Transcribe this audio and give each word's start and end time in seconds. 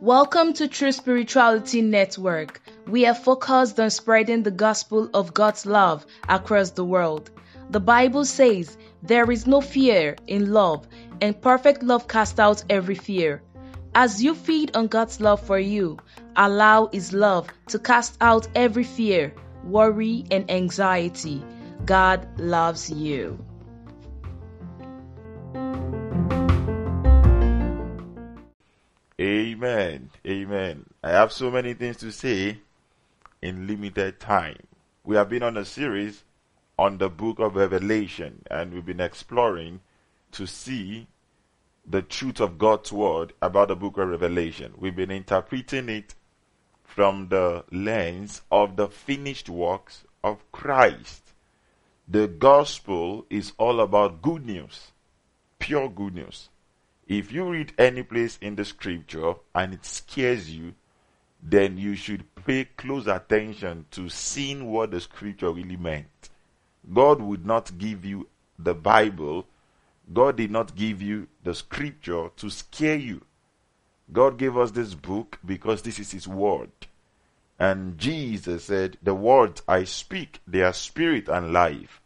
Welcome 0.00 0.54
to 0.54 0.66
True 0.66 0.92
Spirituality 0.92 1.82
Network. 1.82 2.62
We 2.86 3.04
are 3.04 3.14
focused 3.14 3.78
on 3.78 3.90
spreading 3.90 4.42
the 4.42 4.50
gospel 4.50 5.10
of 5.12 5.34
God's 5.34 5.66
love 5.66 6.06
across 6.26 6.70
the 6.70 6.86
world. 6.86 7.30
The 7.68 7.80
Bible 7.80 8.24
says, 8.24 8.78
There 9.02 9.30
is 9.30 9.46
no 9.46 9.60
fear 9.60 10.16
in 10.26 10.54
love, 10.54 10.88
and 11.20 11.38
perfect 11.38 11.82
love 11.82 12.08
casts 12.08 12.38
out 12.38 12.64
every 12.70 12.94
fear. 12.94 13.42
As 13.94 14.22
you 14.22 14.34
feed 14.34 14.74
on 14.74 14.86
God's 14.86 15.20
love 15.20 15.42
for 15.42 15.58
you, 15.58 15.98
allow 16.34 16.86
His 16.86 17.12
love 17.12 17.48
to 17.66 17.78
cast 17.78 18.16
out 18.22 18.48
every 18.54 18.84
fear, 18.84 19.34
worry, 19.64 20.24
and 20.30 20.50
anxiety. 20.50 21.44
God 21.84 22.26
loves 22.40 22.90
you. 22.90 23.44
Amen. 29.62 30.08
Amen. 30.26 30.86
I 31.04 31.10
have 31.10 31.32
so 31.32 31.50
many 31.50 31.74
things 31.74 31.98
to 31.98 32.10
say 32.10 32.60
in 33.42 33.66
limited 33.66 34.18
time. 34.18 34.56
We 35.04 35.16
have 35.16 35.28
been 35.28 35.42
on 35.42 35.58
a 35.58 35.66
series 35.66 36.24
on 36.78 36.96
the 36.96 37.10
book 37.10 37.38
of 37.40 37.56
Revelation 37.56 38.40
and 38.50 38.72
we've 38.72 38.86
been 38.86 39.00
exploring 39.00 39.80
to 40.32 40.46
see 40.46 41.08
the 41.86 42.00
truth 42.00 42.40
of 42.40 42.56
God's 42.56 42.90
word 42.90 43.34
about 43.42 43.68
the 43.68 43.76
book 43.76 43.98
of 43.98 44.08
Revelation. 44.08 44.72
We've 44.78 44.96
been 44.96 45.10
interpreting 45.10 45.90
it 45.90 46.14
from 46.82 47.28
the 47.28 47.64
lens 47.70 48.40
of 48.50 48.76
the 48.76 48.88
finished 48.88 49.50
works 49.50 50.04
of 50.24 50.38
Christ. 50.52 51.34
The 52.08 52.28
gospel 52.28 53.26
is 53.28 53.52
all 53.58 53.80
about 53.80 54.22
good 54.22 54.46
news, 54.46 54.92
pure 55.58 55.90
good 55.90 56.14
news. 56.14 56.48
If 57.10 57.32
you 57.32 57.44
read 57.50 57.72
any 57.76 58.04
place 58.04 58.38
in 58.40 58.54
the 58.54 58.64
scripture 58.64 59.34
and 59.52 59.74
it 59.74 59.84
scares 59.84 60.48
you, 60.48 60.74
then 61.42 61.76
you 61.76 61.96
should 61.96 62.22
pay 62.46 62.66
close 62.76 63.08
attention 63.08 63.86
to 63.90 64.08
seeing 64.08 64.70
what 64.70 64.92
the 64.92 65.00
scripture 65.00 65.50
really 65.50 65.76
meant. 65.76 66.30
God 66.94 67.20
would 67.20 67.44
not 67.44 67.76
give 67.76 68.04
you 68.04 68.28
the 68.60 68.74
Bible, 68.74 69.48
God 70.12 70.36
did 70.36 70.52
not 70.52 70.76
give 70.76 71.02
you 71.02 71.26
the 71.42 71.52
scripture 71.52 72.30
to 72.36 72.48
scare 72.48 72.94
you. 72.94 73.22
God 74.12 74.38
gave 74.38 74.56
us 74.56 74.70
this 74.70 74.94
book 74.94 75.40
because 75.44 75.82
this 75.82 75.98
is 75.98 76.12
His 76.12 76.28
word. 76.28 76.70
And 77.58 77.98
Jesus 77.98 78.66
said, 78.66 78.98
The 79.02 79.16
words 79.16 79.62
I 79.66 79.82
speak, 79.82 80.42
they 80.46 80.62
are 80.62 80.72
spirit 80.72 81.28
and 81.28 81.52
life. 81.52 82.00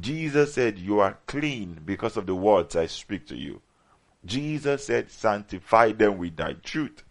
Jesus 0.00 0.54
said, 0.54 0.76
You 0.76 0.98
are 0.98 1.18
clean 1.28 1.82
because 1.86 2.16
of 2.16 2.26
the 2.26 2.34
words 2.34 2.74
I 2.74 2.86
speak 2.86 3.28
to 3.28 3.36
you. 3.36 3.62
Jesus 4.24 4.86
said, 4.86 5.10
Sanctify 5.10 5.92
them 5.92 6.18
with 6.18 6.36
thy 6.36 6.54
truth. 6.54 7.02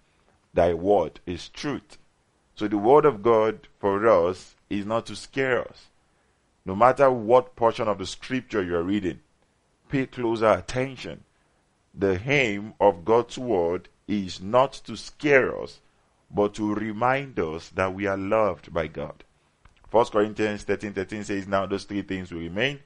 Thy 0.53 0.73
word 0.73 1.19
is 1.25 1.49
truth. 1.49 1.97
So 2.55 2.67
the 2.67 2.77
word 2.77 3.05
of 3.05 3.21
God 3.21 3.67
for 3.79 4.07
us 4.07 4.55
is 4.69 4.85
not 4.85 5.05
to 5.07 5.15
scare 5.15 5.61
us. 5.67 5.87
No 6.65 6.75
matter 6.75 7.09
what 7.09 7.55
portion 7.55 7.87
of 7.87 7.97
the 7.97 8.05
scripture 8.05 8.63
you 8.63 8.75
are 8.75 8.83
reading, 8.83 9.19
pay 9.87 10.05
closer 10.05 10.51
attention. 10.51 11.23
The 11.93 12.21
aim 12.29 12.73
of 12.79 13.05
God's 13.05 13.37
word 13.37 13.89
is 14.07 14.41
not 14.41 14.73
to 14.85 14.95
scare 14.95 15.59
us, 15.61 15.79
but 16.29 16.53
to 16.55 16.75
remind 16.75 17.39
us 17.39 17.69
that 17.69 17.93
we 17.93 18.05
are 18.05 18.17
loved 18.17 18.73
by 18.73 18.87
God. 18.87 19.23
1 19.91 20.05
Corinthians 20.07 20.63
13 20.63 20.93
13 20.93 21.23
says, 21.23 21.47
Now 21.47 21.65
those 21.65 21.85
three 21.85 22.03
things 22.03 22.31
will 22.31 22.41
remain 22.41 22.79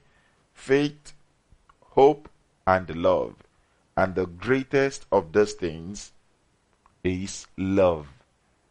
faith, 0.54 1.12
hope, 1.80 2.28
and 2.66 2.88
love. 2.96 3.34
And 3.96 4.14
the 4.14 4.26
greatest 4.26 5.06
of 5.12 5.32
those 5.32 5.52
things 5.52 6.12
is 7.02 7.46
love. 7.56 8.08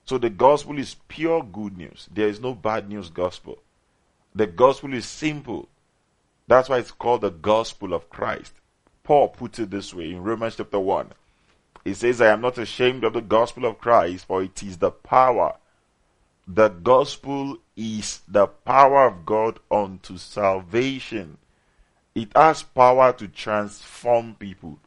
So 0.06 0.18
the 0.18 0.30
gospel 0.30 0.78
is 0.78 0.96
pure 1.08 1.44
good 1.44 1.78
news. 1.78 2.10
There 2.14 2.28
is 2.28 2.42
no 2.42 2.54
bad 2.54 2.90
news 2.90 3.10
gospel. 3.10 3.60
The 4.36 4.48
gospel 4.48 4.94
is 4.94 5.06
simple. 5.06 5.70
That's 6.48 6.68
why 6.68 6.80
it's 6.80 6.92
called 6.92 7.22
the 7.22 7.30
gospel 7.30 7.94
of 7.94 8.10
Christ. 8.10 8.54
Paul 9.04 9.30
puts 9.30 9.60
it 9.60 9.70
this 9.70 9.94
way 9.94 10.12
in 10.12 10.24
Romans 10.24 10.56
chapter 10.58 10.80
1. 10.80 11.12
He 11.86 11.94
says, 11.94 12.22
I 12.22 12.28
am 12.28 12.42
not 12.42 12.58
ashamed 12.58 13.04
of 13.04 13.14
the 13.14 13.22
gospel 13.22 13.66
of 13.66 13.80
Christ, 13.80 14.26
for 14.26 14.44
it 14.44 14.62
is 14.64 14.78
the 14.78 14.92
power. 14.92 15.56
The 16.48 16.70
gospel 16.70 17.58
is 17.76 18.22
the 18.28 18.48
power 18.48 19.08
of 19.08 19.26
God 19.26 19.60
unto 19.72 20.18
salvation. 20.18 21.38
It 22.16 22.32
has 22.36 22.64
power 22.64 23.14
to 23.14 23.28
transform 23.28 24.36
people. 24.36 24.80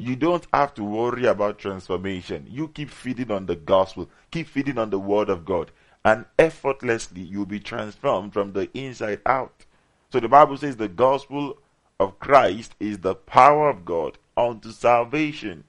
You 0.00 0.14
don't 0.14 0.46
have 0.54 0.74
to 0.74 0.84
worry 0.84 1.26
about 1.26 1.58
transformation. 1.58 2.46
You 2.48 2.68
keep 2.68 2.88
feeding 2.88 3.32
on 3.32 3.46
the 3.46 3.56
gospel, 3.56 4.08
keep 4.30 4.46
feeding 4.46 4.78
on 4.78 4.90
the 4.90 4.98
word 5.00 5.28
of 5.28 5.44
God, 5.44 5.72
and 6.04 6.24
effortlessly 6.38 7.22
you'll 7.22 7.46
be 7.46 7.58
transformed 7.58 8.32
from 8.32 8.52
the 8.52 8.70
inside 8.78 9.20
out. 9.26 9.64
So 10.12 10.20
the 10.20 10.28
Bible 10.28 10.56
says 10.56 10.76
the 10.76 10.86
gospel 10.86 11.58
of 11.98 12.20
Christ 12.20 12.76
is 12.78 12.98
the 12.98 13.16
power 13.16 13.68
of 13.68 13.84
God 13.84 14.18
unto 14.36 14.70
salvation. 14.70 15.64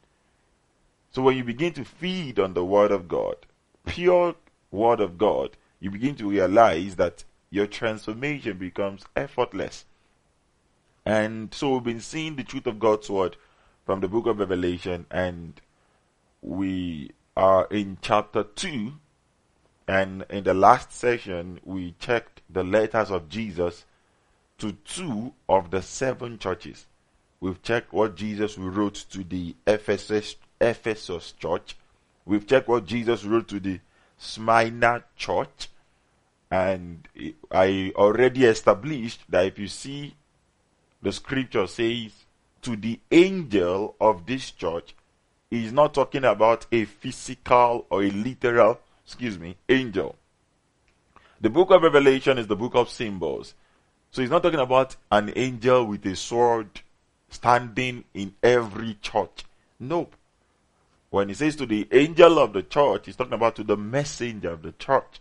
So 1.09 1.23
when 1.23 1.35
you 1.35 1.43
begin 1.43 1.73
to 1.73 1.83
feed 1.83 2.37
on 2.37 2.53
the 2.53 2.63
word 2.63 2.91
of 2.91 3.07
God, 3.07 3.35
pure 3.87 4.35
word 4.69 4.99
of 4.99 5.17
God, 5.17 5.57
you 5.79 5.89
begin 5.89 6.13
to 6.17 6.29
realize 6.29 6.97
that 6.97 7.23
your 7.49 7.65
transformation 7.65 8.59
becomes 8.59 9.05
effortless. 9.15 9.85
And 11.03 11.51
so 11.51 11.73
we've 11.73 11.83
been 11.83 11.99
seeing 11.99 12.35
the 12.35 12.43
truth 12.43 12.67
of 12.67 12.77
God's 12.77 13.09
word 13.09 13.35
from 13.89 14.01
the 14.01 14.07
book 14.07 14.27
of 14.27 14.37
Revelation, 14.37 15.07
and 15.09 15.59
we 16.43 17.09
are 17.35 17.65
in 17.71 17.97
chapter 18.03 18.43
2. 18.43 18.93
And 19.87 20.23
in 20.29 20.43
the 20.43 20.53
last 20.53 20.93
session, 20.93 21.59
we 21.63 21.95
checked 21.97 22.43
the 22.47 22.63
letters 22.63 23.09
of 23.09 23.29
Jesus 23.29 23.85
to 24.59 24.73
two 24.85 25.33
of 25.49 25.71
the 25.71 25.81
seven 25.81 26.37
churches. 26.37 26.85
We've 27.39 27.63
checked 27.63 27.91
what 27.91 28.15
Jesus 28.15 28.59
wrote 28.59 29.05
to 29.09 29.23
the 29.23 29.55
Ephesus, 29.65 30.35
Ephesus 30.61 31.31
church. 31.31 31.75
We've 32.25 32.45
checked 32.45 32.67
what 32.67 32.85
Jesus 32.85 33.25
wrote 33.25 33.47
to 33.47 33.59
the 33.59 33.79
Smyrna 34.19 35.03
church. 35.15 35.67
And 36.51 37.07
I 37.49 37.91
already 37.95 38.45
established 38.45 39.21
that 39.29 39.47
if 39.47 39.57
you 39.57 39.67
see 39.67 40.15
the 41.01 41.11
scripture 41.11 41.65
says 41.65 42.11
to 42.61 42.75
the 42.75 42.99
angel 43.11 43.95
of 43.99 44.25
this 44.25 44.51
church, 44.51 44.95
he's 45.49 45.71
not 45.71 45.93
talking 45.93 46.25
about 46.25 46.65
a 46.71 46.85
physical 46.85 47.85
or 47.89 48.03
a 48.03 48.09
literal, 48.11 48.79
excuse 49.05 49.37
me, 49.37 49.55
angel. 49.67 50.15
The 51.41 51.49
book 51.49 51.71
of 51.71 51.83
Revelation 51.83 52.37
is 52.37 52.47
the 52.47 52.55
book 52.55 52.75
of 52.75 52.89
symbols. 52.89 53.53
So 54.11 54.21
he's 54.21 54.31
not 54.31 54.43
talking 54.43 54.59
about 54.59 54.95
an 55.11 55.31
angel 55.35 55.85
with 55.85 56.05
a 56.05 56.15
sword 56.15 56.81
standing 57.29 58.03
in 58.13 58.35
every 58.41 58.97
church. 59.01 59.45
Nope. 59.79 60.15
When 61.09 61.29
he 61.29 61.35
says 61.35 61.55
to 61.57 61.65
the 61.65 61.87
angel 61.91 62.39
of 62.39 62.53
the 62.53 62.63
church, 62.63 63.05
he's 63.05 63.15
talking 63.15 63.33
about 63.33 63.55
to 63.55 63.63
the 63.63 63.77
messenger 63.77 64.51
of 64.51 64.61
the 64.61 64.73
church. 64.73 65.19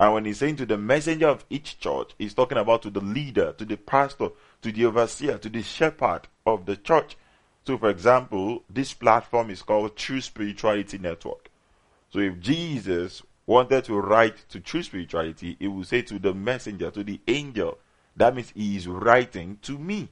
And 0.00 0.14
when 0.14 0.24
he's 0.24 0.38
saying 0.38 0.56
to 0.56 0.66
the 0.66 0.78
messenger 0.78 1.28
of 1.28 1.44
each 1.50 1.78
church, 1.78 2.12
he's 2.16 2.32
talking 2.32 2.56
about 2.56 2.80
to 2.82 2.90
the 2.90 3.02
leader, 3.02 3.52
to 3.58 3.66
the 3.66 3.76
pastor, 3.76 4.30
to 4.62 4.72
the 4.72 4.86
overseer, 4.86 5.36
to 5.36 5.50
the 5.50 5.62
shepherd 5.62 6.22
of 6.46 6.64
the 6.64 6.76
church. 6.76 7.18
So, 7.66 7.76
for 7.76 7.90
example, 7.90 8.64
this 8.70 8.94
platform 8.94 9.50
is 9.50 9.60
called 9.60 9.96
True 9.96 10.22
Spirituality 10.22 10.96
Network. 10.96 11.50
So, 12.08 12.18
if 12.18 12.40
Jesus 12.40 13.22
wanted 13.44 13.84
to 13.84 14.00
write 14.00 14.48
to 14.48 14.60
True 14.60 14.82
Spirituality, 14.82 15.56
he 15.58 15.68
would 15.68 15.86
say 15.86 16.00
to 16.00 16.18
the 16.18 16.32
messenger, 16.32 16.90
to 16.92 17.04
the 17.04 17.20
angel, 17.28 17.76
that 18.16 18.34
means 18.34 18.52
he 18.56 18.76
is 18.76 18.88
writing 18.88 19.58
to 19.62 19.76
me. 19.78 20.08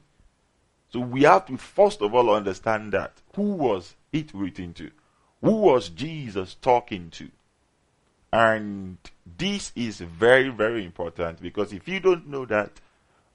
So, 0.93 0.99
we 0.99 1.23
have 1.23 1.47
to 1.47 1.57
first 1.57 2.03
of 2.03 2.13
all 2.13 2.29
understand 2.29 2.93
that. 2.93 3.23
Who 3.35 3.53
was 3.53 3.95
it 4.13 4.35
written 4.35 4.71
to? 4.75 4.91
Who 5.41 5.55
was 5.55 5.89
Jesus 5.89 6.53
talking 6.61 7.09
to? 7.11 7.31
And 8.31 8.97
this 9.37 9.71
is 9.75 9.99
very, 9.99 10.49
very 10.49 10.85
important 10.85 11.41
because 11.41 11.73
if 11.73 11.87
you 11.87 11.99
don't 11.99 12.27
know 12.27 12.45
that, 12.45 12.79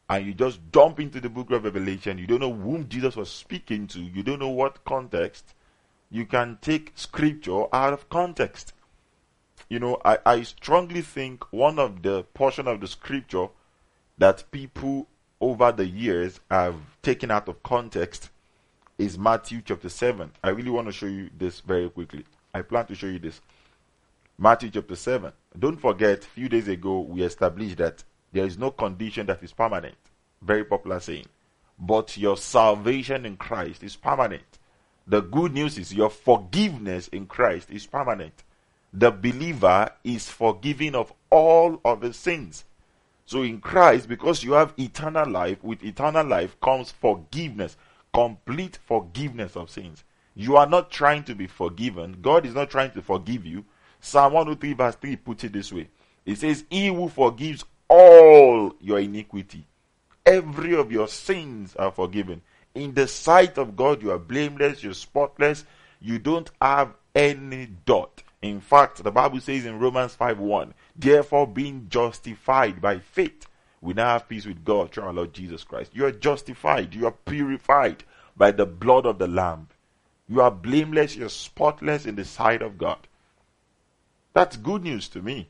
and 0.08 0.26
you 0.26 0.34
just 0.34 0.60
jump 0.72 1.00
into 1.00 1.20
the 1.20 1.30
book 1.30 1.50
of 1.50 1.64
Revelation, 1.64 2.18
you 2.18 2.26
don't 2.26 2.40
know 2.40 2.52
whom 2.52 2.88
Jesus 2.88 3.16
was 3.16 3.30
speaking 3.30 3.86
to, 3.88 4.00
you 4.00 4.22
don't 4.22 4.38
know 4.38 4.50
what 4.50 4.84
context, 4.84 5.54
you 6.10 6.26
can 6.26 6.58
take 6.60 6.92
scripture 6.94 7.64
out 7.74 7.92
of 7.92 8.08
context. 8.08 8.74
You 9.68 9.80
know, 9.80 9.98
I, 10.04 10.18
I 10.26 10.42
strongly 10.42 11.00
think 11.00 11.50
one 11.52 11.78
of 11.78 12.02
the 12.02 12.24
portion 12.34 12.68
of 12.68 12.80
the 12.80 12.86
scripture 12.86 13.48
that 14.18 14.44
people 14.50 15.08
over 15.40 15.72
the 15.72 15.86
years 15.86 16.38
have 16.50 16.76
taken 17.02 17.30
out 17.30 17.48
of 17.48 17.62
context 17.62 18.30
is 18.98 19.18
Matthew 19.18 19.62
chapter 19.64 19.88
7. 19.88 20.30
I 20.42 20.50
really 20.50 20.70
want 20.70 20.86
to 20.86 20.92
show 20.92 21.06
you 21.06 21.30
this 21.36 21.60
very 21.60 21.88
quickly. 21.90 22.24
I 22.52 22.62
plan 22.62 22.86
to 22.86 22.94
show 22.94 23.06
you 23.06 23.18
this. 23.18 23.40
Matthew 24.38 24.70
chapter 24.70 24.96
7. 24.96 25.32
Don't 25.58 25.80
forget, 25.80 26.24
a 26.24 26.26
few 26.26 26.48
days 26.48 26.68
ago 26.68 27.00
we 27.00 27.22
established 27.22 27.78
that 27.78 28.02
there 28.32 28.44
is 28.46 28.58
no 28.58 28.70
condition 28.70 29.26
that 29.26 29.42
is 29.42 29.52
permanent. 29.52 29.96
Very 30.42 30.64
popular 30.64 31.00
saying. 31.00 31.26
but 31.78 32.16
your 32.16 32.36
salvation 32.36 33.26
in 33.26 33.36
Christ 33.36 33.82
is 33.82 33.96
permanent. 33.96 34.58
The 35.06 35.20
good 35.20 35.52
news 35.52 35.78
is 35.78 35.92
your 35.92 36.10
forgiveness 36.10 37.08
in 37.08 37.26
Christ 37.26 37.70
is 37.70 37.86
permanent. 37.86 38.44
The 38.92 39.10
believer 39.10 39.90
is 40.04 40.28
forgiven 40.30 40.94
of 40.94 41.12
all 41.30 41.80
of 41.84 42.02
his 42.02 42.16
sins. 42.16 42.64
So 43.26 43.42
in 43.42 43.60
Christ, 43.60 44.08
because 44.08 44.44
you 44.44 44.52
have 44.52 44.74
eternal 44.78 45.28
life, 45.28 45.62
with 45.64 45.82
eternal 45.82 46.26
life 46.26 46.58
comes 46.60 46.92
forgiveness, 46.92 47.76
complete 48.12 48.78
forgiveness 48.86 49.56
of 49.56 49.70
sins. 49.70 50.04
You 50.34 50.56
are 50.56 50.66
not 50.66 50.90
trying 50.90 51.24
to 51.24 51.34
be 51.34 51.46
forgiven. 51.46 52.18
God 52.22 52.46
is 52.46 52.54
not 52.54 52.70
trying 52.70 52.92
to 52.92 53.02
forgive 53.02 53.44
you. 53.44 53.64
Psalm 54.04 54.34
103 54.34 54.74
verse 54.74 54.96
3 54.96 55.16
puts 55.16 55.44
it 55.44 55.54
this 55.54 55.72
way. 55.72 55.88
It 56.26 56.36
says, 56.36 56.64
He 56.68 56.88
who 56.88 57.08
forgives 57.08 57.64
all 57.88 58.74
your 58.78 58.98
iniquity, 58.98 59.66
every 60.26 60.74
of 60.74 60.92
your 60.92 61.08
sins 61.08 61.74
are 61.76 61.90
forgiven. 61.90 62.42
In 62.74 62.92
the 62.92 63.08
sight 63.08 63.56
of 63.56 63.76
God, 63.76 64.02
you 64.02 64.10
are 64.10 64.18
blameless, 64.18 64.82
you're 64.84 64.92
spotless, 64.92 65.64
you 66.00 66.18
don't 66.18 66.50
have 66.60 66.92
any 67.14 67.70
dot. 67.86 68.22
In 68.42 68.60
fact, 68.60 69.02
the 69.02 69.10
Bible 69.10 69.40
says 69.40 69.64
in 69.64 69.78
Romans 69.78 70.14
5 70.14 70.38
1, 70.38 70.74
therefore, 70.94 71.46
being 71.46 71.86
justified 71.88 72.82
by 72.82 72.98
faith, 72.98 73.46
we 73.80 73.94
now 73.94 74.08
have 74.08 74.28
peace 74.28 74.44
with 74.44 74.66
God 74.66 74.92
through 74.92 75.04
our 75.04 75.14
Lord 75.14 75.32
Jesus 75.32 75.64
Christ. 75.64 75.92
You 75.94 76.04
are 76.04 76.12
justified, 76.12 76.94
you 76.94 77.06
are 77.06 77.12
purified 77.24 78.04
by 78.36 78.50
the 78.50 78.66
blood 78.66 79.06
of 79.06 79.18
the 79.18 79.28
Lamb. 79.28 79.68
You 80.28 80.42
are 80.42 80.50
blameless, 80.50 81.16
you're 81.16 81.30
spotless 81.30 82.04
in 82.04 82.16
the 82.16 82.24
sight 82.26 82.60
of 82.60 82.76
God. 82.76 82.98
That's 84.34 84.56
good 84.56 84.82
news 84.82 85.08
to 85.10 85.22
me. 85.22 85.48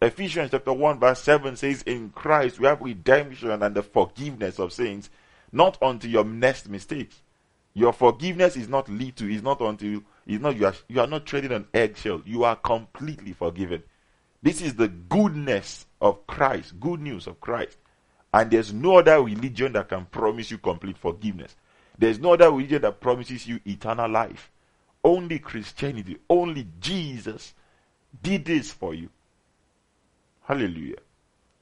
Ephesians 0.00 0.52
chapter 0.52 0.72
1, 0.72 1.00
verse 1.00 1.20
7 1.20 1.56
says, 1.56 1.82
In 1.82 2.10
Christ 2.10 2.60
we 2.60 2.66
have 2.66 2.80
redemption 2.80 3.62
and 3.62 3.74
the 3.74 3.82
forgiveness 3.82 4.58
of 4.58 4.72
sins 4.72 5.10
not 5.52 5.82
unto 5.82 6.08
your 6.08 6.24
next 6.24 6.68
mistake. 6.68 7.10
Your 7.74 7.92
forgiveness 7.92 8.56
is 8.56 8.68
not 8.68 8.88
lead 8.88 9.16
to, 9.16 9.28
is 9.30 9.42
not 9.42 9.60
until 9.60 10.02
is 10.26 10.40
not 10.40 10.56
you 10.56 10.66
are 10.66 10.74
you 10.88 11.00
are 11.00 11.06
not 11.06 11.26
treading 11.26 11.52
on 11.52 11.66
eggshell. 11.74 12.22
You 12.24 12.44
are 12.44 12.56
completely 12.56 13.32
forgiven. 13.32 13.82
This 14.42 14.62
is 14.62 14.74
the 14.74 14.88
goodness 14.88 15.86
of 16.00 16.26
Christ, 16.26 16.78
good 16.80 17.00
news 17.00 17.26
of 17.26 17.40
Christ. 17.40 17.76
And 18.32 18.50
there's 18.50 18.72
no 18.72 18.98
other 18.98 19.22
religion 19.22 19.72
that 19.72 19.88
can 19.88 20.06
promise 20.06 20.50
you 20.50 20.58
complete 20.58 20.96
forgiveness. 20.98 21.56
There's 21.98 22.20
no 22.20 22.34
other 22.34 22.50
religion 22.50 22.82
that 22.82 23.00
promises 23.00 23.46
you 23.46 23.60
eternal 23.66 24.08
life. 24.08 24.50
Only 25.02 25.40
Christianity, 25.40 26.18
only 26.28 26.68
Jesus 26.80 27.54
did 28.22 28.44
this 28.44 28.70
for 28.70 28.94
you. 28.94 29.08
Hallelujah. 30.42 30.98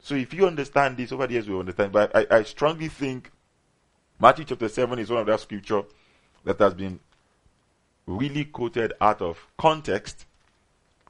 So 0.00 0.14
if 0.14 0.32
you 0.32 0.46
understand 0.46 0.96
this, 0.96 1.12
over 1.12 1.26
the 1.26 1.34
years 1.34 1.48
we 1.48 1.58
understand. 1.58 1.92
But 1.92 2.14
I, 2.14 2.38
I 2.38 2.42
strongly 2.44 2.88
think 2.88 3.30
Matthew 4.20 4.44
chapter 4.44 4.68
7 4.68 4.98
is 4.98 5.10
one 5.10 5.20
of 5.20 5.26
that 5.26 5.40
scripture 5.40 5.82
that 6.44 6.58
has 6.58 6.74
been 6.74 7.00
really 8.06 8.46
quoted 8.46 8.94
out 9.00 9.20
of 9.20 9.46
context. 9.56 10.26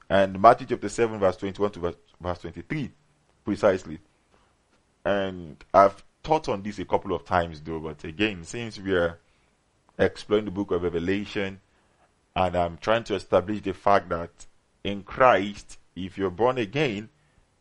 And 0.09 0.41
Matthew 0.41 0.67
chapter 0.67 0.89
7, 0.89 1.19
verse 1.19 1.37
21 1.37 1.71
to 1.71 1.79
verse, 1.79 1.95
verse 2.19 2.39
23, 2.39 2.91
precisely. 3.45 3.99
And 5.05 5.63
I've 5.73 6.03
taught 6.23 6.49
on 6.49 6.61
this 6.61 6.79
a 6.79 6.85
couple 6.85 7.13
of 7.13 7.23
times, 7.25 7.61
though, 7.61 7.79
but 7.79 8.03
again, 8.03 8.43
since 8.43 8.79
we 8.79 8.93
are 8.93 9.19
exploring 9.97 10.45
the 10.45 10.51
book 10.51 10.71
of 10.71 10.83
Revelation, 10.83 11.61
and 12.35 12.55
I'm 12.55 12.77
trying 12.77 13.03
to 13.05 13.15
establish 13.15 13.61
the 13.61 13.73
fact 13.73 14.09
that 14.09 14.31
in 14.83 15.03
Christ, 15.03 15.77
if 15.95 16.17
you're 16.17 16.29
born 16.29 16.57
again, 16.57 17.09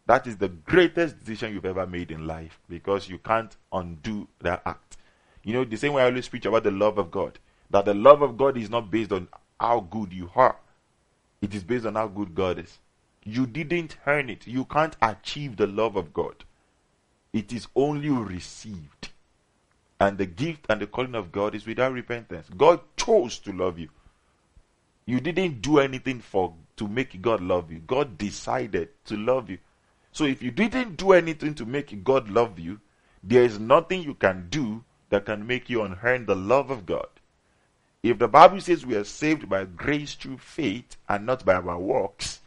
that 0.06 0.26
is 0.26 0.38
the 0.38 0.48
greatest 0.48 1.18
decision 1.18 1.52
you've 1.52 1.66
ever 1.66 1.86
made 1.86 2.10
in 2.10 2.26
life 2.26 2.58
because 2.68 3.08
you 3.08 3.18
can't 3.18 3.54
undo 3.72 4.26
that 4.40 4.62
act. 4.64 4.96
You 5.44 5.52
know, 5.52 5.64
the 5.64 5.76
same 5.76 5.92
way 5.92 6.02
I 6.02 6.06
always 6.06 6.28
preach 6.28 6.46
about 6.46 6.64
the 6.64 6.70
love 6.70 6.98
of 6.98 7.10
God, 7.10 7.38
that 7.70 7.84
the 7.84 7.94
love 7.94 8.22
of 8.22 8.36
God 8.36 8.56
is 8.56 8.70
not 8.70 8.90
based 8.90 9.12
on 9.12 9.28
how 9.60 9.80
good 9.80 10.12
you 10.12 10.30
are, 10.34 10.56
it 11.42 11.54
is 11.54 11.62
based 11.62 11.86
on 11.86 11.94
how 11.94 12.08
good 12.08 12.34
God 12.34 12.58
is. 12.58 12.78
You 13.24 13.46
didn't 13.46 13.96
earn 14.06 14.30
it, 14.30 14.46
you 14.46 14.64
can't 14.64 14.96
achieve 15.02 15.56
the 15.56 15.66
love 15.66 15.96
of 15.96 16.14
God. 16.14 16.44
It 17.32 17.52
is 17.52 17.68
only 17.76 18.08
received. 18.08 19.10
And 20.00 20.16
the 20.16 20.26
gift 20.26 20.66
and 20.68 20.80
the 20.80 20.86
calling 20.86 21.14
of 21.14 21.32
God 21.32 21.54
is 21.54 21.66
without 21.66 21.92
repentance. 21.92 22.46
God 22.56 22.80
chose 22.96 23.38
to 23.40 23.52
love 23.52 23.78
you. 23.78 23.90
You 25.08 25.20
didn't 25.20 25.62
do 25.62 25.78
anything 25.78 26.20
for 26.20 26.52
to 26.76 26.86
make 26.86 27.22
God 27.22 27.40
love 27.40 27.72
you. 27.72 27.78
God 27.78 28.18
decided 28.18 28.90
to 29.06 29.16
love 29.16 29.48
you. 29.48 29.56
So 30.12 30.24
if 30.24 30.42
you 30.42 30.50
didn't 30.50 30.98
do 30.98 31.12
anything 31.12 31.54
to 31.54 31.64
make 31.64 32.04
God 32.04 32.28
love 32.28 32.58
you, 32.58 32.80
there 33.22 33.42
is 33.42 33.58
nothing 33.58 34.02
you 34.02 34.12
can 34.12 34.48
do 34.50 34.84
that 35.08 35.24
can 35.24 35.46
make 35.46 35.70
you 35.70 35.80
unearn 35.80 36.26
the 36.26 36.36
love 36.36 36.70
of 36.70 36.84
God. 36.84 37.06
If 38.02 38.18
the 38.18 38.28
Bible 38.28 38.60
says 38.60 38.84
we 38.84 38.96
are 38.96 39.04
saved 39.04 39.48
by 39.48 39.64
grace 39.64 40.12
through 40.12 40.38
faith 40.38 40.98
and 41.08 41.24
not 41.24 41.42
by 41.42 41.54
our 41.54 41.78
works, 41.78 42.40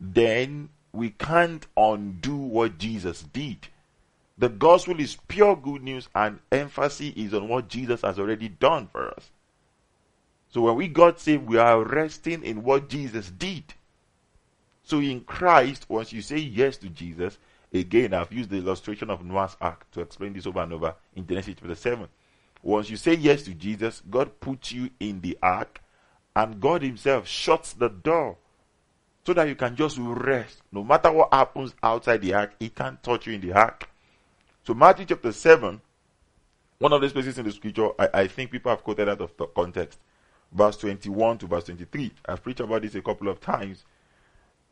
then 0.00 0.70
we 0.92 1.10
can't 1.10 1.66
undo 1.76 2.36
what 2.36 2.78
Jesus 2.78 3.20
did. 3.22 3.68
The 4.38 4.48
gospel 4.48 4.98
is 4.98 5.18
pure 5.28 5.54
good 5.54 5.82
news, 5.82 6.08
and 6.14 6.40
emphasis 6.50 7.12
is 7.16 7.34
on 7.34 7.48
what 7.48 7.68
Jesus 7.68 8.00
has 8.00 8.18
already 8.18 8.48
done 8.48 8.88
for 8.90 9.10
us. 9.10 9.28
So 10.48 10.62
when 10.62 10.76
we 10.76 10.88
got 10.88 11.20
saved, 11.20 11.46
we 11.46 11.58
are 11.58 11.82
resting 11.84 12.42
in 12.44 12.62
what 12.62 12.88
Jesus 12.88 13.30
did. 13.30 13.74
So 14.82 15.00
in 15.00 15.20
Christ, 15.20 15.86
once 15.88 16.12
you 16.12 16.22
say 16.22 16.38
yes 16.38 16.76
to 16.78 16.88
Jesus, 16.88 17.38
Again, 17.72 18.14
I've 18.14 18.32
used 18.32 18.50
the 18.50 18.56
illustration 18.56 19.10
of 19.10 19.24
Noah's 19.24 19.56
Ark 19.60 19.86
to 19.92 20.00
explain 20.00 20.32
this 20.32 20.46
over 20.46 20.60
and 20.60 20.72
over 20.72 20.94
in 21.14 21.26
Genesis 21.26 21.54
chapter 21.58 21.74
7. 21.74 22.08
Once 22.62 22.90
you 22.90 22.96
say 22.96 23.14
yes 23.14 23.42
to 23.42 23.54
Jesus, 23.54 24.02
God 24.08 24.40
puts 24.40 24.72
you 24.72 24.90
in 25.00 25.20
the 25.20 25.38
ark 25.42 25.80
and 26.34 26.60
God 26.60 26.82
Himself 26.82 27.26
shuts 27.26 27.72
the 27.72 27.88
door 27.88 28.36
so 29.24 29.34
that 29.34 29.48
you 29.48 29.56
can 29.56 29.76
just 29.76 29.98
rest. 29.98 30.62
No 30.72 30.84
matter 30.84 31.10
what 31.12 31.32
happens 31.32 31.74
outside 31.82 32.22
the 32.22 32.34
ark, 32.34 32.54
He 32.58 32.68
can't 32.68 33.02
touch 33.02 33.26
you 33.26 33.34
in 33.34 33.40
the 33.40 33.52
ark. 33.52 33.88
So, 34.64 34.74
Matthew 34.74 35.06
chapter 35.06 35.32
7, 35.32 35.80
one 36.78 36.92
of 36.92 37.00
those 37.00 37.12
places 37.12 37.38
in 37.38 37.44
the 37.44 37.52
scripture, 37.52 37.90
I, 37.98 38.22
I 38.22 38.26
think 38.26 38.50
people 38.50 38.70
have 38.70 38.82
quoted 38.82 39.08
out 39.08 39.20
of 39.20 39.54
context. 39.54 39.98
Verse 40.52 40.76
21 40.78 41.38
to 41.38 41.46
verse 41.46 41.64
23. 41.64 42.12
I've 42.26 42.42
preached 42.42 42.60
about 42.60 42.82
this 42.82 42.94
a 42.94 43.02
couple 43.02 43.28
of 43.28 43.40
times, 43.40 43.84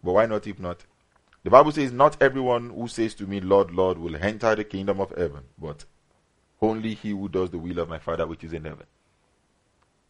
but 0.03 0.12
why 0.12 0.26
not 0.26 0.47
if 0.47 0.59
not? 0.59 0.85
The 1.43 1.50
Bible 1.50 1.73
says, 1.73 1.93
Not 1.93 2.21
everyone 2.23 2.71
who 2.71 2.88
says 2.88 3.15
to 3.17 3.26
me, 3.26 3.41
Lord, 3.41 3.71
Lord, 3.71 3.99
will 3.99 4.17
enter 4.17 4.55
the 4.55 4.65
kingdom 4.65 5.00
of 5.00 5.11
heaven, 5.11 5.43
but 5.59 5.85
only 6.61 6.94
he 6.94 7.11
who 7.11 7.29
does 7.29 7.50
the 7.50 7.59
will 7.59 7.79
of 7.79 7.88
my 7.88 7.99
Father 7.99 8.26
which 8.26 8.44
is 8.44 8.53
in 8.53 8.65
heaven. 8.65 8.87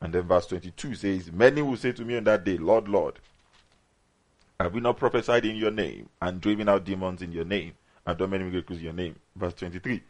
And 0.01 0.13
then 0.13 0.23
verse 0.29 0.47
22 0.47 0.95
says, 0.95 1.33
Many 1.33 1.63
will 1.63 1.77
say 1.77 1.93
to 1.93 2.05
me 2.05 2.17
on 2.17 2.25
that 2.25 2.45
day, 2.45 2.57
Lord, 2.59 2.89
Lord, 2.89 3.19
have 4.61 4.75
we 4.75 4.81
not 4.81 4.99
prophesied 4.99 5.45
in 5.45 5.57
your 5.57 5.71
name 5.71 6.09
and 6.23 6.41
driven 6.41 6.69
out 6.69 6.85
demons 6.85 7.23
in 7.23 7.33
your 7.33 7.45
name 7.45 7.73
and 8.07 8.17
done 8.17 8.31
many 8.31 8.45
miracles 8.45 8.79
in 8.79 8.85
your 8.85 8.93
name? 8.93 9.17
Verse 9.35 9.55
23. 9.55 10.03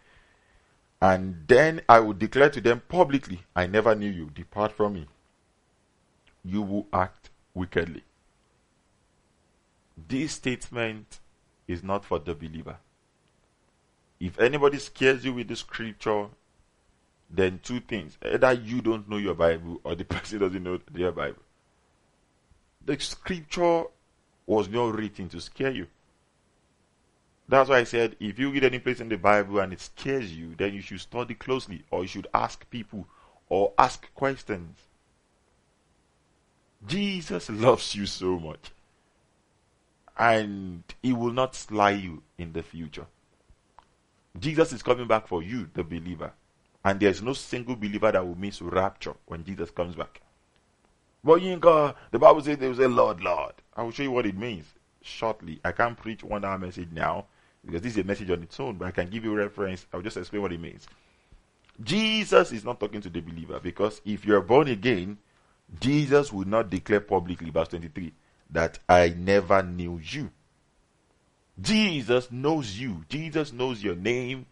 And 1.01 1.45
then 1.47 1.81
I 1.89 2.01
will 2.01 2.13
declare 2.13 2.51
to 2.51 2.61
them 2.61 2.83
publicly, 2.89 3.41
I 3.57 3.67
never 3.67 3.95
knew 3.95 4.11
you. 4.11 4.31
Depart 4.35 4.73
from 4.73 4.95
me. 4.95 5.07
You 6.45 6.63
will 6.63 6.87
act 6.93 7.31
wickedly. 7.55 8.05
This 10.09 10.33
statement 10.33 11.21
is 11.67 11.83
not 11.83 12.05
for 12.05 12.19
the 12.19 12.35
believer. 12.35 12.77
If 14.21 14.39
anybody 14.39 14.79
scares 14.79 15.25
you 15.25 15.35
with 15.35 15.49
the 15.49 15.57
scripture, 15.57 16.29
then 17.31 17.61
two 17.63 17.81
things. 17.81 18.19
Either 18.23 18.53
you 18.53 18.81
don't 18.81 19.09
know 19.09 19.17
your 19.17 19.35
Bible 19.35 19.81
or 19.85 19.95
the 19.95 20.05
person 20.05 20.39
doesn't 20.41 20.63
know 20.63 20.81
their 20.91 21.13
Bible. 21.13 21.43
The 22.85 22.99
scripture 23.01 23.85
was 24.47 24.69
not 24.69 24.95
written 24.95 25.29
to 25.31 25.41
scare 25.41 25.71
you. 25.71 25.87
That's 27.49 27.69
why 27.69 27.79
I 27.79 27.85
said 27.85 28.17
if 28.21 28.39
you 28.39 28.51
read 28.51 28.65
any 28.65 28.79
place 28.79 29.01
in 29.01 29.09
the 29.09 29.17
Bible 29.17 29.61
and 29.61 29.73
it 29.73 29.81
scares 29.81 30.33
you, 30.33 30.55
then 30.57 30.75
you 30.75 30.81
should 30.81 31.01
study 31.01 31.35
closely 31.35 31.85
or 31.91 32.03
you 32.03 32.09
should 32.09 32.27
ask 32.33 32.69
people 32.71 33.07
or 33.49 33.73
ask 33.79 34.13
questions. 34.15 34.79
Jesus 36.87 37.49
loves 37.51 37.95
you 37.95 38.07
so 38.07 38.39
much 38.39 38.71
and 40.19 40.83
he 41.03 41.13
will 41.13 41.33
not 41.33 41.55
sly 41.55 41.91
you 41.91 42.23
in 42.39 42.53
the 42.53 42.63
future. 42.63 43.07
Jesus 44.39 44.73
is 44.73 44.83
coming 44.83 45.07
back 45.07 45.27
for 45.27 45.43
you, 45.43 45.69
the 45.75 45.85
believer. 45.85 46.33
And 46.85 47.01
there's 47.01 47.23
no 47.23 47.33
single 47.33 47.77
believer 47.77 48.13
that 48.13 48.27
will 48.27 48.37
miss 48.37 48.61
rapture 48.61 49.15
when 49.27 49.45
Jesus 49.45 49.71
comes 49.71 49.95
back. 49.95 50.21
But 51.23 51.41
Yinka, 51.41 51.95
the 52.11 52.19
Bible 52.19 52.43
says 52.43 52.59
they 52.59 52.69
will 52.69 52.77
say, 52.77 52.87
Lord, 52.87 53.21
Lord. 53.23 53.55
I 53.75 53.83
will 53.83 53.91
show 53.91 54.03
you 54.03 54.11
what 54.11 54.27
it 54.27 54.37
means 54.37 54.67
shortly. 55.01 55.61
I 55.65 55.73
can't 55.73 55.97
preach 55.97 56.23
one 56.23 56.45
hour 56.45 56.59
message 56.59 56.89
now 56.93 57.27
because 57.65 57.81
this 57.81 57.93
is 57.93 57.99
a 57.99 58.05
message 58.05 58.31
on 58.31 58.43
its 58.43 58.61
own, 58.61 58.77
but 58.77 58.89
I 58.89 58.91
can 58.91 59.09
give 59.09 59.25
you 59.25 59.35
reference. 59.35 59.87
I'll 59.93 60.03
just 60.03 60.19
explain 60.19 60.43
what 60.43 60.53
it 60.53 60.61
means. 60.61 60.87
Jesus 61.83 62.53
is 62.53 62.65
not 62.65 62.79
talking 62.79 63.01
to 63.01 63.09
the 63.09 63.21
believer 63.21 63.59
because 63.61 64.01
if 64.05 64.25
you're 64.25 64.43
born 64.43 64.69
again, 64.69 65.19
Jesus 65.81 66.33
will 66.33 66.47
not 66.47 66.71
declare 66.71 67.01
publicly, 67.01 67.51
verse 67.51 67.69
23, 67.69 68.13
that 68.51 68.79
I 68.89 69.15
never 69.17 69.63
knew 69.63 70.01
you. 70.03 70.31
Jesus 71.61 72.31
knows 72.31 72.79
you. 72.79 73.05
Jesus 73.09 73.53
knows 73.53 73.83
your 73.83 73.97
name. 73.97 74.47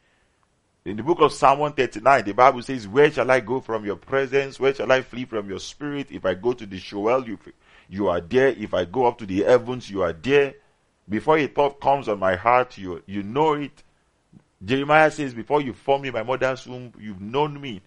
In 0.85 0.97
the 0.97 1.03
book 1.03 1.21
of 1.21 1.33
Psalm 1.33 1.61
139, 1.61 2.25
the 2.25 2.33
Bible 2.33 2.63
says, 2.63 2.89
Where 2.89 3.11
shall 3.11 3.31
I 3.31 3.41
go 3.41 3.61
from 3.61 3.85
your 3.85 3.97
presence? 3.97 4.59
Where 4.59 4.75
shall 4.75 4.91
I 4.91 5.03
flee 5.03 5.25
from 5.25 5.49
your 5.49 5.61
spirit? 5.61 6.09
If 6.11 6.25
I 6.25 6.35
go 6.35 6.53
to 6.53 6.67
the 6.67 6.79
Sheol, 6.79 7.27
you, 7.27 7.39
you 7.89 8.09
are 8.09 8.21
there. 8.21 8.49
If 8.49 8.75
I 8.75 8.85
go 8.85 9.07
up 9.07 9.19
to 9.19 9.27
the 9.27 9.45
heavens, 9.45 9.89
you 9.89 10.03
are 10.03 10.13
there. 10.13 10.55
Before 11.09 11.39
a 11.39 11.47
thought 11.47 11.81
comes 11.81 12.09
on 12.09 12.19
my 12.19 12.35
heart, 12.35 12.79
you, 12.79 13.03
you 13.07 13.23
know 13.23 13.55
it. 13.55 13.83
Jeremiah 14.65 15.11
says, 15.11 15.35
Before 15.35 15.61
you 15.61 15.73
formed 15.73 16.03
me 16.03 16.09
in 16.09 16.15
my 16.15 16.23
mother's 16.23 16.67
womb, 16.67 16.93
you've 16.99 17.21
known 17.21 17.61
me. 17.61 17.81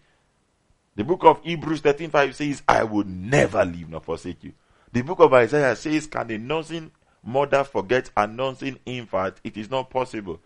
The 0.96 1.04
book 1.04 1.24
of 1.24 1.44
Hebrews 1.44 1.82
13:5 1.82 2.34
says, 2.34 2.64
I 2.68 2.84
will 2.84 3.04
never 3.06 3.66
leave 3.66 3.90
nor 3.90 4.02
forsake 4.02 4.44
you. 4.44 4.54
The 4.92 5.02
book 5.02 5.20
of 5.20 5.34
Isaiah 5.34 5.76
says, 5.76 6.08
Can 6.08 6.32
a 6.32 6.38
nursing 6.38 6.92
mother 7.24 7.64
forget 7.64 8.10
a 8.16 8.26
nursing 8.26 8.80
infant? 8.86 9.36
It 9.44 9.58
is 9.58 9.70
not 9.70 9.90
possible. 9.90 10.40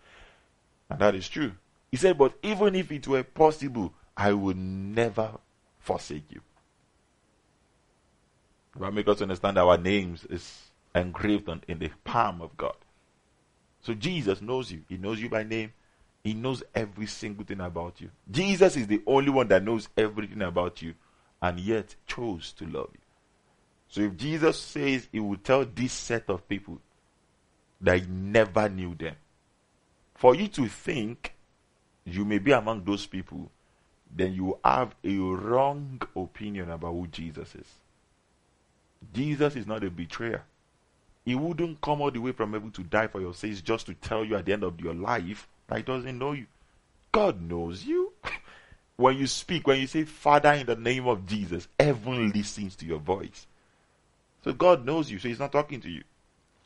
And 0.88 0.98
that 0.98 1.14
is 1.14 1.28
true. 1.28 1.52
He 1.90 1.96
said, 1.96 2.18
But 2.18 2.34
even 2.42 2.74
if 2.74 2.90
it 2.90 3.06
were 3.06 3.22
possible, 3.22 3.94
I 4.16 4.32
would 4.32 4.56
never 4.56 5.38
forsake 5.78 6.24
you. 6.30 6.40
That 8.78 8.92
make 8.92 9.08
us 9.08 9.22
understand 9.22 9.58
our 9.58 9.78
names 9.78 10.24
is 10.24 10.70
engraved 10.94 11.48
on, 11.48 11.62
in 11.68 11.78
the 11.78 11.90
palm 12.04 12.42
of 12.42 12.56
God. 12.56 12.76
So 13.82 13.94
Jesus 13.94 14.42
knows 14.42 14.70
you. 14.70 14.82
He 14.88 14.96
knows 14.96 15.20
you 15.20 15.28
by 15.28 15.42
name. 15.42 15.72
He 16.22 16.34
knows 16.34 16.62
every 16.74 17.06
single 17.06 17.44
thing 17.44 17.60
about 17.60 18.00
you. 18.00 18.10
Jesus 18.30 18.76
is 18.76 18.86
the 18.86 19.02
only 19.06 19.30
one 19.30 19.48
that 19.48 19.64
knows 19.64 19.88
everything 19.96 20.42
about 20.42 20.82
you 20.82 20.94
and 21.40 21.58
yet 21.58 21.94
chose 22.06 22.52
to 22.52 22.66
love 22.66 22.90
you. 22.92 23.00
So 23.88 24.02
if 24.02 24.16
Jesus 24.16 24.58
says 24.58 25.08
he 25.10 25.18
will 25.18 25.38
tell 25.38 25.64
this 25.64 25.92
set 25.92 26.28
of 26.28 26.46
people 26.48 26.78
that 27.80 28.00
he 28.00 28.06
never 28.06 28.68
knew 28.68 28.94
them, 28.94 29.16
for 30.14 30.34
you 30.34 30.48
to 30.48 30.68
think 30.68 31.34
you 32.04 32.24
may 32.24 32.38
be 32.38 32.52
among 32.52 32.84
those 32.84 33.06
people, 33.06 33.50
then 34.14 34.34
you 34.34 34.58
have 34.64 34.94
a 35.02 35.16
wrong 35.16 36.00
opinion 36.14 36.70
about 36.70 36.92
who 36.92 37.06
Jesus 37.06 37.54
is. 37.54 37.66
Jesus 39.12 39.56
is 39.56 39.66
not 39.66 39.82
a 39.82 39.90
betrayer. 39.90 40.42
He 41.24 41.34
wouldn't 41.34 41.80
come 41.80 42.00
all 42.00 42.10
the 42.10 42.18
way 42.18 42.32
from 42.32 42.52
heaven 42.52 42.70
to 42.72 42.82
die 42.82 43.06
for 43.06 43.20
your 43.20 43.34
sins 43.34 43.62
just 43.62 43.86
to 43.86 43.94
tell 43.94 44.24
you 44.24 44.36
at 44.36 44.44
the 44.44 44.52
end 44.52 44.64
of 44.64 44.80
your 44.80 44.94
life 44.94 45.48
that 45.70 45.86
doesn't 45.86 46.18
know 46.18 46.32
you. 46.32 46.46
God 47.12 47.40
knows 47.40 47.84
you. 47.84 48.12
when 48.96 49.16
you 49.16 49.26
speak, 49.26 49.66
when 49.66 49.80
you 49.80 49.86
say, 49.86 50.04
Father, 50.04 50.52
in 50.52 50.66
the 50.66 50.76
name 50.76 51.06
of 51.06 51.26
Jesus, 51.26 51.68
heaven 51.78 52.30
listens 52.30 52.76
to 52.76 52.86
your 52.86 52.98
voice. 52.98 53.46
So 54.44 54.52
God 54.52 54.84
knows 54.84 55.10
you, 55.10 55.18
so 55.18 55.28
He's 55.28 55.38
not 55.38 55.52
talking 55.52 55.80
to 55.80 55.90
you. 55.90 56.02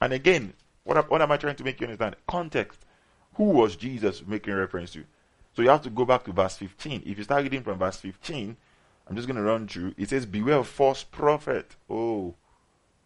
And 0.00 0.12
again, 0.12 0.52
what, 0.84 1.10
what 1.10 1.22
am 1.22 1.32
I 1.32 1.36
trying 1.36 1.56
to 1.56 1.64
make 1.64 1.80
you 1.80 1.86
understand? 1.86 2.16
Context. 2.26 2.80
Who 3.34 3.44
was 3.44 3.76
Jesus 3.76 4.22
making 4.26 4.54
reference 4.54 4.92
to? 4.92 5.04
So 5.54 5.62
you 5.62 5.68
have 5.68 5.82
to 5.82 5.90
go 5.90 6.04
back 6.04 6.24
to 6.24 6.32
verse 6.32 6.56
15. 6.56 7.02
If 7.06 7.18
you 7.18 7.24
start 7.24 7.42
reading 7.42 7.62
from 7.62 7.78
verse 7.78 7.96
15, 7.96 8.56
I'm 9.08 9.16
just 9.16 9.28
going 9.28 9.36
to 9.36 9.42
run 9.42 9.68
through. 9.68 9.94
It 9.96 10.08
says, 10.10 10.26
Beware 10.26 10.58
of 10.58 10.68
false 10.68 11.04
prophet. 11.04 11.76
Oh. 11.88 12.34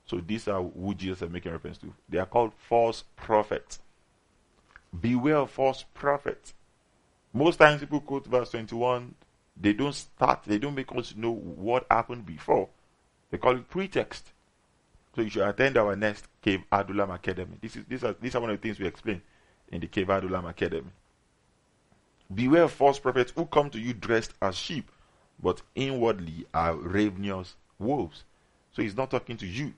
So 0.07 0.23
these 0.27 0.49
are 0.49 0.63
who 0.63 0.95
Jesus 0.95 1.23
is 1.23 1.31
making 1.31 1.53
reference 1.53 1.79
to. 1.79 1.93
They 2.09 2.19
are 2.19 2.27
called 2.27 2.53
false 2.69 3.05
prophets. 3.17 3.81
Beware 4.99 5.37
of 5.39 5.51
false 5.51 5.85
prophets. 5.95 6.55
Most 7.33 7.57
times 7.57 7.81
people 7.81 8.01
quote 8.01 8.27
verse 8.27 8.51
21, 8.51 9.15
they 9.61 9.73
don't 9.73 9.95
start, 9.95 10.43
they 10.47 10.59
don't 10.59 10.75
make 10.75 10.95
us 10.95 11.15
know 11.17 11.33
what 11.33 11.87
happened 11.91 12.25
before. 12.25 12.69
They 13.31 13.39
call 13.39 13.57
it 13.57 13.69
pretext. 13.69 14.33
So 15.15 15.23
you 15.23 15.31
should 15.31 15.47
attend 15.49 15.77
our 15.77 15.97
next 15.97 16.27
Cave 16.41 16.63
Adullam 16.71 17.11
Academy. 17.11 17.59
This 17.61 17.77
is, 17.77 17.85
these, 17.89 18.05
are, 18.05 18.15
these 18.21 18.35
are 18.35 18.41
one 18.41 18.51
of 18.51 18.61
the 18.61 18.63
things 18.63 18.79
we 18.79 18.87
explain 18.87 19.21
in 19.71 19.81
the 19.81 19.87
Cave 19.87 20.09
Adullam 20.11 20.47
Academy. 20.47 20.91
Beware 22.33 22.65
of 22.65 22.73
false 22.73 22.99
prophets 22.99 23.33
who 23.35 23.47
come 23.47 23.71
to 23.71 23.79
you 23.79 23.95
dressed 23.95 24.35
as 24.41 24.55
sheep, 24.55 24.91
but 25.43 25.63
inwardly 25.75 26.47
are 26.55 26.75
ravenous 26.75 27.57
wolves. 27.79 28.25
So 28.73 28.83
he's 28.83 28.97
not 28.97 29.11
talking 29.11 29.37
to 29.39 29.47
you. 29.47 29.75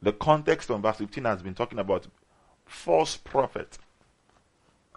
The 0.00 0.12
context 0.12 0.70
on 0.70 0.82
verse 0.82 0.96
15 0.96 1.24
has 1.24 1.42
been 1.42 1.54
talking 1.54 1.78
about 1.78 2.06
false 2.64 3.16
prophet. 3.16 3.78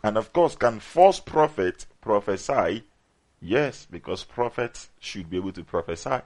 And 0.05 0.17
of 0.17 0.31
course, 0.31 0.55
can 0.55 0.79
false 0.79 1.19
prophets 1.19 1.88
prophesy? 2.00 2.83
Yes, 3.41 3.88
because 3.89 4.24
prophets 4.24 4.89
should 5.00 5.31
be 5.31 5.38
able 5.38 5.51
to 5.53 5.63
prophesy. 5.63 6.21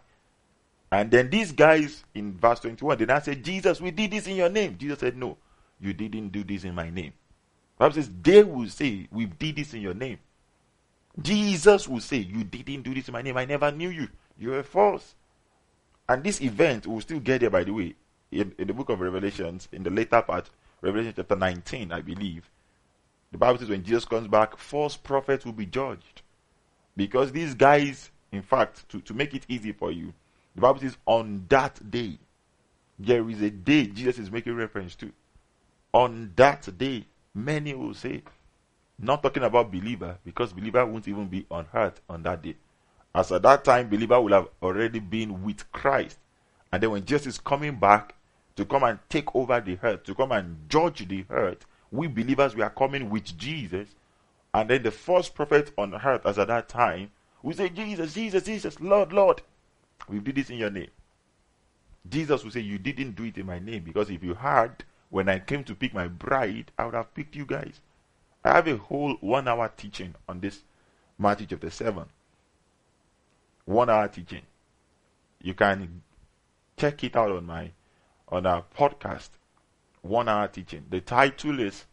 And 0.92 1.10
then 1.10 1.30
these 1.30 1.54
guys 1.54 2.04
in 2.14 2.38
verse 2.38 2.60
21 2.60 2.98
did 2.98 3.08
not 3.08 3.24
say, 3.24 3.36
Jesus, 3.36 3.80
we 3.80 3.92
did 3.92 4.12
this 4.12 4.28
in 4.28 4.36
your 4.36 4.50
name. 4.50 4.78
Jesus 4.78 5.00
said, 5.00 5.16
No, 5.16 5.38
you 5.80 5.94
didn't 5.94 6.34
do 6.34 6.44
this 6.44 6.66
in 6.66 6.76
my 6.76 6.90
name. 6.90 7.14
Bible 7.78 7.96
says, 7.96 8.12
They 8.22 8.44
will 8.44 8.68
say, 8.68 9.08
We 9.14 9.28
did 9.28 9.56
this 9.56 9.74
in 9.74 9.80
your 9.80 9.94
name. 9.94 10.18
Jesus 11.22 11.88
will 11.88 12.02
say, 12.02 12.18
You 12.18 12.44
didn't 12.44 12.82
do 12.82 12.94
this 12.94 13.08
in 13.08 13.14
my 13.14 13.22
name. 13.22 13.38
I 13.38 13.46
never 13.46 13.72
knew 13.72 13.92
you. 13.92 14.10
You 14.38 14.56
are 14.56 14.64
false. 14.64 15.16
And 16.10 16.22
this 16.22 16.42
event 16.42 16.86
will 16.86 17.00
still 17.00 17.22
get 17.22 17.40
there, 17.40 17.50
by 17.50 17.64
the 17.64 17.72
way, 17.72 17.96
in, 18.30 18.54
in 18.58 18.68
the 18.68 18.74
book 18.74 18.90
of 18.90 19.00
Revelations, 19.00 19.70
in 19.72 19.84
the 19.84 19.90
later 19.90 20.22
part, 20.22 20.50
Revelation 20.82 21.14
chapter 21.16 21.38
19, 21.38 21.94
I 21.94 22.02
believe. 22.02 22.50
The 23.32 23.38
Bible 23.38 23.60
says 23.60 23.70
when 23.70 23.84
Jesus 23.84 24.06
comes 24.06 24.28
back, 24.28 24.58
false 24.58 24.96
prophets 24.96 25.46
will 25.46 25.54
be 25.54 25.66
judged. 25.66 26.22
Because 26.96 27.32
these 27.32 27.54
guys, 27.54 28.12
in 28.32 28.42
fact, 28.42 28.88
to, 28.90 29.00
to 29.02 29.14
make 29.14 29.34
it 29.34 29.46
easy 29.48 29.72
for 29.72 29.92
you, 29.92 30.14
the 30.56 30.62
Bible 30.62 30.80
says 30.80 30.98
on 31.06 31.46
that 31.50 31.92
day, 31.92 32.18
there 32.98 33.30
is 33.30 33.42
a 33.42 33.50
day 33.50 33.86
Jesus 33.88 34.20
is 34.20 34.32
making 34.32 34.56
reference 34.56 34.96
to. 34.96 35.12
On 35.94 36.32
that 36.36 36.78
day, 36.78 37.06
many 37.34 37.74
will 37.74 37.94
say, 37.94 38.24
not 38.98 39.24
talking 39.24 39.44
about 39.44 39.72
believer, 39.72 40.18
because 40.26 40.52
believer 40.52 40.86
won't 40.86 41.08
even 41.08 41.28
be 41.28 41.46
on 41.50 41.66
earth 41.74 42.02
on 42.10 42.24
that 42.24 42.42
day. 42.42 42.56
As 43.16 43.32
at 43.32 43.42
that 43.44 43.64
time, 43.64 43.90
believer 43.90 44.20
will 44.20 44.34
have 44.34 44.48
already 44.62 45.00
been 45.00 45.44
with 45.44 45.72
Christ. 45.72 46.18
And 46.72 46.84
then 46.84 46.92
when 46.92 47.06
Jesus 47.06 47.28
is 47.28 47.40
coming 47.40 47.76
back 47.76 48.16
to 48.56 48.66
come 48.66 48.84
and 48.84 49.00
take 49.08 49.34
over 49.36 49.60
the 49.62 49.80
earth, 49.82 50.04
to 50.04 50.14
come 50.14 50.32
and 50.32 50.58
judge 50.70 51.08
the 51.08 51.26
earth, 51.30 51.66
we 51.92 52.08
believers 52.08 52.56
we 52.56 52.62
are 52.62 52.70
coming 52.70 53.10
with 53.10 53.38
Jesus. 53.38 53.90
And 54.54 54.70
then 54.70 54.84
the 54.84 54.92
first 54.92 55.36
prophet 55.36 55.72
on 55.78 55.94
earth, 55.94 56.26
as 56.26 56.40
at 56.40 56.48
that 56.48 56.70
time, 56.70 57.12
we 57.42 57.54
say, 57.54 57.70
Jesus, 57.70 58.14
Jesus, 58.14 58.44
Jesus, 58.44 58.80
Lord, 58.80 59.14
Lord, 59.14 59.42
we 60.08 60.20
did 60.20 60.36
this 60.36 60.50
in 60.50 60.58
your 60.58 60.72
name. 60.72 60.90
Jesus 62.08 62.44
will 62.44 62.52
say, 62.52 62.62
You 62.62 62.78
didn't 62.80 63.16
do 63.16 63.24
it 63.24 63.38
in 63.38 63.46
my 63.46 63.60
name 63.60 63.84
because 63.84 64.10
if 64.10 64.24
you 64.24 64.34
had, 64.34 64.84
when 65.10 65.30
I 65.30 65.40
came 65.40 65.64
to 65.66 65.76
pick 65.76 65.94
my 65.94 66.08
bride, 66.08 66.72
I 66.78 66.86
would 66.86 66.94
have 66.94 67.14
picked 67.14 67.36
you 67.36 67.46
guys. 67.46 67.82
I 68.44 68.54
have 68.54 68.68
a 68.68 68.78
whole 68.78 69.16
one 69.20 69.48
hour 69.48 69.72
teaching 69.76 70.16
on 70.28 70.40
this 70.40 70.62
Matthew 71.18 71.48
chapter 71.48 71.70
7. 71.70 72.06
One 73.66 73.90
hour 73.90 74.08
teaching. 74.08 74.44
You 75.42 75.54
can 75.54 76.02
check 76.78 77.04
it 77.04 77.16
out 77.16 77.32
on 77.32 77.46
my 77.46 77.72
on 78.30 78.46
our 78.46 78.64
podcast. 78.78 79.30
One 80.02 80.30
hour 80.30 80.48
teaching. 80.48 80.86
The 80.90 81.02
title 81.02 81.60
is 81.60 81.86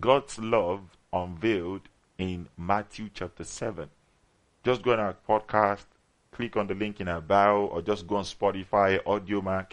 God's 0.00 0.38
Love 0.38 0.80
Unveiled 1.12 1.82
in 2.16 2.48
Matthew 2.56 3.10
chapter 3.12 3.44
7. 3.44 3.90
Just 4.64 4.82
go 4.82 4.94
on 4.94 5.00
our 5.00 5.14
podcast, 5.28 5.84
click 6.32 6.56
on 6.56 6.66
the 6.66 6.74
link 6.74 6.98
in 7.00 7.08
our 7.08 7.20
bio, 7.20 7.66
or 7.66 7.82
just 7.82 8.06
go 8.06 8.16
on 8.16 8.24
Spotify, 8.24 9.02
Audiomack. 9.04 9.72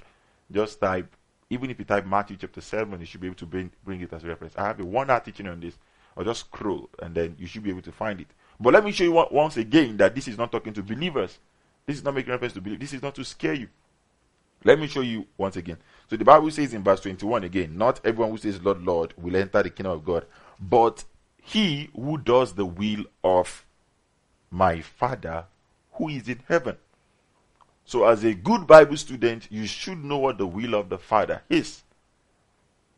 Just 0.51 0.81
type, 0.81 1.15
even 1.49 1.69
if 1.69 1.79
you 1.79 1.85
type 1.85 2.05
Matthew 2.05 2.35
chapter 2.35 2.59
7, 2.59 2.99
you 2.99 3.05
should 3.05 3.21
be 3.21 3.27
able 3.27 3.37
to 3.37 3.45
bring, 3.45 3.71
bring 3.85 4.01
it 4.01 4.11
as 4.11 4.25
a 4.25 4.27
reference. 4.27 4.53
I 4.57 4.65
have 4.65 4.81
a 4.81 4.85
one 4.85 5.09
hour 5.09 5.21
teaching 5.21 5.47
on 5.47 5.61
this 5.61 5.77
or 6.17 6.25
just 6.25 6.41
scroll 6.41 6.89
and 7.01 7.15
then 7.15 7.35
you 7.39 7.47
should 7.47 7.63
be 7.63 7.69
able 7.69 7.81
to 7.83 7.93
find 7.93 8.19
it. 8.19 8.27
But 8.59 8.73
let 8.73 8.83
me 8.83 8.91
show 8.91 9.05
you 9.05 9.13
once 9.31 9.55
again 9.55 9.95
that 9.97 10.13
this 10.13 10.27
is 10.27 10.37
not 10.37 10.51
talking 10.51 10.73
to 10.73 10.83
believers. 10.83 11.39
This 11.85 11.97
is 11.97 12.03
not 12.03 12.13
making 12.13 12.31
reference 12.31 12.53
to 12.53 12.61
believe. 12.61 12.81
This 12.81 12.93
is 12.93 13.01
not 13.01 13.15
to 13.15 13.23
scare 13.23 13.53
you. 13.53 13.69
Let 14.63 14.79
me 14.79 14.87
show 14.87 15.01
you 15.01 15.25
once 15.37 15.55
again. 15.55 15.77
So 16.09 16.15
the 16.15 16.25
Bible 16.25 16.51
says 16.51 16.73
in 16.73 16.83
verse 16.83 17.01
21 17.01 17.43
again, 17.43 17.77
not 17.77 17.99
everyone 18.05 18.31
who 18.31 18.37
says 18.37 18.61
Lord, 18.61 18.83
Lord 18.83 19.13
will 19.17 19.35
enter 19.35 19.63
the 19.63 19.69
kingdom 19.69 19.93
of 19.93 20.05
God, 20.05 20.25
but 20.59 21.03
he 21.41 21.89
who 21.95 22.17
does 22.17 22.53
the 22.53 22.65
will 22.65 23.05
of 23.23 23.65
my 24.49 24.81
Father 24.81 25.45
who 25.93 26.09
is 26.09 26.27
in 26.27 26.39
heaven. 26.47 26.77
So, 27.85 28.05
as 28.05 28.23
a 28.23 28.33
good 28.33 28.65
Bible 28.65 28.95
student, 28.95 29.47
you 29.51 29.65
should 29.65 30.03
know 30.03 30.17
what 30.17 30.37
the 30.37 30.47
will 30.47 30.73
of 30.73 30.89
the 30.89 30.97
Father 30.97 31.41
is. 31.49 31.83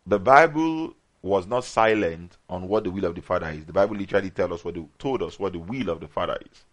The 0.06 0.20
Bible 0.20 0.94
was 1.24 1.48
not 1.48 1.66
silent 1.66 2.38
on 2.48 2.68
what 2.68 2.84
the 2.84 2.92
will 2.92 3.06
of 3.06 3.16
the 3.16 3.22
Father 3.22 3.50
is. 3.50 3.66
The 3.66 3.74
Bible 3.74 3.96
literally 3.96 4.30
tells 4.30 4.52
us 4.52 4.64
what 4.64 4.76
the, 4.76 4.86
told 5.00 5.24
us 5.24 5.40
what 5.40 5.54
the 5.54 5.60
will 5.60 5.90
of 5.90 6.00
the 6.00 6.08
Father 6.08 6.38
is. 6.52 6.64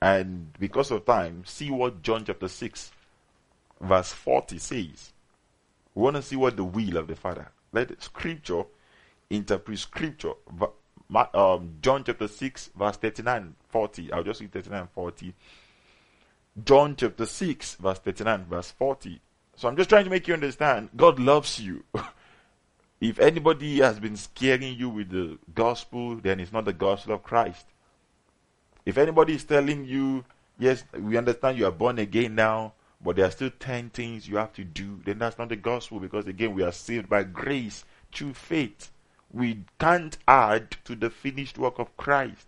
And 0.00 0.52
because 0.58 0.90
of 0.90 1.04
time, 1.04 1.44
see 1.44 1.70
what 1.70 2.02
John 2.02 2.24
chapter 2.24 2.48
6, 2.48 2.90
verse 3.82 4.12
40 4.12 4.58
says. 4.58 5.12
We 5.94 6.02
want 6.02 6.16
to 6.16 6.22
see 6.22 6.36
what 6.36 6.56
the 6.56 6.64
will 6.64 6.96
of 6.96 7.08
the 7.08 7.16
Father. 7.16 7.48
Let 7.72 8.02
Scripture 8.02 8.64
interpret 9.28 9.78
Scripture. 9.78 10.32
Um, 11.34 11.74
John 11.82 12.04
chapter 12.04 12.28
6, 12.28 12.70
verse 12.78 12.96
39 12.96 13.54
40. 13.68 14.12
I'll 14.12 14.22
just 14.22 14.40
read 14.40 14.52
39 14.52 14.88
40. 14.94 15.34
John 16.64 16.96
chapter 16.96 17.26
6, 17.26 17.74
verse 17.76 17.98
39, 17.98 18.44
verse 18.44 18.70
40. 18.72 19.20
So 19.56 19.68
I'm 19.68 19.76
just 19.76 19.88
trying 19.88 20.04
to 20.04 20.10
make 20.10 20.28
you 20.28 20.34
understand 20.34 20.90
God 20.96 21.18
loves 21.18 21.58
you. 21.58 21.84
If 23.00 23.18
anybody 23.18 23.80
has 23.80 23.98
been 23.98 24.16
scaring 24.16 24.78
you 24.78 24.88
with 24.88 25.10
the 25.10 25.36
gospel, 25.56 26.14
then 26.14 26.38
it's 26.38 26.52
not 26.52 26.66
the 26.66 26.72
gospel 26.72 27.14
of 27.14 27.24
Christ. 27.24 27.66
If 28.86 28.96
anybody 28.96 29.34
is 29.34 29.42
telling 29.42 29.84
you, 29.86 30.24
yes, 30.56 30.84
we 30.96 31.16
understand 31.16 31.58
you 31.58 31.66
are 31.66 31.72
born 31.72 31.98
again 31.98 32.36
now, 32.36 32.74
but 33.02 33.16
there 33.16 33.26
are 33.26 33.30
still 33.30 33.50
10 33.58 33.90
things 33.90 34.28
you 34.28 34.36
have 34.36 34.52
to 34.54 34.64
do, 34.64 35.00
then 35.04 35.18
that's 35.18 35.38
not 35.38 35.48
the 35.48 35.56
gospel 35.56 35.98
because, 35.98 36.26
again, 36.26 36.54
we 36.54 36.62
are 36.62 36.72
saved 36.72 37.08
by 37.08 37.24
grace 37.24 37.84
through 38.12 38.34
faith. 38.34 38.90
We 39.30 39.64
can't 39.80 40.16
add 40.28 40.76
to 40.84 40.94
the 40.94 41.10
finished 41.10 41.58
work 41.58 41.78
of 41.78 41.96
Christ. 41.96 42.46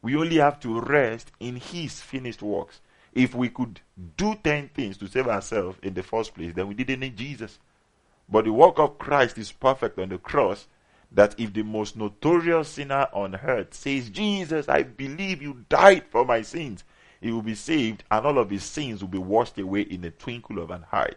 We 0.00 0.16
only 0.16 0.36
have 0.36 0.60
to 0.60 0.80
rest 0.80 1.32
in 1.40 1.56
His 1.56 2.00
finished 2.00 2.42
works. 2.42 2.80
If 3.12 3.34
we 3.34 3.48
could 3.48 3.80
do 4.16 4.36
10 4.42 4.70
things 4.70 4.96
to 4.98 5.08
save 5.08 5.26
ourselves 5.26 5.78
in 5.82 5.94
the 5.94 6.02
first 6.02 6.34
place, 6.34 6.54
then 6.54 6.68
we 6.68 6.74
didn't 6.74 7.00
need 7.00 7.16
Jesus. 7.16 7.58
But 8.28 8.44
the 8.44 8.52
work 8.52 8.78
of 8.78 8.98
Christ 8.98 9.38
is 9.38 9.50
perfect 9.50 9.98
on 9.98 10.10
the 10.10 10.18
cross 10.18 10.66
that 11.10 11.34
if 11.38 11.52
the 11.52 11.62
most 11.62 11.96
notorious 11.96 12.68
sinner 12.68 13.08
on 13.12 13.34
earth 13.36 13.74
says, 13.74 14.10
Jesus, 14.10 14.68
I 14.68 14.82
believe 14.82 15.42
you 15.42 15.64
died 15.68 16.04
for 16.10 16.24
my 16.24 16.42
sins, 16.42 16.84
he 17.20 17.32
will 17.32 17.42
be 17.42 17.54
saved 17.54 18.04
and 18.10 18.26
all 18.26 18.38
of 18.38 18.50
his 18.50 18.64
sins 18.64 19.00
will 19.00 19.08
be 19.08 19.18
washed 19.18 19.58
away 19.58 19.82
in 19.82 20.04
a 20.04 20.10
twinkle 20.10 20.58
of 20.58 20.70
an 20.70 20.84
eye. 20.92 21.12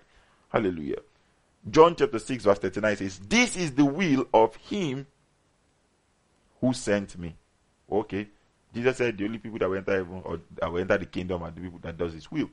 Hallelujah. 0.50 1.00
John 1.70 1.96
chapter 1.96 2.20
6, 2.20 2.44
verse 2.44 2.60
39 2.60 2.98
says, 2.98 3.20
This 3.20 3.56
is 3.56 3.72
the 3.72 3.86
will 3.86 4.28
of 4.34 4.56
him 4.56 5.06
who 6.60 6.74
sent 6.74 7.18
me. 7.18 7.36
Okay. 7.92 8.28
Jesus 8.74 8.98
said, 8.98 9.18
The 9.18 9.26
only 9.26 9.38
people 9.38 9.60
that 9.60 9.70
will 9.70 9.78
enter 9.78 9.98
heaven 9.98 10.22
or 10.24 10.40
that 10.56 10.72
will 10.72 10.82
enter 10.82 10.98
the 10.98 11.06
kingdom 11.06 11.44
are 11.44 11.52
the 11.52 11.62
people 11.62 11.80
that 11.84 11.98
does 11.98 12.14
his 12.14 12.32
will. 12.32 12.50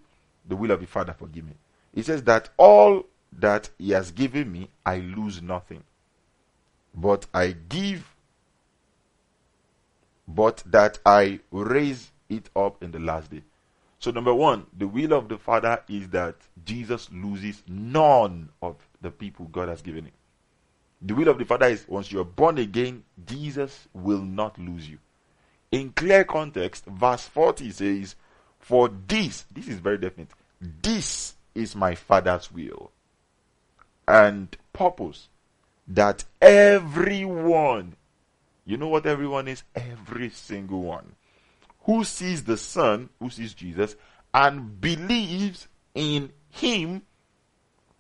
The 0.47 0.57
will 0.57 0.71
of 0.71 0.81
the 0.81 0.87
Father, 0.87 1.15
forgive 1.19 1.45
me. 1.45 1.55
He 1.95 2.03
says 2.03 2.23
that 2.25 2.51
all 2.57 3.05
that 3.33 3.71
he 3.79 3.91
has 3.91 4.11
given 4.11 4.51
me, 4.51 4.69
I 4.85 4.99
lose 4.99 5.41
nothing. 5.41 5.85
But 6.95 7.27
I 7.33 7.55
give, 7.69 8.15
but 10.27 10.63
that 10.67 10.99
I 11.07 11.41
raise 11.51 12.11
it 12.29 12.51
up 12.55 12.83
in 12.83 12.91
the 12.91 12.99
last 12.99 13.31
day. 13.31 13.43
So, 14.01 14.11
number 14.11 14.33
one, 14.33 14.67
the 14.77 14.87
will 14.87 15.13
of 15.13 15.29
the 15.29 15.39
Father 15.39 15.83
is 15.89 16.09
that 16.11 16.37
Jesus 16.65 17.09
loses 17.13 17.63
none 17.67 18.51
of 18.63 18.77
the 19.01 19.11
people 19.11 19.47
God 19.47 19.69
has 19.69 19.83
given 19.83 20.05
him. 20.05 20.13
The 21.03 21.15
will 21.15 21.29
of 21.29 21.39
the 21.39 21.45
Father 21.45 21.67
is 21.67 21.87
once 21.89 22.13
you're 22.13 22.25
born 22.25 22.59
again, 22.59 23.05
Jesus 23.27 23.89
will 23.93 24.23
not 24.23 24.59
lose 24.59 24.89
you. 24.89 24.99
In 25.73 25.91
clear 25.91 26.25
context, 26.25 26.87
verse 26.87 27.25
40 27.27 27.71
says, 27.73 28.15
For 28.61 28.89
this, 29.09 29.45
this 29.53 29.69
is 29.69 29.81
very 29.81 29.99
definite, 29.99 30.31
this 30.61 31.35
is 31.55 31.75
my 31.75 31.95
Father's 31.95 32.53
will 32.53 32.91
and 34.07 34.57
purpose 34.73 35.29
that 35.89 36.25
everyone, 36.41 37.97
you 38.65 38.77
know 38.77 38.89
what 38.89 39.07
everyone 39.07 39.49
is? 39.49 39.63
Every 39.75 40.31
single 40.31 40.83
one 40.83 41.15
who 41.89 42.05
sees 42.05 42.45
the 42.45 42.59
Son, 42.59 43.09
who 43.19 43.31
sees 43.31 43.55
Jesus, 43.55 43.97
and 44.35 44.79
believes 44.79 45.69
in 45.95 46.31
Him 46.51 47.01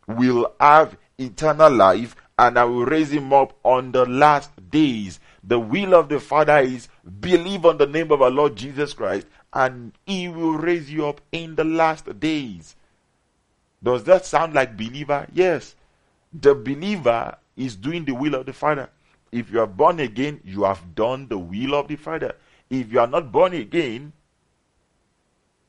will 0.07 0.53
have 0.61 0.99
eternal 1.17 1.73
life, 1.73 2.15
and 2.39 2.59
I 2.59 2.65
will 2.65 2.85
raise 2.85 3.11
him 3.11 3.33
up 3.33 3.59
on 3.65 3.93
the 3.93 4.05
last 4.05 4.51
days. 4.71 5.21
The 5.43 5.59
will 5.59 5.95
of 5.95 6.11
the 6.11 6.21
Father 6.21 6.59
is 6.59 6.89
believe 7.21 7.65
on 7.65 7.79
the 7.79 7.87
name 7.87 8.13
of 8.13 8.21
our 8.21 8.31
Lord 8.31 8.57
Jesus 8.57 8.93
Christ, 8.93 9.27
and 9.55 9.93
He 10.05 10.29
will 10.29 10.59
raise 10.59 10.91
you 10.91 11.07
up 11.07 11.23
in 11.33 11.55
the 11.55 11.65
last 11.65 12.21
days. 12.21 12.77
Does 13.83 14.05
that 14.05 14.27
sound 14.27 14.53
like 14.53 14.77
believer? 14.77 15.27
Yes. 15.33 15.75
The 16.35 16.55
believer 16.55 17.39
is 17.57 17.75
doing 17.75 18.05
the 18.05 18.13
will 18.13 18.35
of 18.35 18.45
the 18.45 18.53
Father. 18.53 18.91
If 19.33 19.51
you 19.51 19.61
are 19.61 19.67
born 19.67 19.99
again, 19.99 20.41
you 20.45 20.65
have 20.65 20.95
done 20.95 21.29
the 21.29 21.39
will 21.39 21.75
of 21.75 21.89
the 21.89 21.97
Father. 21.97 22.35
If 22.71 22.93
you 22.93 23.01
are 23.01 23.07
not 23.07 23.33
born 23.33 23.55
again, 23.55 24.13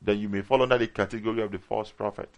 then 0.02 0.18
you 0.18 0.28
may 0.28 0.42
fall 0.42 0.62
under 0.62 0.78
the 0.78 0.86
category 0.86 1.42
of 1.42 1.52
the 1.52 1.58
false 1.58 1.90
prophet. 1.90 2.30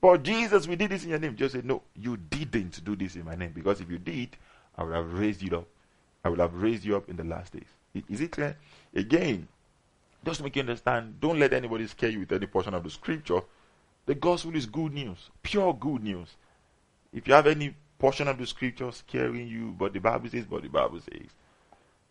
But 0.00 0.24
Jesus, 0.24 0.66
we 0.66 0.76
did 0.76 0.90
this 0.90 1.04
in 1.04 1.10
your 1.10 1.18
name. 1.18 1.36
Just 1.36 1.54
say, 1.54 1.62
No, 1.62 1.82
you 1.94 2.16
didn't 2.16 2.84
do 2.84 2.96
this 2.96 3.16
in 3.16 3.24
my 3.24 3.34
name. 3.34 3.52
Because 3.54 3.80
if 3.80 3.90
you 3.90 3.98
did, 3.98 4.36
I 4.76 4.82
would 4.82 4.94
have 4.94 5.12
raised 5.12 5.42
you 5.42 5.56
up. 5.56 5.68
I 6.24 6.28
would 6.28 6.40
have 6.40 6.54
raised 6.54 6.84
you 6.84 6.96
up 6.96 7.08
in 7.08 7.16
the 7.16 7.24
last 7.24 7.52
days. 7.52 8.04
Is 8.08 8.20
it 8.20 8.32
clear? 8.32 8.56
Again, 8.94 9.46
just 10.24 10.38
to 10.38 10.44
make 10.44 10.56
you 10.56 10.60
understand, 10.60 11.20
don't 11.20 11.38
let 11.38 11.52
anybody 11.52 11.86
scare 11.86 12.10
you 12.10 12.20
with 12.20 12.32
any 12.32 12.46
portion 12.46 12.74
of 12.74 12.82
the 12.82 12.90
scripture. 12.90 13.40
The 14.06 14.14
gospel 14.14 14.56
is 14.56 14.66
good 14.66 14.92
news, 14.92 15.30
pure 15.42 15.74
good 15.74 16.02
news. 16.02 16.28
If 17.12 17.28
you 17.28 17.34
have 17.34 17.46
any 17.46 17.74
portion 17.98 18.28
of 18.28 18.38
the 18.38 18.46
scripture 18.46 18.90
scaring 18.90 19.46
you, 19.46 19.74
but 19.78 19.92
the 19.92 20.00
Bible 20.00 20.28
says, 20.28 20.44
but 20.44 20.62
the 20.62 20.68
Bible 20.68 21.00
says, 21.00 21.28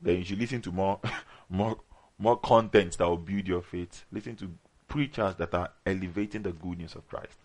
then 0.01 0.17
you 0.17 0.23
should 0.23 0.39
listen 0.39 0.61
to 0.61 0.71
more, 0.71 0.99
more, 1.49 1.77
more 2.17 2.37
content 2.37 2.97
that 2.97 3.07
will 3.07 3.17
build 3.17 3.47
your 3.47 3.61
faith. 3.61 4.05
Listen 4.11 4.35
to 4.37 4.51
preachers 4.87 5.35
that 5.35 5.53
are 5.53 5.71
elevating 5.85 6.43
the 6.43 6.51
good 6.51 6.79
news 6.79 6.95
of 6.95 7.07
Christ. 7.07 7.37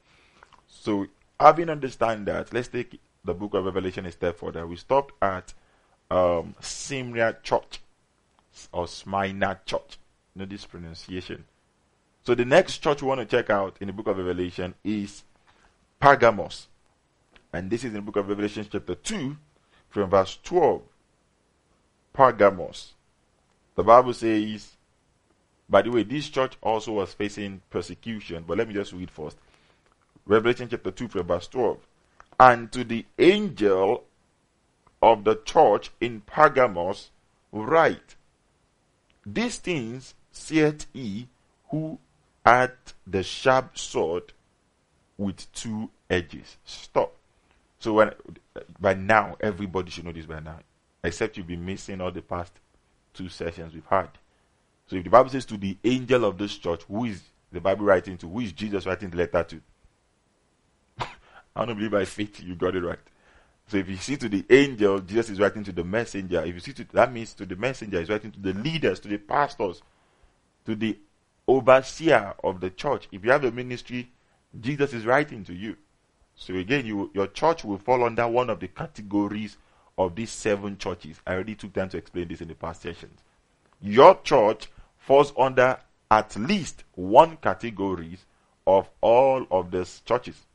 So, 0.66 1.07
having 1.38 1.71
understand 1.71 2.27
that, 2.27 2.53
let's 2.53 2.69
take 2.69 2.99
the 3.25 3.35
book 3.35 3.55
of 3.55 3.64
Revelation 3.64 4.07
a 4.07 4.12
step 4.12 4.38
further. 4.38 4.66
We 4.66 4.77
stopped 4.77 5.14
at 5.23 5.53
um, 6.11 6.55
Smyrna 6.61 7.37
Church 7.42 7.81
or 8.73 8.88
Smyrna 8.88 9.61
Church. 9.64 9.99
Know 10.35 10.45
this 10.45 10.64
pronunciation. 10.66 11.45
So 12.27 12.35
the 12.35 12.45
next 12.45 12.79
church 12.79 13.03
we 13.03 13.09
want 13.09 13.21
to 13.21 13.27
check 13.27 13.51
out 13.51 13.77
in 13.81 13.87
the 13.87 13.92
book 13.92 14.09
of 14.09 14.19
Revelation 14.19 14.75
is 14.83 15.23
Pergamos. 16.01 16.66
And 17.53 17.71
this 17.71 17.85
is 17.85 17.90
in 17.90 17.95
the 17.95 18.01
book 18.03 18.16
of 18.16 18.29
Revelation, 18.29 18.66
chapter 18.71 18.97
2, 18.97 19.37
from 19.88 20.11
verse 20.11 20.38
12. 20.42 20.83
Pergamos. 22.16 22.94
The 23.74 23.83
Bible 23.83 24.14
says, 24.14 24.72
by 25.68 25.83
the 25.83 25.90
way, 25.90 26.02
this 26.02 26.31
church 26.31 26.57
also 26.62 26.92
was 26.92 27.12
facing 27.12 27.61
persecution, 27.68 28.44
but 28.46 28.57
let 28.57 28.68
me 28.68 28.74
just 28.74 28.94
read 28.94 29.11
first. 29.11 29.37
Revelation 30.24 30.68
chapter 30.70 30.90
2, 30.90 31.09
from 31.09 31.26
verse 31.26 31.46
12. 31.48 31.79
And 32.40 32.72
to 32.72 32.85
the 32.85 33.05
angel 33.18 34.05
of 35.02 35.24
the 35.24 35.37
church 35.44 35.90
in 36.00 36.22
Pergamos, 36.22 37.11
write, 37.52 38.16
These 39.26 39.59
things 39.59 40.14
saith 40.33 40.87
he 40.94 41.29
who 41.68 41.98
had 42.46 42.72
the 43.07 43.22
sharp 43.22 43.76
sword 43.76 44.33
with 45.18 45.52
two 45.52 45.90
edges. 46.09 46.57
Stop. 46.64 47.14
So 47.79 47.92
when 47.92 48.12
by 48.81 48.94
now 48.94 49.37
everybody 49.40 49.90
should 49.90 50.07
know 50.07 50.12
this 50.12 50.26
by 50.26 50.40
now, 50.40 50.61
except 51.07 51.37
you've 51.37 51.47
been 51.47 51.64
missing 51.64 52.01
all 52.01 52.11
the 52.11 52.23
past 52.23 52.53
two 53.14 53.29
sessions 53.29 53.73
we've 53.73 53.87
had. 53.87 54.09
So 54.88 54.97
if 54.97 55.05
the 55.05 55.11
Bible 55.11 55.31
says 55.31 55.45
to 55.47 55.57
the 55.57 55.77
angel 55.85 56.25
of 56.25 56.37
this 56.37 56.57
church, 56.57 56.83
who 56.83 57.05
is 57.05 57.23
the 57.53 57.61
Bible 57.61 57.87
writing 57.87 58.16
to? 58.19 58.29
Who 58.29 58.40
is 58.40 58.53
Jesus 58.53 58.87
writing 58.87 59.11
the 59.11 59.16
letter 59.16 59.45
to? 59.45 59.61
I 61.57 61.64
don't 61.64 61.77
believe 61.77 61.92
by 61.92 62.05
faith 62.05 62.42
you 62.42 62.55
got 62.55 62.75
it 62.77 62.83
right. 62.83 62.99
So 63.69 63.79
if 63.79 63.88
you 63.88 63.97
see 63.97 64.16
to 64.16 64.29
the 64.29 64.45
angel, 64.51 65.01
Jesus 65.01 65.31
is 65.31 65.40
writing 65.40 65.64
to 65.64 65.73
the 65.73 65.83
messenger. 65.83 66.45
If 66.45 66.55
you 66.55 66.61
see 66.61 66.73
to 66.75 66.85
that 66.92 67.12
means 67.12 67.35
to 67.35 67.47
the 67.47 67.57
messenger, 67.57 67.99
he's 67.99 68.11
writing 68.11 68.33
to 68.33 68.40
the 68.40 68.53
leaders, 68.53 69.01
to 69.01 69.09
the 69.09 69.19
pastors, 69.19 69.83
to 70.66 70.77
the 70.77 70.97
overseer 71.49 72.35
of 72.45 72.61
the 72.61 72.71
church. 72.71 73.09
If 73.11 73.25
you 73.25 73.31
have 73.31 73.45
a 73.45 73.51
ministry, 73.51 74.11
Jesus 74.61 74.92
is 74.92 75.05
writing 75.05 75.45
to 75.45 75.55
you. 75.55 75.77
So 76.37 76.55
again, 76.55 76.87
you, 76.87 77.11
your 77.14 77.29
church 77.29 77.64
will 77.64 77.79
fall 77.79 78.05
under 78.05 78.29
one 78.29 78.51
of 78.51 78.61
the 78.61 78.69
categories 78.69 79.57
of 79.98 80.14
these 80.14 80.30
seven 80.30 80.78
churches. 80.78 81.20
I 81.26 81.35
already 81.35 81.54
took 81.54 81.72
time 81.72 81.88
to 81.90 81.96
explain 81.96 82.28
this 82.28 82.40
in 82.40 82.48
the 82.48 82.54
past 82.54 82.82
sessions. 82.82 83.20
Your 83.80 84.20
church 84.22 84.68
falls 84.98 85.32
under 85.38 85.78
at 86.11 86.37
least 86.37 86.85
one 86.94 87.37
categories 87.38 88.24
of 88.66 88.88
all 89.00 89.46
of 89.50 89.70
these 89.70 90.02
churches. 90.04 90.46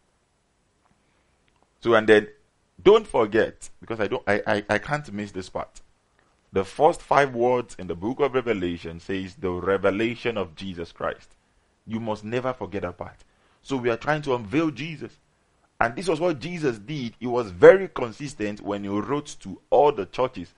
So 1.80 1.93
and 1.95 2.08
then 2.08 2.27
don't 2.82 3.08
forget, 3.08 3.69
because 3.80 3.99
I 3.99 4.08
don't 4.08 4.23
I, 4.27 4.41
I, 4.45 4.65
I 4.69 4.77
can't 4.77 5.12
miss 5.13 5.32
this 5.32 5.49
part. 5.49 5.82
The 6.54 6.65
first 6.65 7.01
five 7.01 7.34
words 7.34 7.75
in 7.80 7.88
the 7.88 7.95
book 7.95 8.19
of 8.19 8.34
Revelation 8.34 8.99
says 8.99 9.36
the 9.36 9.51
revelation 9.51 10.38
of 10.38 10.56
Jesus 10.56 10.91
Christ. 10.91 11.36
You 11.88 11.99
must 11.99 12.23
never 12.23 12.54
forget 12.54 12.82
that 12.82 12.97
part. 12.97 13.23
So 13.62 13.77
we 13.77 13.89
are 13.89 13.97
trying 13.97 14.21
to 14.23 14.36
unveil 14.36 14.69
Jesus. 14.71 15.17
And 15.82 15.96
this 15.96 16.08
was 16.08 16.20
what 16.20 16.38
Jesus 16.38 16.78
did. 16.78 17.15
He 17.20 17.26
was 17.26 17.50
very 17.50 17.88
consistent 17.88 18.62
when 18.62 18.84
he 18.84 18.89
wrote 18.89 19.36
to 19.39 19.60
all 19.72 19.91
the 19.91 20.06
churches. 20.06 20.54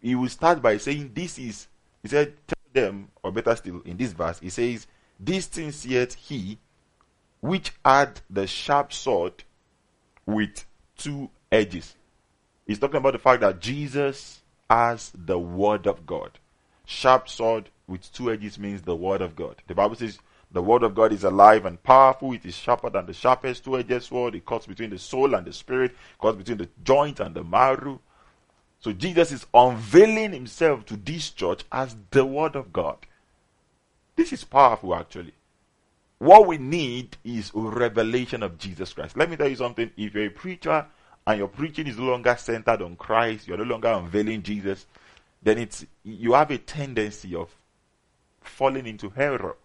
He 0.00 0.14
would 0.14 0.30
start 0.30 0.62
by 0.62 0.78
saying, 0.78 1.10
This 1.12 1.38
is, 1.38 1.66
he 2.02 2.08
said, 2.08 2.32
tell 2.46 2.56
them, 2.72 3.08
or 3.22 3.30
better 3.30 3.54
still, 3.54 3.82
in 3.84 3.98
this 3.98 4.12
verse, 4.12 4.40
he 4.40 4.48
says, 4.48 4.86
This 5.20 5.44
thing 5.48 5.70
yet 5.84 6.14
he 6.14 6.56
which 7.42 7.72
had 7.84 8.22
the 8.30 8.46
sharp 8.46 8.94
sword 8.94 9.44
with 10.24 10.64
two 10.96 11.28
edges. 11.50 11.94
He's 12.66 12.78
talking 12.78 12.96
about 12.96 13.12
the 13.12 13.18
fact 13.18 13.42
that 13.42 13.60
Jesus 13.60 14.40
has 14.70 15.12
the 15.14 15.38
word 15.38 15.86
of 15.86 16.06
God. 16.06 16.38
Sharp 16.86 17.28
sword 17.28 17.68
with 17.86 18.10
two 18.14 18.32
edges 18.32 18.58
means 18.58 18.80
the 18.80 18.96
word 18.96 19.20
of 19.20 19.36
God. 19.36 19.56
The 19.66 19.74
Bible 19.74 19.96
says 19.96 20.18
the 20.52 20.62
word 20.62 20.82
of 20.82 20.94
God 20.94 21.12
is 21.12 21.24
alive 21.24 21.64
and 21.64 21.82
powerful. 21.82 22.32
It 22.32 22.44
is 22.44 22.54
sharper 22.54 22.90
than 22.90 23.06
the 23.06 23.14
sharpest 23.14 23.64
two-edged 23.64 24.02
sword. 24.02 24.34
It 24.34 24.44
cuts 24.44 24.66
between 24.66 24.90
the 24.90 24.98
soul 24.98 25.34
and 25.34 25.46
the 25.46 25.52
spirit, 25.52 25.92
it 25.92 26.20
cuts 26.20 26.36
between 26.36 26.58
the 26.58 26.68
joint 26.84 27.20
and 27.20 27.34
the 27.34 27.42
marrow. 27.42 28.00
So 28.80 28.92
Jesus 28.92 29.32
is 29.32 29.46
unveiling 29.54 30.32
himself 30.32 30.84
to 30.86 30.96
this 30.96 31.30
church 31.30 31.64
as 31.70 31.96
the 32.10 32.24
word 32.24 32.56
of 32.56 32.72
God. 32.72 32.98
This 34.16 34.32
is 34.32 34.44
powerful, 34.44 34.94
actually. 34.94 35.32
What 36.18 36.46
we 36.46 36.58
need 36.58 37.16
is 37.24 37.50
a 37.54 37.60
revelation 37.60 38.42
of 38.42 38.58
Jesus 38.58 38.92
Christ. 38.92 39.16
Let 39.16 39.30
me 39.30 39.36
tell 39.36 39.48
you 39.48 39.56
something. 39.56 39.90
If 39.96 40.14
you're 40.14 40.26
a 40.26 40.30
preacher 40.30 40.86
and 41.26 41.38
your 41.38 41.48
preaching 41.48 41.86
is 41.86 41.96
no 41.96 42.04
longer 42.04 42.36
centered 42.36 42.82
on 42.82 42.96
Christ, 42.96 43.48
you're 43.48 43.56
no 43.56 43.64
longer 43.64 43.88
unveiling 43.88 44.42
Jesus, 44.42 44.86
then 45.42 45.58
it's 45.58 45.86
you 46.04 46.34
have 46.34 46.50
a 46.50 46.58
tendency 46.58 47.34
of 47.34 47.54
falling 48.40 48.86
into 48.86 49.12
error. 49.16 49.56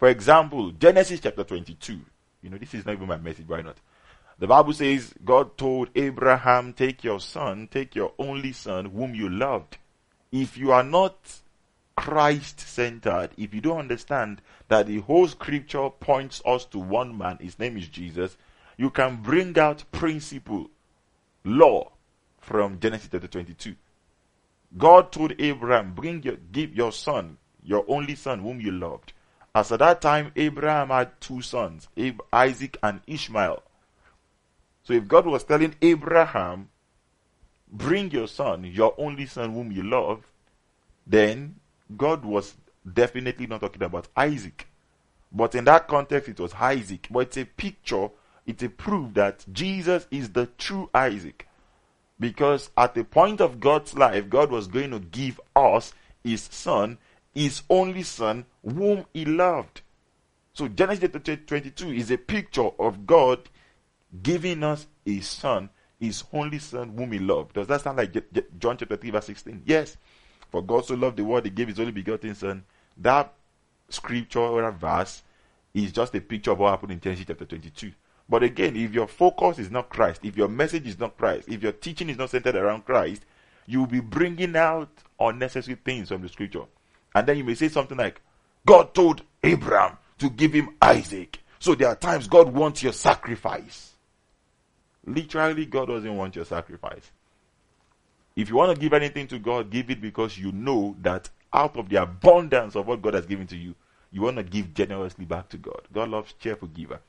For 0.00 0.08
example, 0.08 0.70
Genesis 0.70 1.20
chapter 1.20 1.44
22. 1.44 2.00
You 2.40 2.48
know, 2.48 2.56
this 2.56 2.72
is 2.72 2.86
not 2.86 2.94
even 2.94 3.06
my 3.06 3.18
message, 3.18 3.46
why 3.46 3.60
not? 3.60 3.76
The 4.38 4.46
Bible 4.46 4.72
says 4.72 5.12
God 5.22 5.58
told 5.58 5.90
Abraham, 5.94 6.72
Take 6.72 7.04
your 7.04 7.20
son, 7.20 7.68
take 7.70 7.94
your 7.94 8.14
only 8.18 8.52
son, 8.52 8.86
whom 8.86 9.14
you 9.14 9.28
loved. 9.28 9.76
If 10.32 10.56
you 10.56 10.72
are 10.72 10.82
not 10.82 11.18
Christ 11.96 12.60
centered, 12.60 13.32
if 13.36 13.52
you 13.52 13.60
don't 13.60 13.76
understand 13.76 14.40
that 14.68 14.86
the 14.86 15.00
whole 15.00 15.28
scripture 15.28 15.90
points 15.90 16.40
us 16.46 16.64
to 16.66 16.78
one 16.78 17.18
man, 17.18 17.36
his 17.38 17.58
name 17.58 17.76
is 17.76 17.86
Jesus, 17.86 18.38
you 18.78 18.88
can 18.88 19.16
bring 19.16 19.58
out 19.58 19.84
principle, 19.92 20.70
law 21.44 21.92
from 22.38 22.80
Genesis 22.80 23.10
chapter 23.12 23.28
22. 23.28 23.76
God 24.78 25.12
told 25.12 25.34
Abraham, 25.38 25.92
Bring 25.92 26.22
your, 26.22 26.36
give 26.52 26.74
your 26.74 26.90
son, 26.90 27.36
your 27.62 27.84
only 27.86 28.14
son, 28.14 28.38
whom 28.38 28.62
you 28.62 28.70
loved. 28.70 29.12
As 29.54 29.72
at 29.72 29.80
that 29.80 30.00
time, 30.00 30.32
Abraham 30.36 30.88
had 30.88 31.20
two 31.20 31.42
sons, 31.42 31.88
Isaac 32.32 32.78
and 32.82 33.00
Ishmael. 33.06 33.62
So 34.84 34.92
if 34.92 35.08
God 35.08 35.26
was 35.26 35.44
telling 35.44 35.74
Abraham, 35.82 36.68
bring 37.70 38.10
your 38.10 38.28
son, 38.28 38.64
your 38.64 38.94
only 38.98 39.26
son 39.26 39.52
whom 39.52 39.72
you 39.72 39.82
love, 39.82 40.24
then 41.06 41.56
God 41.96 42.24
was 42.24 42.54
definitely 42.90 43.46
not 43.46 43.60
talking 43.60 43.82
about 43.82 44.08
Isaac. 44.16 44.66
But 45.32 45.54
in 45.54 45.64
that 45.64 45.88
context, 45.88 46.28
it 46.28 46.40
was 46.40 46.54
Isaac. 46.54 47.08
But 47.10 47.20
it's 47.20 47.36
a 47.36 47.44
picture, 47.44 48.10
it's 48.46 48.62
a 48.62 48.68
proof 48.68 49.14
that 49.14 49.44
Jesus 49.52 50.06
is 50.10 50.30
the 50.30 50.46
true 50.58 50.90
Isaac. 50.94 51.46
Because 52.18 52.70
at 52.76 52.94
the 52.94 53.04
point 53.04 53.40
of 53.40 53.60
God's 53.60 53.94
life, 53.94 54.28
God 54.28 54.50
was 54.50 54.66
going 54.66 54.90
to 54.90 54.98
give 54.98 55.40
us 55.56 55.94
his 56.22 56.42
son, 56.42 56.98
his 57.34 57.62
only 57.70 58.02
son, 58.02 58.44
whom 58.62 59.06
he 59.14 59.24
loved. 59.24 59.82
So 60.52 60.68
Genesis 60.68 61.10
22 61.46 61.92
is 61.92 62.10
a 62.10 62.18
picture 62.18 62.70
of 62.78 63.06
God 63.06 63.48
giving 64.22 64.64
us 64.64 64.86
a 65.06 65.20
son, 65.20 65.70
his 65.98 66.24
only 66.32 66.58
son 66.58 66.94
whom 66.96 67.12
he 67.12 67.18
loved. 67.18 67.54
Does 67.54 67.68
that 67.68 67.82
sound 67.82 67.98
like 67.98 68.12
John 68.58 68.76
chapter 68.76 68.96
3, 68.96 69.10
verse 69.10 69.26
16? 69.26 69.62
Yes. 69.64 69.96
For 70.50 70.62
God 70.62 70.84
so 70.84 70.94
loved 70.94 71.16
the 71.16 71.24
world, 71.24 71.44
he 71.44 71.50
gave 71.50 71.68
his 71.68 71.78
only 71.78 71.92
begotten 71.92 72.34
son. 72.34 72.64
That 72.96 73.32
scripture 73.88 74.40
or 74.40 74.70
verse 74.72 75.22
is 75.72 75.92
just 75.92 76.14
a 76.16 76.20
picture 76.20 76.50
of 76.50 76.58
what 76.58 76.70
happened 76.70 76.92
in 76.92 77.00
Genesis 77.00 77.26
chapter 77.28 77.44
22. 77.44 77.92
But 78.28 78.42
again, 78.42 78.76
if 78.76 78.92
your 78.92 79.06
focus 79.06 79.58
is 79.58 79.70
not 79.70 79.88
Christ, 79.88 80.20
if 80.24 80.36
your 80.36 80.48
message 80.48 80.86
is 80.86 80.98
not 80.98 81.16
Christ, 81.16 81.48
if 81.48 81.62
your 81.62 81.72
teaching 81.72 82.10
is 82.10 82.18
not 82.18 82.30
centered 82.30 82.56
around 82.56 82.84
Christ, 82.84 83.24
you 83.66 83.80
will 83.80 83.86
be 83.86 84.00
bringing 84.00 84.56
out 84.56 84.90
unnecessary 85.18 85.76
things 85.84 86.08
from 86.08 86.22
the 86.22 86.28
scripture. 86.28 86.64
And 87.14 87.26
then 87.26 87.38
you 87.38 87.44
may 87.44 87.54
say 87.54 87.68
something 87.68 87.96
like, 87.96 88.20
God 88.66 88.94
told 88.94 89.22
Abraham 89.42 89.96
to 90.18 90.30
give 90.30 90.52
him 90.52 90.76
Isaac. 90.80 91.38
So 91.58 91.74
there 91.74 91.88
are 91.88 91.96
times 91.96 92.28
God 92.28 92.52
wants 92.52 92.82
your 92.82 92.92
sacrifice. 92.92 93.94
Literally, 95.06 95.66
God 95.66 95.88
doesn't 95.88 96.16
want 96.16 96.36
your 96.36 96.44
sacrifice. 96.44 97.10
If 98.36 98.48
you 98.48 98.56
want 98.56 98.74
to 98.74 98.80
give 98.80 98.92
anything 98.92 99.26
to 99.28 99.38
God, 99.38 99.70
give 99.70 99.90
it 99.90 100.00
because 100.00 100.38
you 100.38 100.52
know 100.52 100.96
that 101.02 101.28
out 101.52 101.76
of 101.76 101.88
the 101.88 102.02
abundance 102.02 102.76
of 102.76 102.86
what 102.86 103.02
God 103.02 103.14
has 103.14 103.26
given 103.26 103.46
to 103.48 103.56
you, 103.56 103.74
you 104.12 104.22
want 104.22 104.36
to 104.36 104.42
give 104.42 104.74
generously 104.74 105.24
back 105.24 105.48
to 105.50 105.56
God. 105.56 105.82
God 105.92 106.10
loves 106.10 106.32
cheerful 106.34 106.68
giver. 106.68 107.00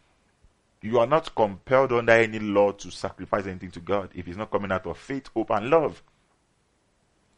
You 0.81 0.99
are 0.99 1.07
not 1.07 1.35
compelled 1.35 1.91
under 1.91 2.13
any 2.13 2.39
law 2.39 2.71
to 2.71 2.89
sacrifice 2.89 3.45
anything 3.45 3.71
to 3.71 3.79
God 3.79 4.09
if 4.15 4.27
it's 4.27 4.37
not 4.37 4.51
coming 4.51 4.71
out 4.71 4.87
of 4.87 4.97
faith, 4.97 5.29
hope, 5.33 5.51
and 5.51 5.69
love. 5.69 6.01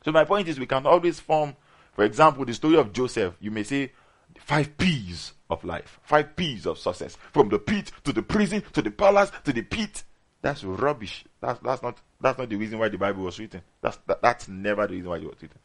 So 0.06 0.12
my 0.12 0.24
point 0.24 0.48
is 0.48 0.60
we 0.60 0.66
can 0.66 0.86
always 0.86 1.20
form, 1.20 1.56
for 1.94 2.04
example, 2.04 2.46
the 2.46 2.54
story 2.54 2.78
of 2.78 2.92
Joseph. 2.92 3.36
You 3.40 3.52
may 3.52 3.64
say 3.64 3.92
five 4.40 4.78
P's 4.78 5.34
of 5.50 5.64
life, 5.64 6.00
five 6.04 6.36
P's 6.36 6.66
of 6.66 6.78
success. 6.78 7.18
From 7.32 7.50
the 7.50 7.60
pit 7.60 7.92
to 8.04 8.14
the 8.14 8.24
prison 8.24 8.64
to 8.74 8.82
the 8.82 8.92
palace 8.92 9.32
to 9.44 9.54
the 9.54 9.62
pit. 9.62 10.04
That's 10.42 10.64
rubbish. 10.64 11.24
That's 11.40 11.60
that's 11.60 11.82
not 11.82 12.00
that's 12.20 12.38
not 12.38 12.50
the 12.50 12.56
reason 12.56 12.80
why 12.80 12.90
the 12.90 12.98
Bible 12.98 13.24
was 13.24 13.40
written. 13.40 13.62
That's 13.82 13.98
that, 14.08 14.22
that's 14.22 14.48
never 14.48 14.88
the 14.88 14.96
reason 14.96 15.10
why 15.10 15.18
it 15.18 15.24
was 15.24 15.42
written. 15.42 15.60